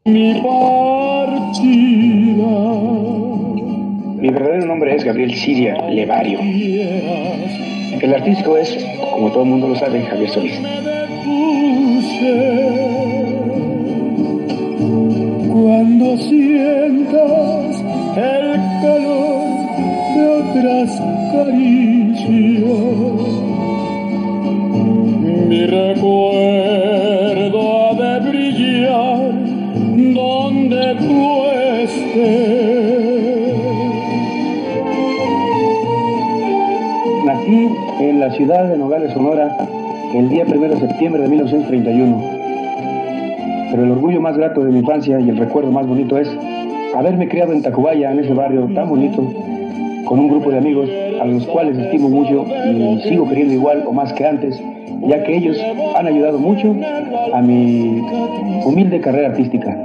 mi 0.05 0.41
partida. 0.41 1.67
Mi 4.21 4.29
verdadero 4.29 4.65
nombre 4.67 4.95
es 4.95 5.03
Gabriel 5.03 5.33
Siria 5.33 5.89
Levario. 5.89 6.39
El 6.39 8.13
artístico 8.13 8.57
es, 8.57 8.77
como 9.11 9.31
todo 9.31 9.43
el 9.43 9.49
mundo 9.49 9.67
lo 9.69 9.75
sabe, 9.75 10.01
Javier 10.03 10.29
Solís. 10.29 10.61
Sientas 16.17 17.83
el 18.17 18.59
calor 18.81 19.49
de 20.15 20.23
otras 20.41 20.89
caricias, 21.31 22.73
mi 25.47 25.61
recuerdo 25.67 27.59
ha 27.77 27.93
de 27.93 28.13
brillar 28.29 29.31
donde 30.15 30.83
tú 30.95 31.45
estés. 31.83 32.37
Nací 37.25 37.69
en 37.99 38.19
la 38.19 38.31
ciudad 38.31 38.67
de 38.69 38.77
Nogales, 38.77 39.13
Sonora, 39.13 39.55
el 40.15 40.29
día 40.29 40.45
1 40.47 40.67
de 40.67 40.79
septiembre 40.79 41.21
de 41.21 41.29
1931. 41.29 42.36
Pero 43.69 43.83
el 43.83 43.91
orgullo 43.91 44.21
más 44.21 44.37
grato 44.37 44.63
de 44.63 44.71
mi 44.71 44.79
infancia 44.79 45.19
y 45.19 45.29
el 45.29 45.37
recuerdo 45.37 45.71
más 45.71 45.85
bonito 45.87 46.17
es 46.17 46.29
haberme 46.95 47.27
criado 47.27 47.53
en 47.53 47.61
Tacubaya, 47.61 48.11
en 48.11 48.19
ese 48.19 48.33
barrio 48.33 48.69
tan 48.73 48.89
bonito, 48.89 49.21
con 50.05 50.19
un 50.19 50.29
grupo 50.29 50.49
de 50.51 50.57
amigos 50.57 50.89
a 51.21 51.25
los 51.25 51.45
cuales 51.47 51.77
estimo 51.77 52.09
mucho 52.09 52.45
y 52.45 53.01
sigo 53.07 53.27
queriendo 53.27 53.53
igual 53.53 53.83
o 53.85 53.91
más 53.91 54.13
que 54.13 54.25
antes, 54.25 54.61
ya 55.05 55.23
que 55.23 55.35
ellos 55.35 55.57
han 55.95 56.07
ayudado 56.07 56.39
mucho 56.39 56.75
a 57.33 57.41
mi 57.41 58.01
humilde 58.65 59.01
carrera 59.01 59.29
artística. 59.29 59.77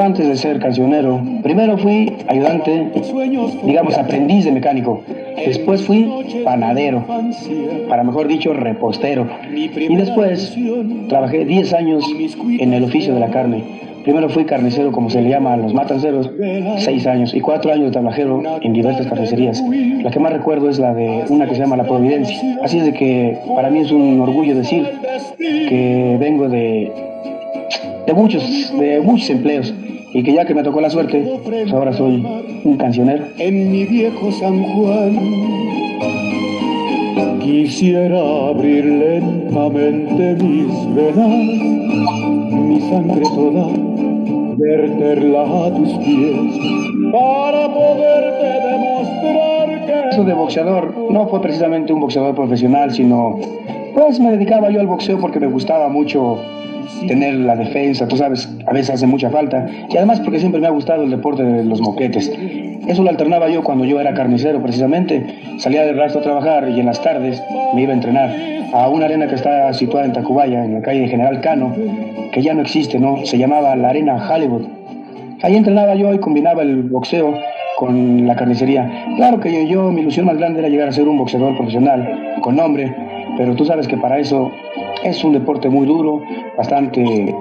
Antes 0.00 0.28
de 0.28 0.36
ser 0.36 0.58
cancionero, 0.58 1.20
primero 1.42 1.78
fui 1.78 2.12
ayudante, 2.28 2.92
digamos 3.64 3.96
aprendiz 3.96 4.44
de 4.44 4.52
mecánico. 4.52 5.02
Después 5.36 5.82
fui 5.82 6.08
panadero, 6.44 7.04
para 7.88 8.04
mejor 8.04 8.28
dicho, 8.28 8.52
repostero. 8.52 9.26
Y 9.54 9.96
después 9.96 10.56
trabajé 11.08 11.44
10 11.44 11.72
años 11.72 12.04
en 12.58 12.74
el 12.74 12.84
oficio 12.84 13.14
de 13.14 13.20
la 13.20 13.30
carne. 13.30 13.64
Primero 14.04 14.28
fui 14.28 14.44
carnicero, 14.44 14.92
como 14.92 15.10
se 15.10 15.20
le 15.20 15.30
llama 15.30 15.54
a 15.54 15.56
los 15.56 15.74
matanceros, 15.74 16.30
6 16.78 17.06
años, 17.06 17.34
y 17.34 17.40
4 17.40 17.72
años 17.72 17.86
de 17.86 17.92
trabajero 17.92 18.42
en 18.60 18.72
diversas 18.72 19.06
carnicerías. 19.06 19.62
La 20.02 20.10
que 20.10 20.20
más 20.20 20.32
recuerdo 20.32 20.68
es 20.68 20.78
la 20.78 20.94
de 20.94 21.24
una 21.28 21.46
que 21.46 21.54
se 21.54 21.60
llama 21.62 21.76
La 21.76 21.84
Providencia. 21.84 22.58
Así 22.62 22.78
es 22.78 22.84
de 22.84 22.92
que 22.92 23.38
para 23.56 23.70
mí 23.70 23.80
es 23.80 23.90
un 23.90 24.20
orgullo 24.20 24.54
decir 24.54 24.86
que 25.38 26.16
vengo 26.20 26.48
de, 26.48 26.92
de, 28.06 28.14
muchos, 28.14 28.72
de 28.78 29.00
muchos 29.00 29.30
empleos 29.30 29.74
y 30.12 30.22
que 30.22 30.32
ya 30.32 30.44
que 30.44 30.54
me 30.54 30.62
tocó 30.62 30.80
la 30.80 30.90
suerte, 30.90 31.24
pues 31.44 31.72
ahora 31.72 31.92
soy 31.92 32.24
un 32.64 32.76
cancionero. 32.76 33.24
En 33.38 33.70
mi 33.70 33.84
viejo 33.84 34.32
San 34.32 34.62
Juan 34.62 35.18
quisiera 37.40 38.48
abrir 38.48 38.84
lentamente 38.84 40.36
mis 40.42 40.94
venas, 40.94 41.28
mi 42.50 42.80
sangre 42.80 43.22
toda, 43.34 43.68
verterla 44.56 45.42
a 45.42 45.74
tus 45.74 45.92
pies 45.98 46.76
para 47.12 47.68
poderte 47.72 48.46
demostrar 48.68 49.86
que... 49.86 50.08
Eso 50.10 50.24
de 50.24 50.34
boxeador 50.34 50.94
no 51.10 51.28
fue 51.28 51.42
precisamente 51.42 51.92
un 51.92 52.00
boxeador 52.00 52.34
profesional, 52.34 52.92
sino 52.92 53.38
pues 53.94 54.18
me 54.20 54.30
dedicaba 54.30 54.70
yo 54.70 54.80
al 54.80 54.86
boxeo 54.86 55.18
porque 55.18 55.40
me 55.40 55.46
gustaba 55.46 55.88
mucho 55.88 56.38
tener 57.06 57.34
la 57.34 57.56
defensa, 57.56 58.08
tú 58.08 58.16
sabes, 58.16 58.48
a 58.66 58.72
veces 58.72 58.94
hace 58.94 59.06
mucha 59.06 59.30
falta. 59.30 59.66
Y 59.88 59.96
además 59.96 60.20
porque 60.20 60.38
siempre 60.38 60.60
me 60.60 60.66
ha 60.66 60.70
gustado 60.70 61.02
el 61.04 61.10
deporte 61.10 61.42
de 61.42 61.64
los 61.64 61.80
moquetes. 61.80 62.32
Eso 62.86 63.02
lo 63.02 63.10
alternaba 63.10 63.48
yo 63.48 63.64
cuando 63.64 63.84
yo 63.84 64.00
era 64.00 64.14
carnicero, 64.14 64.62
precisamente. 64.62 65.26
Salía 65.58 65.84
del 65.84 65.96
rastro 65.96 66.20
a 66.20 66.24
trabajar 66.24 66.68
y 66.68 66.80
en 66.80 66.86
las 66.86 67.02
tardes 67.02 67.42
me 67.74 67.82
iba 67.82 67.92
a 67.92 67.96
entrenar 67.96 68.34
a 68.72 68.88
una 68.88 69.06
arena 69.06 69.26
que 69.26 69.34
está 69.34 69.72
situada 69.72 70.06
en 70.06 70.12
Tacubaya, 70.12 70.64
en 70.64 70.74
la 70.74 70.82
calle 70.82 71.08
General 71.08 71.40
Cano, 71.40 71.74
que 72.32 72.42
ya 72.42 72.54
no 72.54 72.62
existe, 72.62 72.98
¿no? 72.98 73.24
Se 73.24 73.38
llamaba 73.38 73.74
la 73.76 73.90
Arena 73.90 74.28
Hollywood. 74.30 74.66
Ahí 75.42 75.56
entrenaba 75.56 75.94
yo 75.94 76.12
y 76.14 76.18
combinaba 76.18 76.62
el 76.62 76.82
boxeo 76.84 77.34
con 77.76 78.26
la 78.26 78.36
carnicería. 78.36 79.14
Claro 79.16 79.40
que 79.40 79.52
yo, 79.52 79.68
yo, 79.68 79.92
mi 79.92 80.00
ilusión 80.00 80.26
más 80.26 80.38
grande 80.38 80.60
era 80.60 80.68
llegar 80.68 80.88
a 80.88 80.92
ser 80.92 81.08
un 81.08 81.18
boxeador 81.18 81.56
profesional, 81.56 82.36
con 82.40 82.56
nombre, 82.56 82.94
pero 83.36 83.54
tú 83.54 83.64
sabes 83.64 83.86
que 83.86 83.96
para 83.96 84.18
eso 84.18 84.50
es 85.08 85.22
un 85.24 85.32
deporte 85.32 85.68
muy 85.68 85.86
duro, 85.86 86.20
bastante 86.56 87.34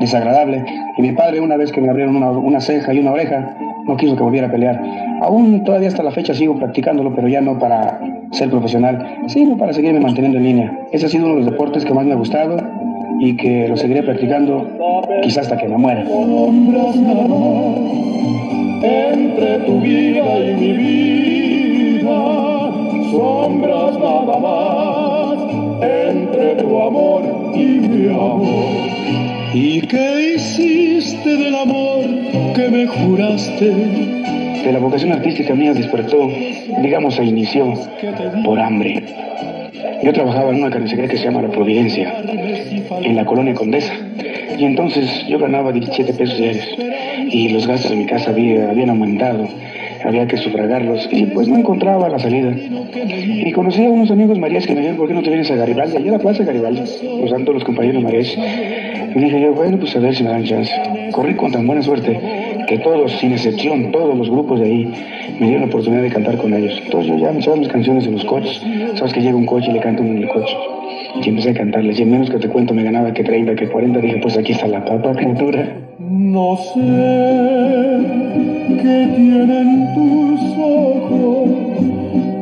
desagradable. 0.00 0.64
Y 0.96 1.02
mi 1.02 1.12
padre, 1.12 1.40
una 1.40 1.56
vez 1.56 1.72
que 1.72 1.80
me 1.80 1.88
abrieron 1.88 2.16
una, 2.16 2.60
ceja 2.60 2.92
y 2.92 2.98
una 2.98 3.12
oreja, 3.12 3.56
no 3.86 3.96
quiso 3.96 4.16
que 4.16 4.22
volviera 4.22 4.48
a 4.48 4.50
pelear. 4.50 4.80
Aún 5.22 5.64
todavía 5.64 5.88
hasta 5.88 6.02
la 6.02 6.10
fecha 6.10 6.34
sigo 6.34 6.56
practicándolo, 6.56 7.14
pero 7.14 7.28
ya 7.28 7.40
no 7.40 7.58
para 7.58 8.00
ser 8.30 8.50
profesional, 8.50 9.22
sino 9.26 9.56
para 9.56 9.72
seguirme 9.72 10.00
manteniendo 10.00 10.38
en 10.38 10.44
línea. 10.44 10.78
Ese 10.92 11.06
ha 11.06 11.08
sido 11.08 11.26
uno 11.26 11.34
de 11.34 11.40
los 11.42 11.50
deportes 11.50 11.84
que 11.84 11.94
más 11.94 12.04
me 12.04 12.12
ha 12.12 12.16
gustado 12.16 12.56
y 13.20 13.36
que 13.36 13.68
lo 13.68 13.76
seguiré 13.76 14.02
practicando 14.02 14.66
quizás 15.22 15.44
hasta 15.44 15.56
que 15.56 15.68
me 15.68 15.76
muera. 15.76 16.02
Entre 18.84 19.58
tu 19.60 19.80
vida 19.80 20.38
y 20.40 20.54
mi 20.54 20.72
vida, 20.72 22.10
sombras 23.10 23.98
nada 23.98 24.38
más 24.38 25.01
¿Y 29.54 29.82
qué 29.82 30.34
hiciste 30.34 31.36
del 31.36 31.54
amor 31.54 32.04
que 32.54 32.68
me 32.70 32.86
juraste? 32.86 33.66
De 34.64 34.72
la 34.72 34.78
vocación 34.78 35.12
artística 35.12 35.54
mía 35.54 35.74
despertó, 35.74 36.30
digamos, 36.82 37.14
se 37.16 37.24
inició 37.24 37.74
por 38.44 38.60
hambre. 38.60 39.04
Yo 40.02 40.12
trabajaba 40.12 40.50
en 40.50 40.56
una 40.56 40.70
carnicería 40.70 41.08
que 41.08 41.18
se 41.18 41.24
llama 41.24 41.42
La 41.42 41.50
Providencia, 41.50 42.14
en 43.02 43.16
la 43.16 43.24
colonia 43.24 43.54
Condesa. 43.54 43.92
Y 44.58 44.64
entonces 44.64 45.26
yo 45.28 45.38
ganaba 45.38 45.72
17 45.72 46.14
pesos 46.14 46.38
diarios. 46.38 46.66
Y 47.28 47.48
los 47.50 47.66
gastos 47.66 47.90
de 47.90 47.96
mi 47.96 48.06
casa 48.06 48.30
había, 48.30 48.70
habían 48.70 48.90
aumentado 48.90 49.48
había 50.04 50.26
que 50.26 50.36
sufragarlos 50.36 51.08
y 51.10 51.26
pues 51.26 51.48
no 51.48 51.56
encontraba 51.56 52.08
la 52.08 52.18
salida. 52.18 52.54
Y 52.54 53.50
conocí 53.52 53.84
a 53.84 53.90
unos 53.90 54.10
amigos 54.10 54.38
marías 54.38 54.66
que 54.66 54.74
me 54.74 54.80
dijeron, 54.80 54.98
¿por 54.98 55.08
qué 55.08 55.14
no 55.14 55.22
te 55.22 55.30
vienes 55.30 55.50
a 55.50 55.56
Garibaldi? 55.56 55.96
Allá 55.96 56.10
a 56.10 56.12
la 56.12 56.18
plaza 56.18 56.44
Garibaldi, 56.44 56.82
usando 57.22 57.52
los 57.52 57.64
compañeros 57.64 58.02
marías. 58.02 58.36
Y 59.14 59.18
dije 59.18 59.40
yo, 59.40 59.52
bueno, 59.52 59.78
pues 59.78 59.94
a 59.96 60.00
ver 60.00 60.14
si 60.14 60.22
me 60.22 60.30
dan 60.30 60.44
chance. 60.44 60.72
Corrí 61.12 61.34
con 61.34 61.52
tan 61.52 61.66
buena 61.66 61.82
suerte 61.82 62.18
que 62.66 62.78
todos, 62.78 63.12
sin 63.12 63.32
excepción, 63.32 63.92
todos 63.92 64.16
los 64.16 64.30
grupos 64.30 64.60
de 64.60 64.66
ahí 64.66 64.92
me 65.38 65.46
dieron 65.46 65.62
la 65.62 65.66
oportunidad 65.66 66.02
de 66.02 66.10
cantar 66.10 66.36
con 66.38 66.54
ellos. 66.54 66.80
Entonces 66.84 67.12
yo 67.12 67.18
ya 67.18 67.32
me 67.32 67.38
echaba 67.40 67.56
mis 67.56 67.68
canciones 67.68 68.06
en 68.06 68.12
los 68.12 68.24
coches. 68.24 68.62
Sabes 68.94 69.12
que 69.12 69.20
llega 69.20 69.36
un 69.36 69.46
coche 69.46 69.70
y 69.70 69.74
le 69.74 69.80
canto 69.80 70.02
en 70.02 70.18
el 70.18 70.28
coche. 70.28 70.56
Y 71.22 71.28
empecé 71.28 71.50
a 71.50 71.54
cantarles. 71.54 71.98
Y 71.98 72.02
en 72.02 72.10
menos 72.10 72.30
que 72.30 72.38
te 72.38 72.48
cuento 72.48 72.72
me 72.72 72.82
ganaba 72.82 73.12
que 73.12 73.22
30, 73.22 73.54
que 73.54 73.68
40. 73.68 74.00
Dije, 74.00 74.18
pues 74.22 74.38
aquí 74.38 74.52
está 74.52 74.66
la 74.66 74.84
papa, 74.84 75.12
criatura. 75.16 75.76
No 75.98 76.56
sé 76.56 78.31
qué 78.82 79.12
tienen 79.14 79.94
tus 79.94 80.40
ojos, 80.58 81.50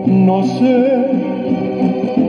no 0.06 0.42
sé 0.42 1.04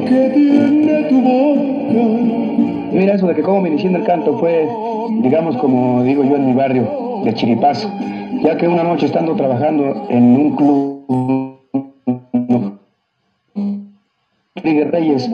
qué 0.06 0.32
tiene 0.34 1.04
tu 1.04 1.22
boca. 1.22 2.92
Mira, 2.92 3.14
eso 3.14 3.28
de 3.28 3.36
que 3.36 3.42
cómo 3.42 3.62
me 3.62 3.70
inicié 3.70 3.90
el 3.90 4.04
canto 4.04 4.38
fue, 4.38 4.68
digamos, 5.22 5.56
como 5.58 6.04
digo 6.04 6.26
yo 6.26 6.36
en 6.36 6.46
mi 6.46 6.54
barrio, 6.54 7.22
de 7.24 7.34
chiripazo. 7.34 7.90
Ya 8.44 8.58
que 8.58 8.68
una 8.68 8.84
noche 8.84 9.06
estando 9.06 9.34
trabajando 9.36 10.08
en 10.10 10.24
un 10.24 10.56
club, 10.58 11.58
Rodríguez 14.56 14.92
Reyes, 14.92 15.32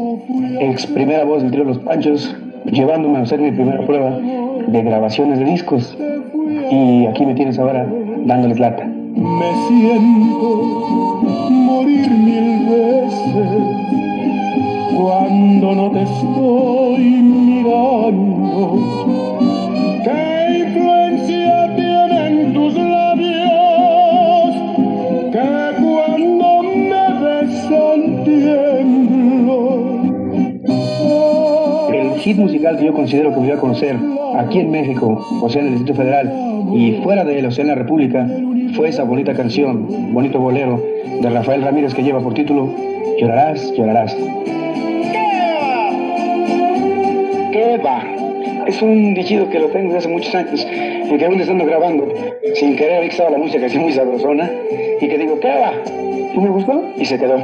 ex 0.60 0.86
primera 0.86 1.24
voz 1.26 1.42
del 1.42 1.52
trío 1.52 1.64
Los 1.64 1.80
Panchos, 1.80 2.36
llevándome 2.66 3.18
a 3.18 3.22
hacer 3.22 3.40
mi 3.40 3.52
primera 3.52 3.84
prueba 3.88 4.20
de 4.68 4.84
grabaciones 4.84 5.40
de 5.40 5.46
discos. 5.46 5.98
Y 6.70 7.06
aquí 7.08 7.26
me 7.26 7.34
tienes 7.34 7.58
ahora 7.58 7.88
dándoles 8.28 8.60
lata. 8.60 8.86
Me 8.86 9.52
siento 9.68 11.20
morir 11.50 12.12
mil 12.12 12.68
veces 12.68 13.64
cuando 14.98 15.74
no 15.74 15.90
te 15.92 16.04
estoy 16.04 17.00
mirando. 17.00 18.80
Yo 32.60 32.94
considero 32.94 33.34
que 33.34 33.40
voy 33.40 33.52
a 33.52 33.58
conocer 33.58 33.96
aquí 34.36 34.60
en 34.60 34.72
México, 34.72 35.26
o 35.42 35.50
sea, 35.50 35.62
en 35.62 35.68
el 35.68 35.74
Distrito 35.76 36.02
Federal, 36.02 36.32
y 36.74 37.00
fuera 37.04 37.24
de 37.24 37.40
él, 37.40 37.46
o 37.46 37.52
sea, 37.52 37.64
en 37.64 37.70
la 37.70 37.76
República, 37.76 38.28
fue 38.76 38.90
esa 38.90 39.04
bonita 39.04 39.34
canción, 39.34 40.14
bonito 40.14 40.40
bolero 40.40 40.82
de 41.22 41.30
Rafael 41.30 41.62
Ramírez 41.62 41.94
que 41.94 42.04
lleva 42.04 42.20
por 42.20 42.34
título 42.34 42.70
Llorarás, 43.20 43.74
llorarás. 43.74 44.16
¿Qué 47.52 47.80
va? 47.84 48.04
Es 48.68 48.82
un 48.82 49.14
dichido 49.14 49.50
que 49.50 49.60
lo 49.60 49.68
tengo 49.68 49.94
desde 49.94 49.98
hace 50.00 50.10
muchos 50.10 50.36
años, 50.36 50.68
en 50.70 51.18
que 51.18 51.26
aún 51.26 51.40
estando 51.40 51.66
grabando, 51.66 52.08
sin 52.56 52.76
querer, 52.76 53.02
que 53.02 53.08
estaba 53.08 53.32
la 53.32 53.38
música 53.38 53.66
así 53.66 53.80
muy 53.80 53.94
sabrosona, 53.94 54.52
y 55.02 55.08
que 55.08 55.18
digo, 55.18 55.40
¿qué 55.40 55.48
va? 55.48 55.72
Y 56.36 56.40
me 56.40 56.50
gustó 56.50 56.84
y 56.98 57.06
se 57.06 57.18
quedó. 57.18 57.38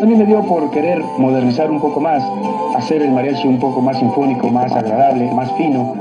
A 0.00 0.06
mí 0.06 0.14
me 0.14 0.24
dio 0.24 0.42
por 0.42 0.70
querer 0.70 0.98
modernizar 1.18 1.70
un 1.70 1.78
poco 1.78 2.00
más, 2.00 2.22
hacer 2.74 3.02
el 3.02 3.10
mariachi 3.10 3.46
un 3.46 3.58
poco 3.58 3.82
más 3.82 3.98
sinfónico, 3.98 4.48
más 4.48 4.72
agradable, 4.72 5.30
más 5.32 5.52
fino. 5.58 5.94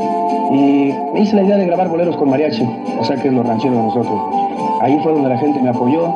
Y 0.53 0.93
me 1.13 1.19
hice 1.19 1.35
la 1.35 1.43
idea 1.43 1.57
de 1.57 1.65
grabar 1.65 1.89
boleros 1.89 2.15
con 2.15 2.29
mariachi, 2.29 2.63
o 2.97 3.03
sea 3.03 3.17
que 3.17 3.27
es 3.27 3.33
lo 3.33 3.43
ranchero 3.43 3.75
de 3.75 3.83
nosotros. 3.83 4.21
Ahí 4.81 4.97
fue 5.03 5.11
donde 5.11 5.27
la 5.27 5.37
gente 5.37 5.59
me 5.59 5.69
apoyó 5.69 6.15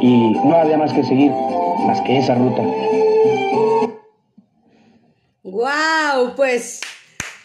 y 0.00 0.30
no 0.44 0.54
había 0.54 0.78
más 0.78 0.92
que 0.92 1.02
seguir, 1.02 1.32
más 1.86 2.00
que 2.02 2.18
esa 2.18 2.36
ruta. 2.36 2.62
¡Wow! 5.42 6.34
Pues 6.36 6.80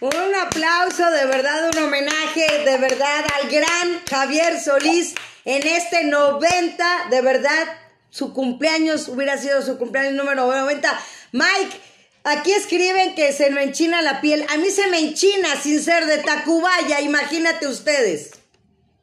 un 0.01 0.35
aplauso, 0.45 1.09
de 1.09 1.25
verdad, 1.25 1.71
un 1.75 1.83
homenaje, 1.85 2.45
de 2.63 2.77
verdad, 2.77 3.25
al 3.41 3.49
gran 3.49 4.01
Javier 4.07 4.59
Solís 4.59 5.15
en 5.45 5.65
este 5.65 6.03
90, 6.05 6.85
de 7.09 7.21
verdad, 7.21 7.82
su 8.13 8.31
cumpleaños 8.31 9.07
hubiera 9.07 9.37
sido 9.37 9.63
su 9.63 9.79
cumpleaños 9.79 10.13
número 10.13 10.45
90. 10.45 10.87
Mike, 11.31 11.77
aquí 12.23 12.51
escriben 12.51 13.15
que 13.15 13.31
se 13.31 13.49
me 13.49 13.63
enchina 13.63 14.03
la 14.03 14.21
piel. 14.21 14.43
A 14.53 14.57
mí 14.57 14.67
se 14.69 14.87
me 14.87 14.99
enchina 14.99 15.55
sin 15.59 15.79
ser 15.79 16.05
de 16.05 16.19
Tacubaya, 16.19 17.01
imagínate 17.01 17.65
ustedes. 17.65 18.39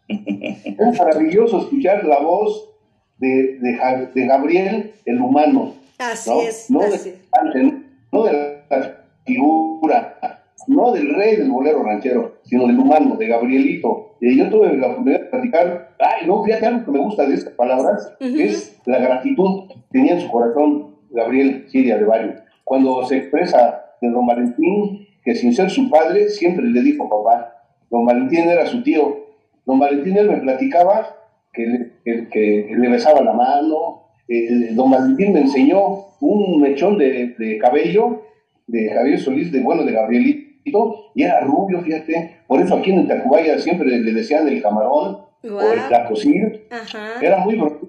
Es 0.06 0.98
maravilloso 0.98 1.58
escuchar 1.58 2.04
la 2.04 2.20
voz 2.20 2.70
de, 3.18 3.58
de, 3.58 4.10
de 4.14 4.26
Gabriel, 4.26 4.94
el 5.04 5.20
humano. 5.20 5.74
Así 5.98 6.30
¿no? 6.30 6.42
es. 6.42 6.70
No, 6.70 6.80
así. 6.80 7.10
De, 7.10 7.82
no 8.12 8.22
de 8.22 8.62
la 8.70 9.06
figura, 9.26 10.44
no 10.68 10.92
del 10.92 11.12
rey 11.16 11.34
del 11.34 11.50
bolero 11.50 11.82
ranchero, 11.82 12.36
sino 12.44 12.68
del 12.68 12.78
humano, 12.78 13.16
de 13.16 13.26
Gabrielito. 13.26 14.14
Y 14.20 14.38
yo 14.38 14.48
tuve 14.48 14.76
la 14.76 14.86
oportunidad 14.86 15.20
de 15.22 15.26
platicar, 15.26 15.89
ay, 16.00 16.26
no, 16.26 16.42
fíjate 16.42 16.66
algo 16.66 16.84
que 16.84 16.90
me 16.90 16.98
gusta 16.98 17.26
de 17.26 17.34
estas 17.34 17.54
palabras, 17.54 18.12
uh 18.20 18.24
-huh. 18.24 18.40
es 18.40 18.80
la 18.86 18.98
gratitud 18.98 19.68
que 19.68 19.74
tenía 19.90 20.14
en 20.14 20.20
su 20.20 20.30
corazón 20.30 20.96
Gabriel 21.10 21.66
Siria 21.68 21.98
de 21.98 22.04
Valle. 22.04 22.34
Cuando 22.64 23.04
se 23.04 23.16
expresa 23.16 23.84
de 24.00 24.08
don 24.10 24.26
Valentín, 24.26 25.06
que 25.24 25.34
sin 25.34 25.52
ser 25.52 25.70
su 25.70 25.90
padre, 25.90 26.28
siempre 26.28 26.64
le 26.64 26.82
dijo 26.82 27.08
papá. 27.08 27.54
Don 27.90 28.04
Valentín 28.06 28.48
era 28.48 28.66
su 28.66 28.82
tío. 28.82 29.26
Don 29.66 29.78
Valentín 29.78 30.16
él 30.16 30.30
me 30.30 30.38
platicaba 30.38 31.16
que 31.52 31.66
le, 31.66 31.92
que, 32.04 32.28
que 32.28 32.74
le 32.76 32.88
besaba 32.88 33.22
la 33.22 33.32
mano. 33.32 34.04
Eh, 34.28 34.70
don 34.72 34.90
Valentín 34.90 35.32
me 35.32 35.40
enseñó 35.40 36.04
un 36.20 36.60
mechón 36.60 36.96
de, 36.96 37.34
de 37.38 37.58
cabello 37.58 38.22
de 38.66 38.90
Javier 38.90 39.18
Solís, 39.18 39.50
de 39.50 39.60
bueno, 39.60 39.82
de 39.84 39.92
Gabrielito, 39.92 41.10
y 41.14 41.24
era 41.24 41.40
rubio, 41.40 41.80
fíjate. 41.82 42.36
Por 42.46 42.60
eso 42.60 42.76
aquí 42.76 42.92
en 42.92 43.08
Tacubaya 43.08 43.58
siempre 43.58 43.88
le 43.88 44.12
decían 44.12 44.46
el 44.46 44.62
camarón 44.62 45.29
Wow. 45.42 45.56
o 45.58 45.72
el 45.72 45.80
placocir. 45.88 46.66
Ajá. 46.70 47.20
Era 47.20 47.38
muy 47.38 47.56
bromista. 47.56 47.86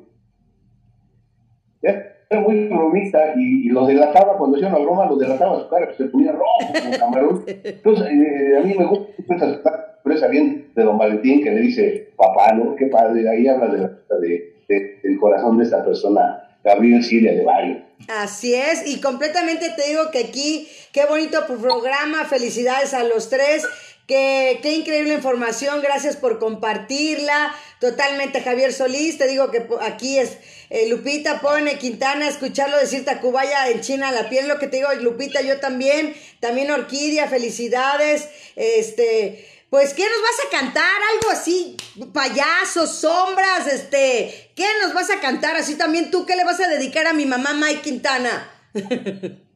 Era 2.30 2.40
muy 2.42 2.68
bromista 2.70 3.34
y, 3.36 3.68
y 3.68 3.70
lo 3.70 3.86
delataba, 3.86 4.38
cuando 4.38 4.56
hacía 4.56 4.70
una 4.70 4.78
broma, 4.78 5.06
lo 5.06 5.18
delataba 5.18 5.58
a 5.58 5.62
su 5.64 5.70
cara, 5.70 5.88
que 5.90 5.96
se 5.96 6.06
ponía 6.06 6.32
rojo 6.32 6.74
como 6.82 6.98
camarón. 6.98 7.44
Entonces, 7.48 8.08
eh, 8.08 8.58
a 8.58 8.62
mí 8.62 8.74
me 8.78 8.86
gusta 8.86 9.36
esa 9.36 9.50
expresa 9.50 10.28
bien 10.28 10.72
de 10.74 10.84
don 10.84 10.98
Valentín 10.98 11.44
que 11.44 11.52
le 11.52 11.60
dice, 11.62 12.12
papá, 12.16 12.54
¿no? 12.54 12.76
Qué 12.78 12.86
padre. 12.86 13.28
Ahí 13.30 13.48
habla 13.48 13.68
de, 13.68 13.78
la- 13.80 14.18
de- 14.20 14.54
de- 14.70 15.00
del 15.04 15.20
corazón 15.20 15.58
de 15.58 15.66
esta 15.66 15.84
persona, 15.84 16.58
Gabriel 16.64 17.04
Siria 17.04 17.34
de 17.34 17.44
Valle. 17.44 17.84
Así 18.08 18.54
es, 18.56 18.88
y 18.88 19.02
completamente 19.02 19.66
te 19.76 19.90
digo 19.90 20.04
que 20.12 20.20
aquí, 20.20 20.68
qué 20.94 21.06
bonito 21.08 21.40
programa, 21.46 22.24
felicidades 22.26 22.94
a 22.94 23.04
los 23.04 23.30
tres, 23.30 23.68
que, 24.08 24.60
qué 24.62 24.74
increíble 24.74 25.14
información, 25.14 25.82
gracias 25.82 26.16
por 26.16 26.40
compartirla, 26.40 27.54
totalmente 27.80 28.42
Javier 28.42 28.74
Solís, 28.74 29.18
te 29.18 29.28
digo 29.28 29.52
que 29.52 29.68
aquí 29.82 30.18
es 30.18 30.38
eh, 30.70 30.88
Lupita 30.90 31.42
pone 31.42 31.78
Quintana, 31.78 32.28
escucharlo 32.28 32.78
decir 32.78 33.06
Tacubaya 33.06 33.70
en 33.70 33.82
China 33.82 34.12
la 34.12 34.30
piel, 34.30 34.48
lo 34.48 34.60
que 34.60 34.68
te 34.68 34.78
digo 34.78 34.90
Lupita, 35.02 35.42
yo 35.42 35.60
también, 35.60 36.14
también 36.40 36.72
Orquídea, 36.72 37.28
felicidades, 37.28 38.30
este... 38.56 39.48
Pues, 39.70 39.94
¿qué 39.94 40.04
nos 40.04 40.22
vas 40.22 40.48
a 40.48 40.60
cantar? 40.60 40.84
Algo 41.14 41.32
así, 41.32 41.78
payasos, 42.12 42.94
sombras, 42.94 43.72
este, 43.72 44.52
¿qué 44.54 44.66
nos 44.82 44.94
vas 44.94 45.10
a 45.10 45.22
cantar? 45.22 45.56
Así 45.56 45.78
también 45.78 46.12
tú, 46.12 46.26
¿qué 46.26 46.36
le 46.36 46.44
vas 46.44 46.60
a 46.60 46.68
dedicar 46.68 47.08
a 47.08 47.14
mi 47.14 47.26
mamá 47.26 47.54
Mike 47.54 47.80
Quintana? 47.82 48.52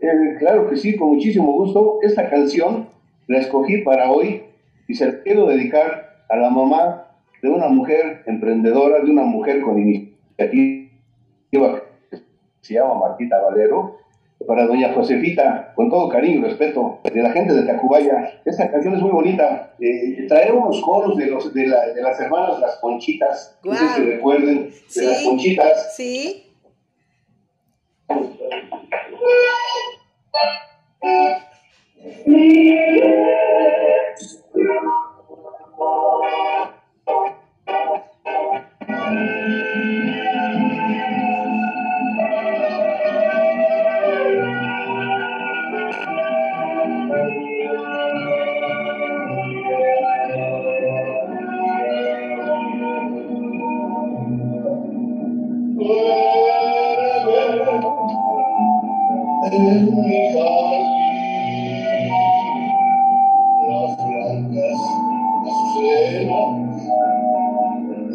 Eh, 0.00 0.36
claro 0.38 0.70
que 0.70 0.76
sí, 0.76 0.96
con 0.96 1.08
muchísimo 1.08 1.52
gusto. 1.52 1.98
Esta 2.02 2.30
canción 2.30 2.88
la 3.28 3.38
escogí 3.38 3.78
para 3.82 4.10
hoy 4.10 4.42
y 4.88 4.94
se 4.94 5.06
la 5.06 5.22
quiero 5.22 5.46
dedicar 5.46 6.24
a 6.28 6.36
la 6.36 6.50
mamá 6.50 7.04
de 7.40 7.48
una 7.48 7.68
mujer 7.68 8.22
emprendedora, 8.26 8.98
de 9.04 9.10
una 9.10 9.22
mujer 9.22 9.60
con 9.62 9.78
iniciativa 9.78 10.88
que 12.10 12.18
se 12.62 12.74
llama 12.74 12.94
Martita 12.94 13.40
Valero, 13.40 13.96
para 14.46 14.66
doña 14.66 14.92
Josefita, 14.94 15.72
con 15.74 15.90
todo 15.90 16.08
cariño 16.08 16.38
y 16.38 16.42
respeto 16.50 17.00
de 17.02 17.22
la 17.22 17.30
gente 17.32 17.52
de 17.54 17.62
Tacubaya. 17.62 18.40
Esta 18.44 18.70
canción 18.70 18.94
es 18.94 19.02
muy 19.02 19.10
bonita. 19.10 19.74
Eh, 19.80 20.26
unos 20.54 20.80
coros 20.80 21.16
de, 21.16 21.26
los, 21.26 21.52
de, 21.52 21.66
la- 21.66 21.88
de 21.92 22.00
las 22.02 22.18
hermanas 22.20 22.58
Las 22.60 22.76
Conchitas, 22.80 23.58
no 23.64 23.74
sé 23.74 23.88
si 23.88 24.02
recuerden, 24.02 24.70
de 24.94 25.02
las 25.04 25.18
Sí. 25.18 25.26
Conchitas. 25.26 25.96
¿Sí? 25.96 26.44
En 32.04 32.28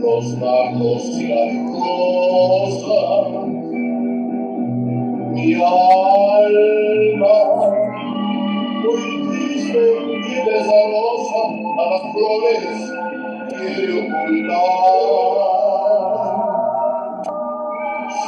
los 0.04 0.38
nardos 0.38 1.04
y 1.18 1.28
las 1.28 1.54
rosas, 1.72 3.26
mi 5.32 5.54
alma 5.54 7.38
muy 8.84 9.06
triste 9.30 9.84
y 10.28 10.46
pesarosa 10.46 11.42
a 11.80 11.84
las 11.90 12.04
flores 12.12 12.76
quiere 13.48 13.94
ocultar 14.02 14.64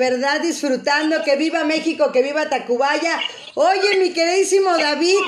verdad 0.00 0.40
disfrutando. 0.40 1.22
Que 1.24 1.36
viva 1.36 1.62
México, 1.62 2.10
que 2.10 2.22
viva 2.22 2.48
Tacubaya. 2.48 3.20
Oye, 3.54 3.98
mi 4.00 4.10
queridísimo 4.12 4.76
David, 4.76 5.18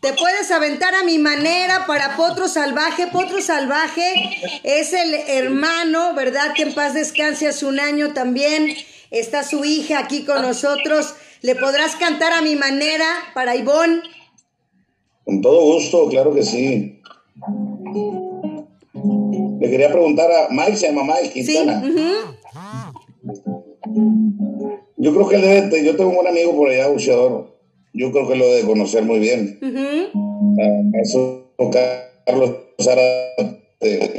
te 0.00 0.12
puedes 0.14 0.50
aventar 0.50 0.92
a 0.96 1.04
mi 1.04 1.18
manera 1.18 1.86
para 1.86 2.16
Potro 2.16 2.48
Salvaje. 2.48 3.06
Potro 3.06 3.40
Salvaje 3.40 4.40
es 4.64 4.92
el 4.92 5.14
hermano, 5.28 6.14
¿verdad? 6.14 6.52
Que 6.54 6.62
en 6.62 6.74
paz 6.74 6.94
descanse 6.94 7.46
hace 7.46 7.64
un 7.66 7.78
año 7.78 8.12
también. 8.12 8.74
Está 9.12 9.44
su 9.44 9.64
hija 9.64 10.00
aquí 10.00 10.24
con 10.24 10.42
nosotros. 10.42 11.14
¿Le 11.42 11.54
podrás 11.54 11.94
cantar 11.96 12.32
a 12.32 12.40
mi 12.42 12.56
manera 12.56 13.06
para 13.34 13.54
Ivonne? 13.54 14.02
Con 15.24 15.40
todo 15.42 15.60
gusto, 15.62 16.08
claro 16.08 16.34
que 16.34 16.42
sí. 16.42 17.00
Le 19.60 19.70
quería 19.70 19.92
preguntar 19.92 20.30
a 20.32 20.48
Mike, 20.50 20.76
se 20.76 20.88
llama 20.88 21.14
Mike 21.14 21.44
Sí. 21.44 21.52
Quintana. 21.56 21.78
ujú. 21.86 22.36
Yo 24.96 25.12
creo 25.14 25.28
que 25.28 25.36
él 25.36 25.42
debe, 25.42 25.68
de- 25.68 25.84
yo 25.84 25.96
tengo 25.96 26.10
un 26.10 26.16
buen 26.16 26.28
amigo 26.28 26.56
por 26.56 26.68
allá, 26.70 26.88
boxeador. 26.88 27.52
Yo 27.94 28.10
creo 28.12 28.28
que 28.28 28.36
lo 28.36 28.46
debe 28.46 28.66
conocer 28.66 29.02
muy 29.04 29.18
bien. 29.18 29.58
Eso 31.02 31.46
Carlos 32.26 32.56
Zárate. 32.80 34.12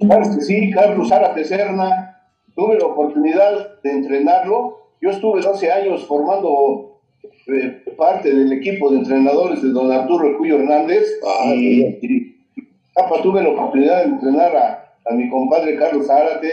Claro 0.00 0.34
que 0.34 0.40
sí, 0.42 0.70
Carlos 0.70 1.08
Zárate 1.08 1.44
Serna. 1.44 2.10
Tuve 2.54 2.78
la 2.78 2.86
oportunidad 2.86 3.80
de 3.82 3.90
entrenarlo. 3.90 4.78
Yo 5.00 5.10
estuve 5.10 5.40
12 5.42 5.70
años 5.70 6.04
formando 6.06 7.00
eh, 7.48 7.82
parte 7.96 8.32
del 8.32 8.52
equipo 8.52 8.90
de 8.90 8.98
entrenadores 8.98 9.60
de 9.62 9.70
don 9.70 9.90
Arturo 9.90 10.28
El 10.28 10.36
Cuyo 10.36 10.56
Hernández. 10.56 11.02
Ah, 11.26 11.52
y, 11.54 11.80
y- 12.00 12.36
apa, 12.96 13.20
tuve 13.22 13.42
la 13.42 13.48
oportunidad 13.50 14.04
de 14.04 14.10
entrenar 14.10 14.56
a, 14.56 14.94
a 15.10 15.14
mi 15.14 15.28
compadre 15.28 15.76
Carlos 15.76 16.06
Zárate, 16.06 16.48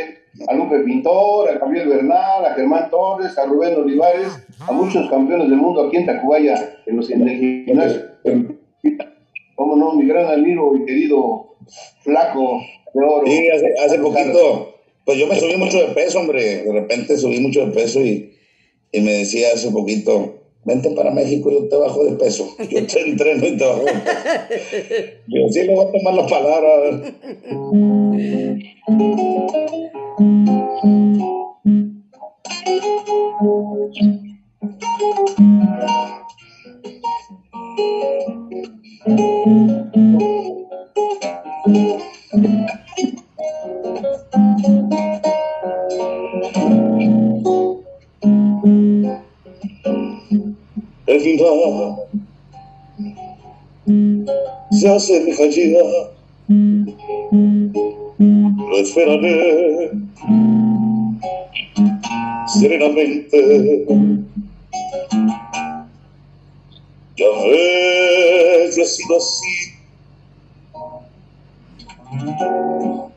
a 0.47 0.53
Lupe 0.53 0.79
Pintor, 0.79 1.49
a 1.49 1.57
Gabriel 1.57 1.89
Bernal, 1.89 2.45
a 2.45 2.53
Germán 2.53 2.89
Torres, 2.89 3.37
a 3.37 3.45
Rubén 3.45 3.75
Olivares, 3.75 4.27
a 4.59 4.71
muchos 4.71 5.09
campeones 5.09 5.49
del 5.49 5.59
mundo 5.59 5.87
aquí 5.87 5.97
en 5.97 6.05
Tacubaya, 6.05 6.79
en 6.85 6.97
los 6.97 7.09
en 7.09 7.65
gimnasio. 7.65 8.01
Cómo 9.55 9.75
no, 9.75 9.93
mi 9.93 10.07
gran 10.07 10.27
amigo 10.27 10.75
y 10.75 10.85
querido 10.85 11.55
flaco 12.01 12.61
de 12.93 13.05
oro. 13.05 13.27
Sí, 13.27 13.49
hace, 13.49 13.73
hace 13.85 13.99
poquito, 13.99 14.75
pues 15.05 15.17
yo 15.17 15.27
me 15.27 15.39
subí 15.39 15.57
mucho 15.57 15.77
de 15.77 15.93
peso, 15.93 16.19
hombre. 16.19 16.63
De 16.63 16.71
repente 16.71 17.17
subí 17.17 17.39
mucho 17.39 17.65
de 17.65 17.71
peso 17.71 17.99
y, 17.99 18.33
y 18.91 19.01
me 19.01 19.11
decía 19.11 19.49
hace 19.53 19.69
poquito, 19.71 20.40
vente 20.63 20.89
para 20.91 21.11
México, 21.11 21.51
yo 21.51 21.67
te 21.67 21.75
bajo 21.75 22.03
de 22.03 22.11
peso. 22.13 22.55
Yo 22.69 22.85
te 22.85 23.01
entreno 23.09 23.47
y 23.47 23.57
te 23.57 23.65
bajo 23.65 23.83
de 23.85 23.93
peso. 23.93 25.15
Yo 25.27 25.47
sí 25.49 25.63
le 25.63 25.75
voy 25.75 25.85
a 25.85 25.91
tomar 25.91 26.13
la 26.13 26.27
palabra. 26.27 26.73
El 35.37 35.45
se 55.01 55.17
acerca 55.17 55.47
ya. 55.47 55.81
Lo 58.19 58.77
esperaré 58.77 59.91
serenamente. 62.47 63.85
Ya 67.17 67.27
ves, 67.45 68.75
ya 68.75 68.83
ha 68.83 68.87
sido 68.87 69.17
así. 69.17 69.73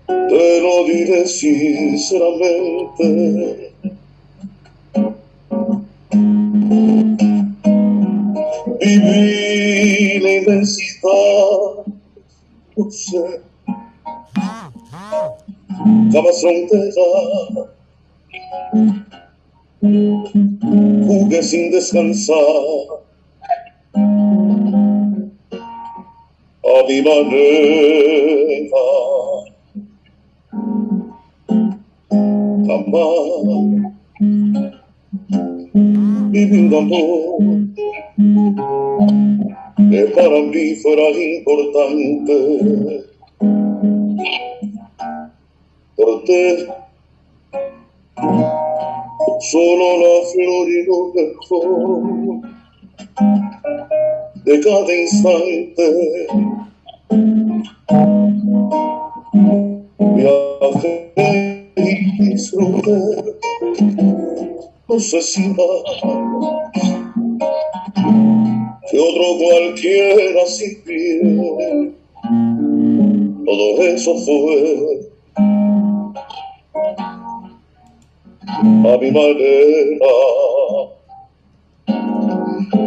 Te 0.06 0.60
lo 0.60 0.84
diré 0.84 1.26
sinceramente. 1.26 3.63
Sé, 12.90 13.40
jamás 16.12 16.40
frontera. 16.40 17.02
Jugué 19.80 21.42
sin 21.42 21.70
descansar, 21.70 22.36
a 26.64 26.86
mi 26.88 27.02
manera. 27.02 28.84
Jamás 32.66 33.34
viví 36.30 36.58
un 36.66 36.74
amor 36.74 37.64
que 39.76 40.04
para 40.14 40.40
mí 40.40 40.74
fuera 40.76 41.10
importante. 41.10 42.34
Corté 45.96 46.66
solo 49.50 49.86
la 49.98 50.14
flor 50.32 50.68
y 50.68 50.84
lo 50.86 50.98
mejor 51.14 52.54
de 54.44 54.60
cada 54.60 54.94
instante. 54.94 55.86
Viajé 59.98 60.92
y 61.76 62.30
disfruté, 62.30 62.98
no 64.88 65.00
sé 65.00 65.20
si 65.22 65.48
más 65.48 66.93
que 68.94 69.00
otro 69.00 69.38
cualquiera 69.38 70.46
sin 70.46 70.82
piel. 70.82 71.94
Todo 73.44 73.82
eso 73.82 74.16
fue 74.18 75.00
a 78.46 78.98
mi 78.98 79.10
manera. 79.10 80.12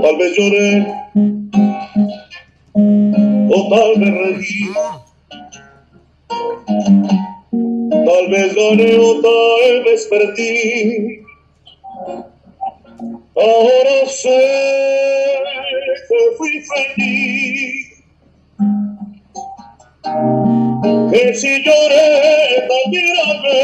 Tal 0.01 0.17
vez 0.17 0.37
lloré 0.37 0.87
o 3.49 3.69
tal 3.69 3.99
vez 3.99 4.13
reí. 4.13 4.71
Tal 8.05 8.27
vez 8.29 8.55
gané 8.55 8.97
o 8.97 9.21
tal 9.21 9.83
vez 9.83 10.07
perdí. 10.09 11.27
Ahora 13.39 14.05
sé 14.07 15.43
que 16.09 16.19
fui 16.37 16.59
feliz. 16.61 18.03
Que 21.11 21.33
si 21.35 21.63
lloré 21.63 22.67
también 22.67 23.15
amé. 23.29 23.57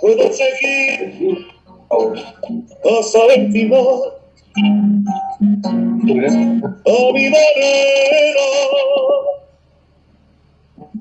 Puedo 0.00 0.32
seguir 0.32 1.46
hasta 2.98 3.34
el 3.34 3.52
final. 3.52 3.98
A 6.86 7.12
mi 7.12 7.24
manera. 7.30 8.46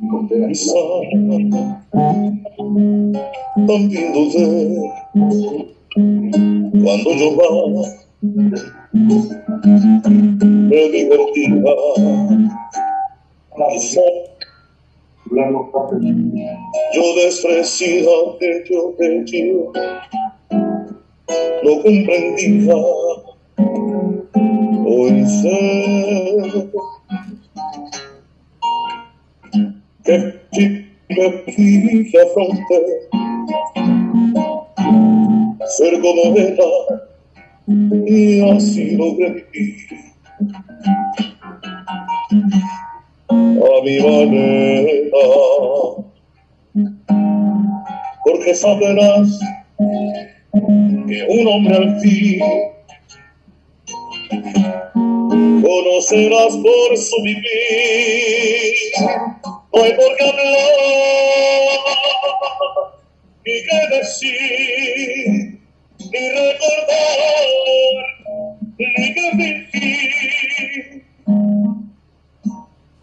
Quizá 0.01 0.81
también 3.67 4.13
dudé 4.13 4.91
cuando 6.83 7.09
lloraba 7.13 7.83
me 10.69 10.89
divertía 10.89 11.75
quizá 13.69 14.01
yo 16.93 17.03
despreciaba 17.15 18.15
aquello 18.35 18.81
que 18.97 19.07
yo 19.25 19.71
no 21.63 21.71
comprendía. 21.83 22.75
Hoy 24.83 25.25
sé 25.27 25.59
me 30.05 31.29
fui 31.53 32.11
afronté 32.17 32.79
ser 35.77 36.01
como 36.01 36.35
era 36.35 36.71
y 38.05 38.41
así 38.49 38.95
logré 38.95 39.29
vivir 39.29 39.75
a 43.29 43.83
mi 43.83 43.99
manera 43.99 45.25
porque 48.25 48.55
sabrás 48.55 49.39
que 51.07 51.25
un 51.29 51.47
hombre 51.47 51.75
al 51.75 51.99
fin 51.99 52.39
conocerás 55.61 56.57
por 56.57 56.97
su 56.97 57.21
vivir. 57.23 57.41
No 59.73 59.83
hay 59.83 59.93
por 59.93 60.15
qué 60.17 60.23
hablar, 60.29 60.43
ni 63.45 63.53
qué 63.63 63.79
decir, 63.95 65.59
ni 65.99 66.29
recordar, 66.29 67.45
ni 68.77 69.13
qué 69.13 69.25
fingir. 69.31 71.05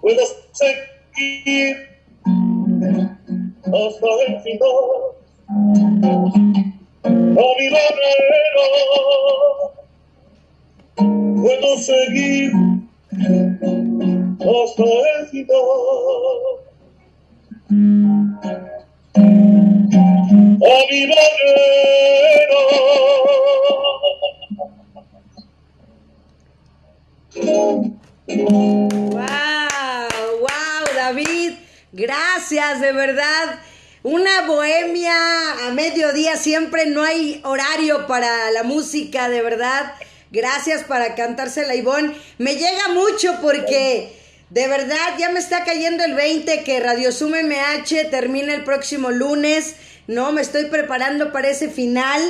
Puedo 0.00 0.22
seguir 0.52 1.76
hasta 3.64 4.08
el 4.26 4.34
final, 4.42 4.86
a 7.04 7.44
mi 7.58 7.66
manera 7.70 8.66
puedo 11.42 11.68
seguir 11.78 12.52
mi. 13.10 13.58
¡Wow! 28.30 29.20
¡Wow, 30.40 30.94
David! 30.94 31.54
Gracias, 31.92 32.80
de 32.80 32.92
verdad. 32.92 33.58
Una 34.02 34.46
bohemia 34.46 35.14
a 35.66 35.72
mediodía, 35.72 36.36
siempre 36.36 36.86
no 36.86 37.02
hay 37.02 37.40
horario 37.44 38.06
para 38.06 38.50
la 38.52 38.62
música, 38.62 39.28
de 39.28 39.42
verdad. 39.42 39.94
Gracias 40.30 40.84
para 40.84 41.14
cantársela, 41.14 41.74
Ivonne. 41.74 42.14
Me 42.36 42.54
llega 42.54 42.88
mucho 42.92 43.38
porque 43.40 44.12
de 44.50 44.68
verdad 44.68 44.96
ya 45.18 45.30
me 45.30 45.40
está 45.40 45.64
cayendo 45.64 46.04
el 46.04 46.14
20 46.14 46.64
que 46.64 46.80
Radio 46.80 47.12
Zoom 47.12 47.32
MH 47.32 48.10
termina 48.10 48.54
el 48.54 48.64
próximo 48.64 49.10
lunes. 49.10 49.74
No, 50.06 50.32
me 50.32 50.42
estoy 50.42 50.66
preparando 50.66 51.32
para 51.32 51.48
ese 51.48 51.68
final. 51.68 52.20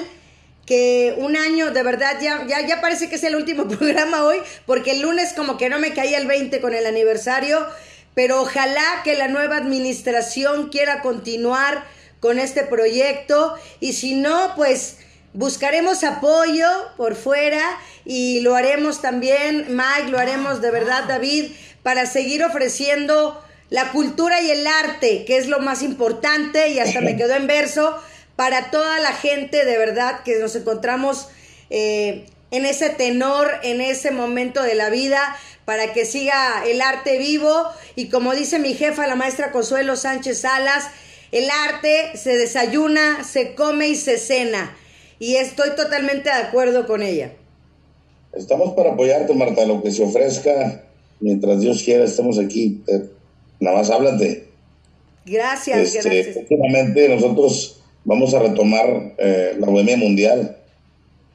Que 0.64 1.14
un 1.16 1.34
año, 1.34 1.70
de 1.70 1.82
verdad, 1.82 2.20
ya, 2.20 2.46
ya, 2.46 2.66
ya 2.66 2.82
parece 2.82 3.09
que 3.09 3.14
es 3.14 3.24
el 3.24 3.36
último 3.36 3.66
programa 3.68 4.24
hoy, 4.24 4.36
porque 4.66 4.90
el 4.90 5.01
lunes 5.01 5.32
como 5.32 5.57
que 5.57 5.70
no 5.70 5.78
me 5.78 5.94
caía 5.94 6.18
el 6.18 6.26
20 6.26 6.61
con 6.61 6.74
el 6.74 6.84
aniversario, 6.84 7.66
pero 8.14 8.42
ojalá 8.42 8.84
que 9.03 9.14
la 9.14 9.28
nueva 9.28 9.57
administración 9.57 10.68
quiera 10.68 11.01
continuar 11.01 11.84
con 12.20 12.38
este 12.38 12.64
proyecto 12.64 13.55
y 13.80 13.94
si 13.94 14.14
no, 14.14 14.53
pues 14.57 14.99
buscaremos 15.32 16.04
apoyo 16.04 16.68
por 16.96 17.14
fuera 17.14 17.62
y 18.04 18.40
lo 18.40 18.54
haremos 18.54 19.00
también, 19.00 19.66
Mike, 19.68 20.10
lo 20.10 20.18
haremos 20.18 20.60
de 20.60 20.70
verdad, 20.70 21.04
David, 21.04 21.52
para 21.82 22.06
seguir 22.06 22.44
ofreciendo 22.44 23.42
la 23.70 23.92
cultura 23.92 24.40
y 24.40 24.50
el 24.50 24.66
arte, 24.66 25.24
que 25.26 25.36
es 25.36 25.46
lo 25.46 25.60
más 25.60 25.82
importante, 25.82 26.68
y 26.68 26.78
hasta 26.78 27.00
me 27.00 27.16
quedó 27.18 27.34
en 27.34 27.46
verso, 27.46 27.96
para 28.36 28.70
toda 28.70 28.98
la 29.00 29.12
gente 29.12 29.64
de 29.64 29.78
verdad 29.78 30.22
que 30.22 30.38
nos 30.38 30.54
encontramos 30.54 31.28
eh, 31.70 32.26
en 32.50 32.66
ese 32.66 32.88
tenor, 32.88 33.50
en 33.62 33.80
ese 33.80 34.10
momento 34.10 34.62
de 34.62 34.74
la 34.74 34.90
vida, 34.90 35.36
para 35.64 35.92
que 35.92 36.06
siga 36.06 36.62
el 36.66 36.80
arte 36.80 37.18
vivo. 37.18 37.68
Y 37.94 38.08
como 38.08 38.34
dice 38.34 38.58
mi 38.58 38.74
jefa, 38.74 39.06
la 39.06 39.16
maestra 39.16 39.50
Consuelo 39.50 39.96
Sánchez 39.96 40.40
Salas, 40.40 40.86
el 41.30 41.50
arte 41.50 42.12
se 42.16 42.38
desayuna, 42.38 43.22
se 43.24 43.54
come 43.54 43.88
y 43.88 43.96
se 43.96 44.18
cena. 44.18 44.74
Y 45.18 45.36
estoy 45.36 45.70
totalmente 45.70 46.28
de 46.28 46.36
acuerdo 46.36 46.86
con 46.86 47.02
ella. 47.02 47.32
Estamos 48.32 48.74
para 48.74 48.92
apoyarte, 48.92 49.34
Marta, 49.34 49.64
lo 49.64 49.82
que 49.82 49.90
se 49.90 50.04
ofrezca. 50.04 50.84
Mientras 51.20 51.60
Dios 51.60 51.82
quiera, 51.82 52.04
estamos 52.04 52.38
aquí. 52.38 52.82
Eh, 52.86 53.08
nada 53.58 53.78
más 53.78 53.90
háblate. 53.90 54.48
Gracias, 55.24 55.94
Este, 55.94 56.08
gracias. 56.08 56.36
Últimamente 56.36 57.08
nosotros 57.08 57.80
vamos 58.04 58.32
a 58.34 58.38
retomar 58.38 59.14
eh, 59.18 59.56
la 59.58 59.66
Bohemia 59.66 59.96
Mundial. 59.96 60.56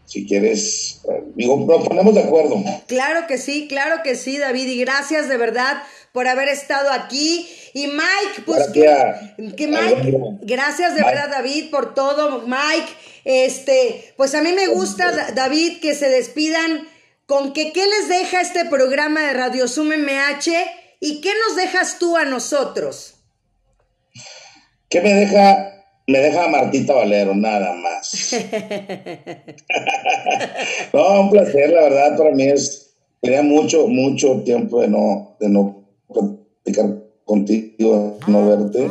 Si 0.06 0.26
quieres, 0.26 1.02
eh, 1.10 1.24
digo, 1.36 1.66
nos 1.68 1.88
ponemos 1.88 2.14
de 2.14 2.22
acuerdo. 2.22 2.64
Claro 2.88 3.28
que 3.28 3.38
sí, 3.38 3.68
claro 3.68 3.98
que 4.04 4.16
sí, 4.16 4.38
David, 4.38 4.68
y 4.68 4.80
gracias 4.80 5.30
de 5.30 5.38
verdad 5.38 5.84
por 6.14 6.28
haber 6.30 6.48
estado 6.48 6.90
aquí. 6.92 7.50
Y 7.74 7.88
Mike, 7.88 8.44
pues 8.46 8.70
que, 8.70 8.86
que 9.58 9.68
Mike, 9.68 10.18
gracias 10.44 10.96
de 10.96 11.02
Mike. 11.02 11.14
verdad, 11.16 11.30
David, 11.32 11.72
por 11.72 11.94
todo, 11.94 12.44
Mike. 12.48 12.94
Este, 13.26 14.14
pues 14.16 14.34
a 14.36 14.42
mí 14.42 14.54
me 14.54 14.68
gusta, 14.68 15.12
Da- 15.12 15.32
David, 15.32 15.80
que 15.82 15.96
se 15.96 16.08
despidan 16.10 16.88
con 17.26 17.52
que 17.52 17.74
qué 17.74 17.86
les 17.86 18.08
deja 18.10 18.40
este 18.42 18.66
programa 18.66 19.22
de 19.22 19.34
Radio 19.34 19.68
Zoom 19.68 19.88
MH 19.90 20.52
y 21.00 21.20
qué 21.22 21.32
nos 21.48 21.56
dejas 21.58 21.98
tú 22.00 22.16
a 22.16 22.26
nosotros. 22.26 23.16
¿Qué 24.90 25.02
me 25.02 25.14
deja? 25.14 25.70
Me 26.06 26.20
deja 26.20 26.44
a 26.44 26.48
Martita 26.50 26.94
Valero, 26.94 27.34
nada 27.34 27.72
más. 27.74 28.34
no, 30.94 31.22
un 31.22 31.30
placer, 31.32 31.70
la 31.72 31.84
verdad, 31.84 32.18
para 32.18 32.32
mí 32.32 32.44
es. 32.44 32.94
Tenía 33.22 33.42
mucho, 33.42 33.88
mucho 33.88 34.42
tiempo 34.44 34.82
de 34.82 34.90
no, 34.90 35.38
de 35.40 35.48
no 35.48 35.83
platicar 36.14 37.04
contigo, 37.26 38.18
no 38.28 38.48
verte. 38.48 38.90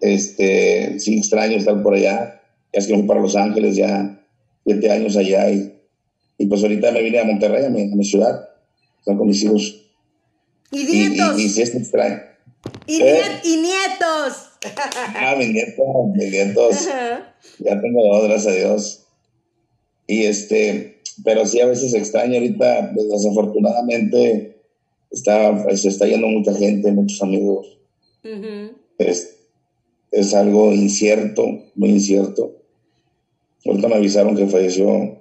Este, 0.00 0.98
sí 0.98 1.18
extraño 1.18 1.56
estar 1.56 1.82
por 1.82 1.94
allá. 1.94 2.40
Ya 2.72 2.78
es 2.78 2.86
que 2.86 2.92
me 2.92 3.00
fui 3.00 3.08
para 3.08 3.20
Los 3.20 3.36
Ángeles 3.36 3.76
ya 3.76 4.24
siete 4.64 4.90
años 4.90 5.16
allá 5.16 5.50
y, 5.50 5.74
y 6.38 6.46
pues 6.46 6.62
ahorita 6.62 6.92
me 6.92 7.02
vine 7.02 7.18
a 7.18 7.24
Monterrey, 7.24 7.64
a 7.64 7.70
mi, 7.70 7.82
a 7.92 7.96
mi 7.96 8.04
ciudad, 8.04 8.48
estar 8.98 9.16
con 9.16 9.26
mis 9.26 9.42
hijos. 9.42 9.90
Y 10.70 10.80
Y, 10.82 11.08
nietos, 11.08 11.38
y, 11.38 11.42
y 11.44 11.48
sí 11.48 11.62
es 11.62 11.74
extraño. 11.74 12.20
y, 12.86 13.02
¿eh? 13.02 13.20
y 13.44 13.56
nietos. 13.56 14.46
Ah, 15.16 15.34
mis 15.36 15.48
nietos, 15.48 15.86
mis 16.14 16.30
nietos. 16.30 16.86
Ajá. 16.88 17.34
Ya 17.58 17.80
tengo 17.80 18.06
dos, 18.12 18.28
gracias 18.28 18.54
a 18.54 18.56
Dios. 18.56 19.06
Y 20.06 20.24
este, 20.24 21.00
pero 21.24 21.46
sí 21.46 21.60
a 21.60 21.66
veces 21.66 21.94
extraño 21.94 22.34
ahorita, 22.34 22.92
desafortunadamente, 22.94 24.59
está, 25.10 25.76
se 25.76 25.88
está 25.88 26.06
yendo 26.06 26.28
mucha 26.28 26.54
gente, 26.54 26.92
muchos 26.92 27.22
amigos. 27.22 27.78
Ujú. 28.24 28.76
Es, 28.98 29.48
es 30.10 30.34
algo 30.34 30.72
incierto, 30.72 31.46
muy 31.74 31.90
incierto. 31.90 32.56
Ahorita 33.64 33.88
me 33.88 33.96
avisaron 33.96 34.36
que 34.36 34.46
falleció, 34.46 35.18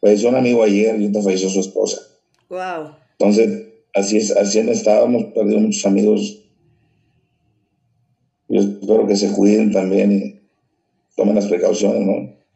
falleció 0.00 0.28
un 0.28 0.36
amigo 0.36 0.62
ayer 0.62 0.98
y 0.98 1.04
ahorita 1.04 1.22
falleció 1.22 1.48
su 1.48 1.60
esposa. 1.60 2.00
Wow. 2.48 2.94
Entonces, 3.18 3.66
así 3.94 4.18
es, 4.18 4.30
así 4.36 4.58
hemos 4.58 5.24
perdido 5.34 5.60
muchos 5.60 5.84
amigos. 5.84 6.42
Yo 8.48 8.60
espero 8.60 9.06
que 9.06 9.16
se 9.16 9.32
cuiden 9.32 9.72
también 9.72 10.12
y 10.12 10.40
tomen 11.16 11.34
las 11.34 11.46
precauciones, 11.46 12.06
¿no? 12.06 12.35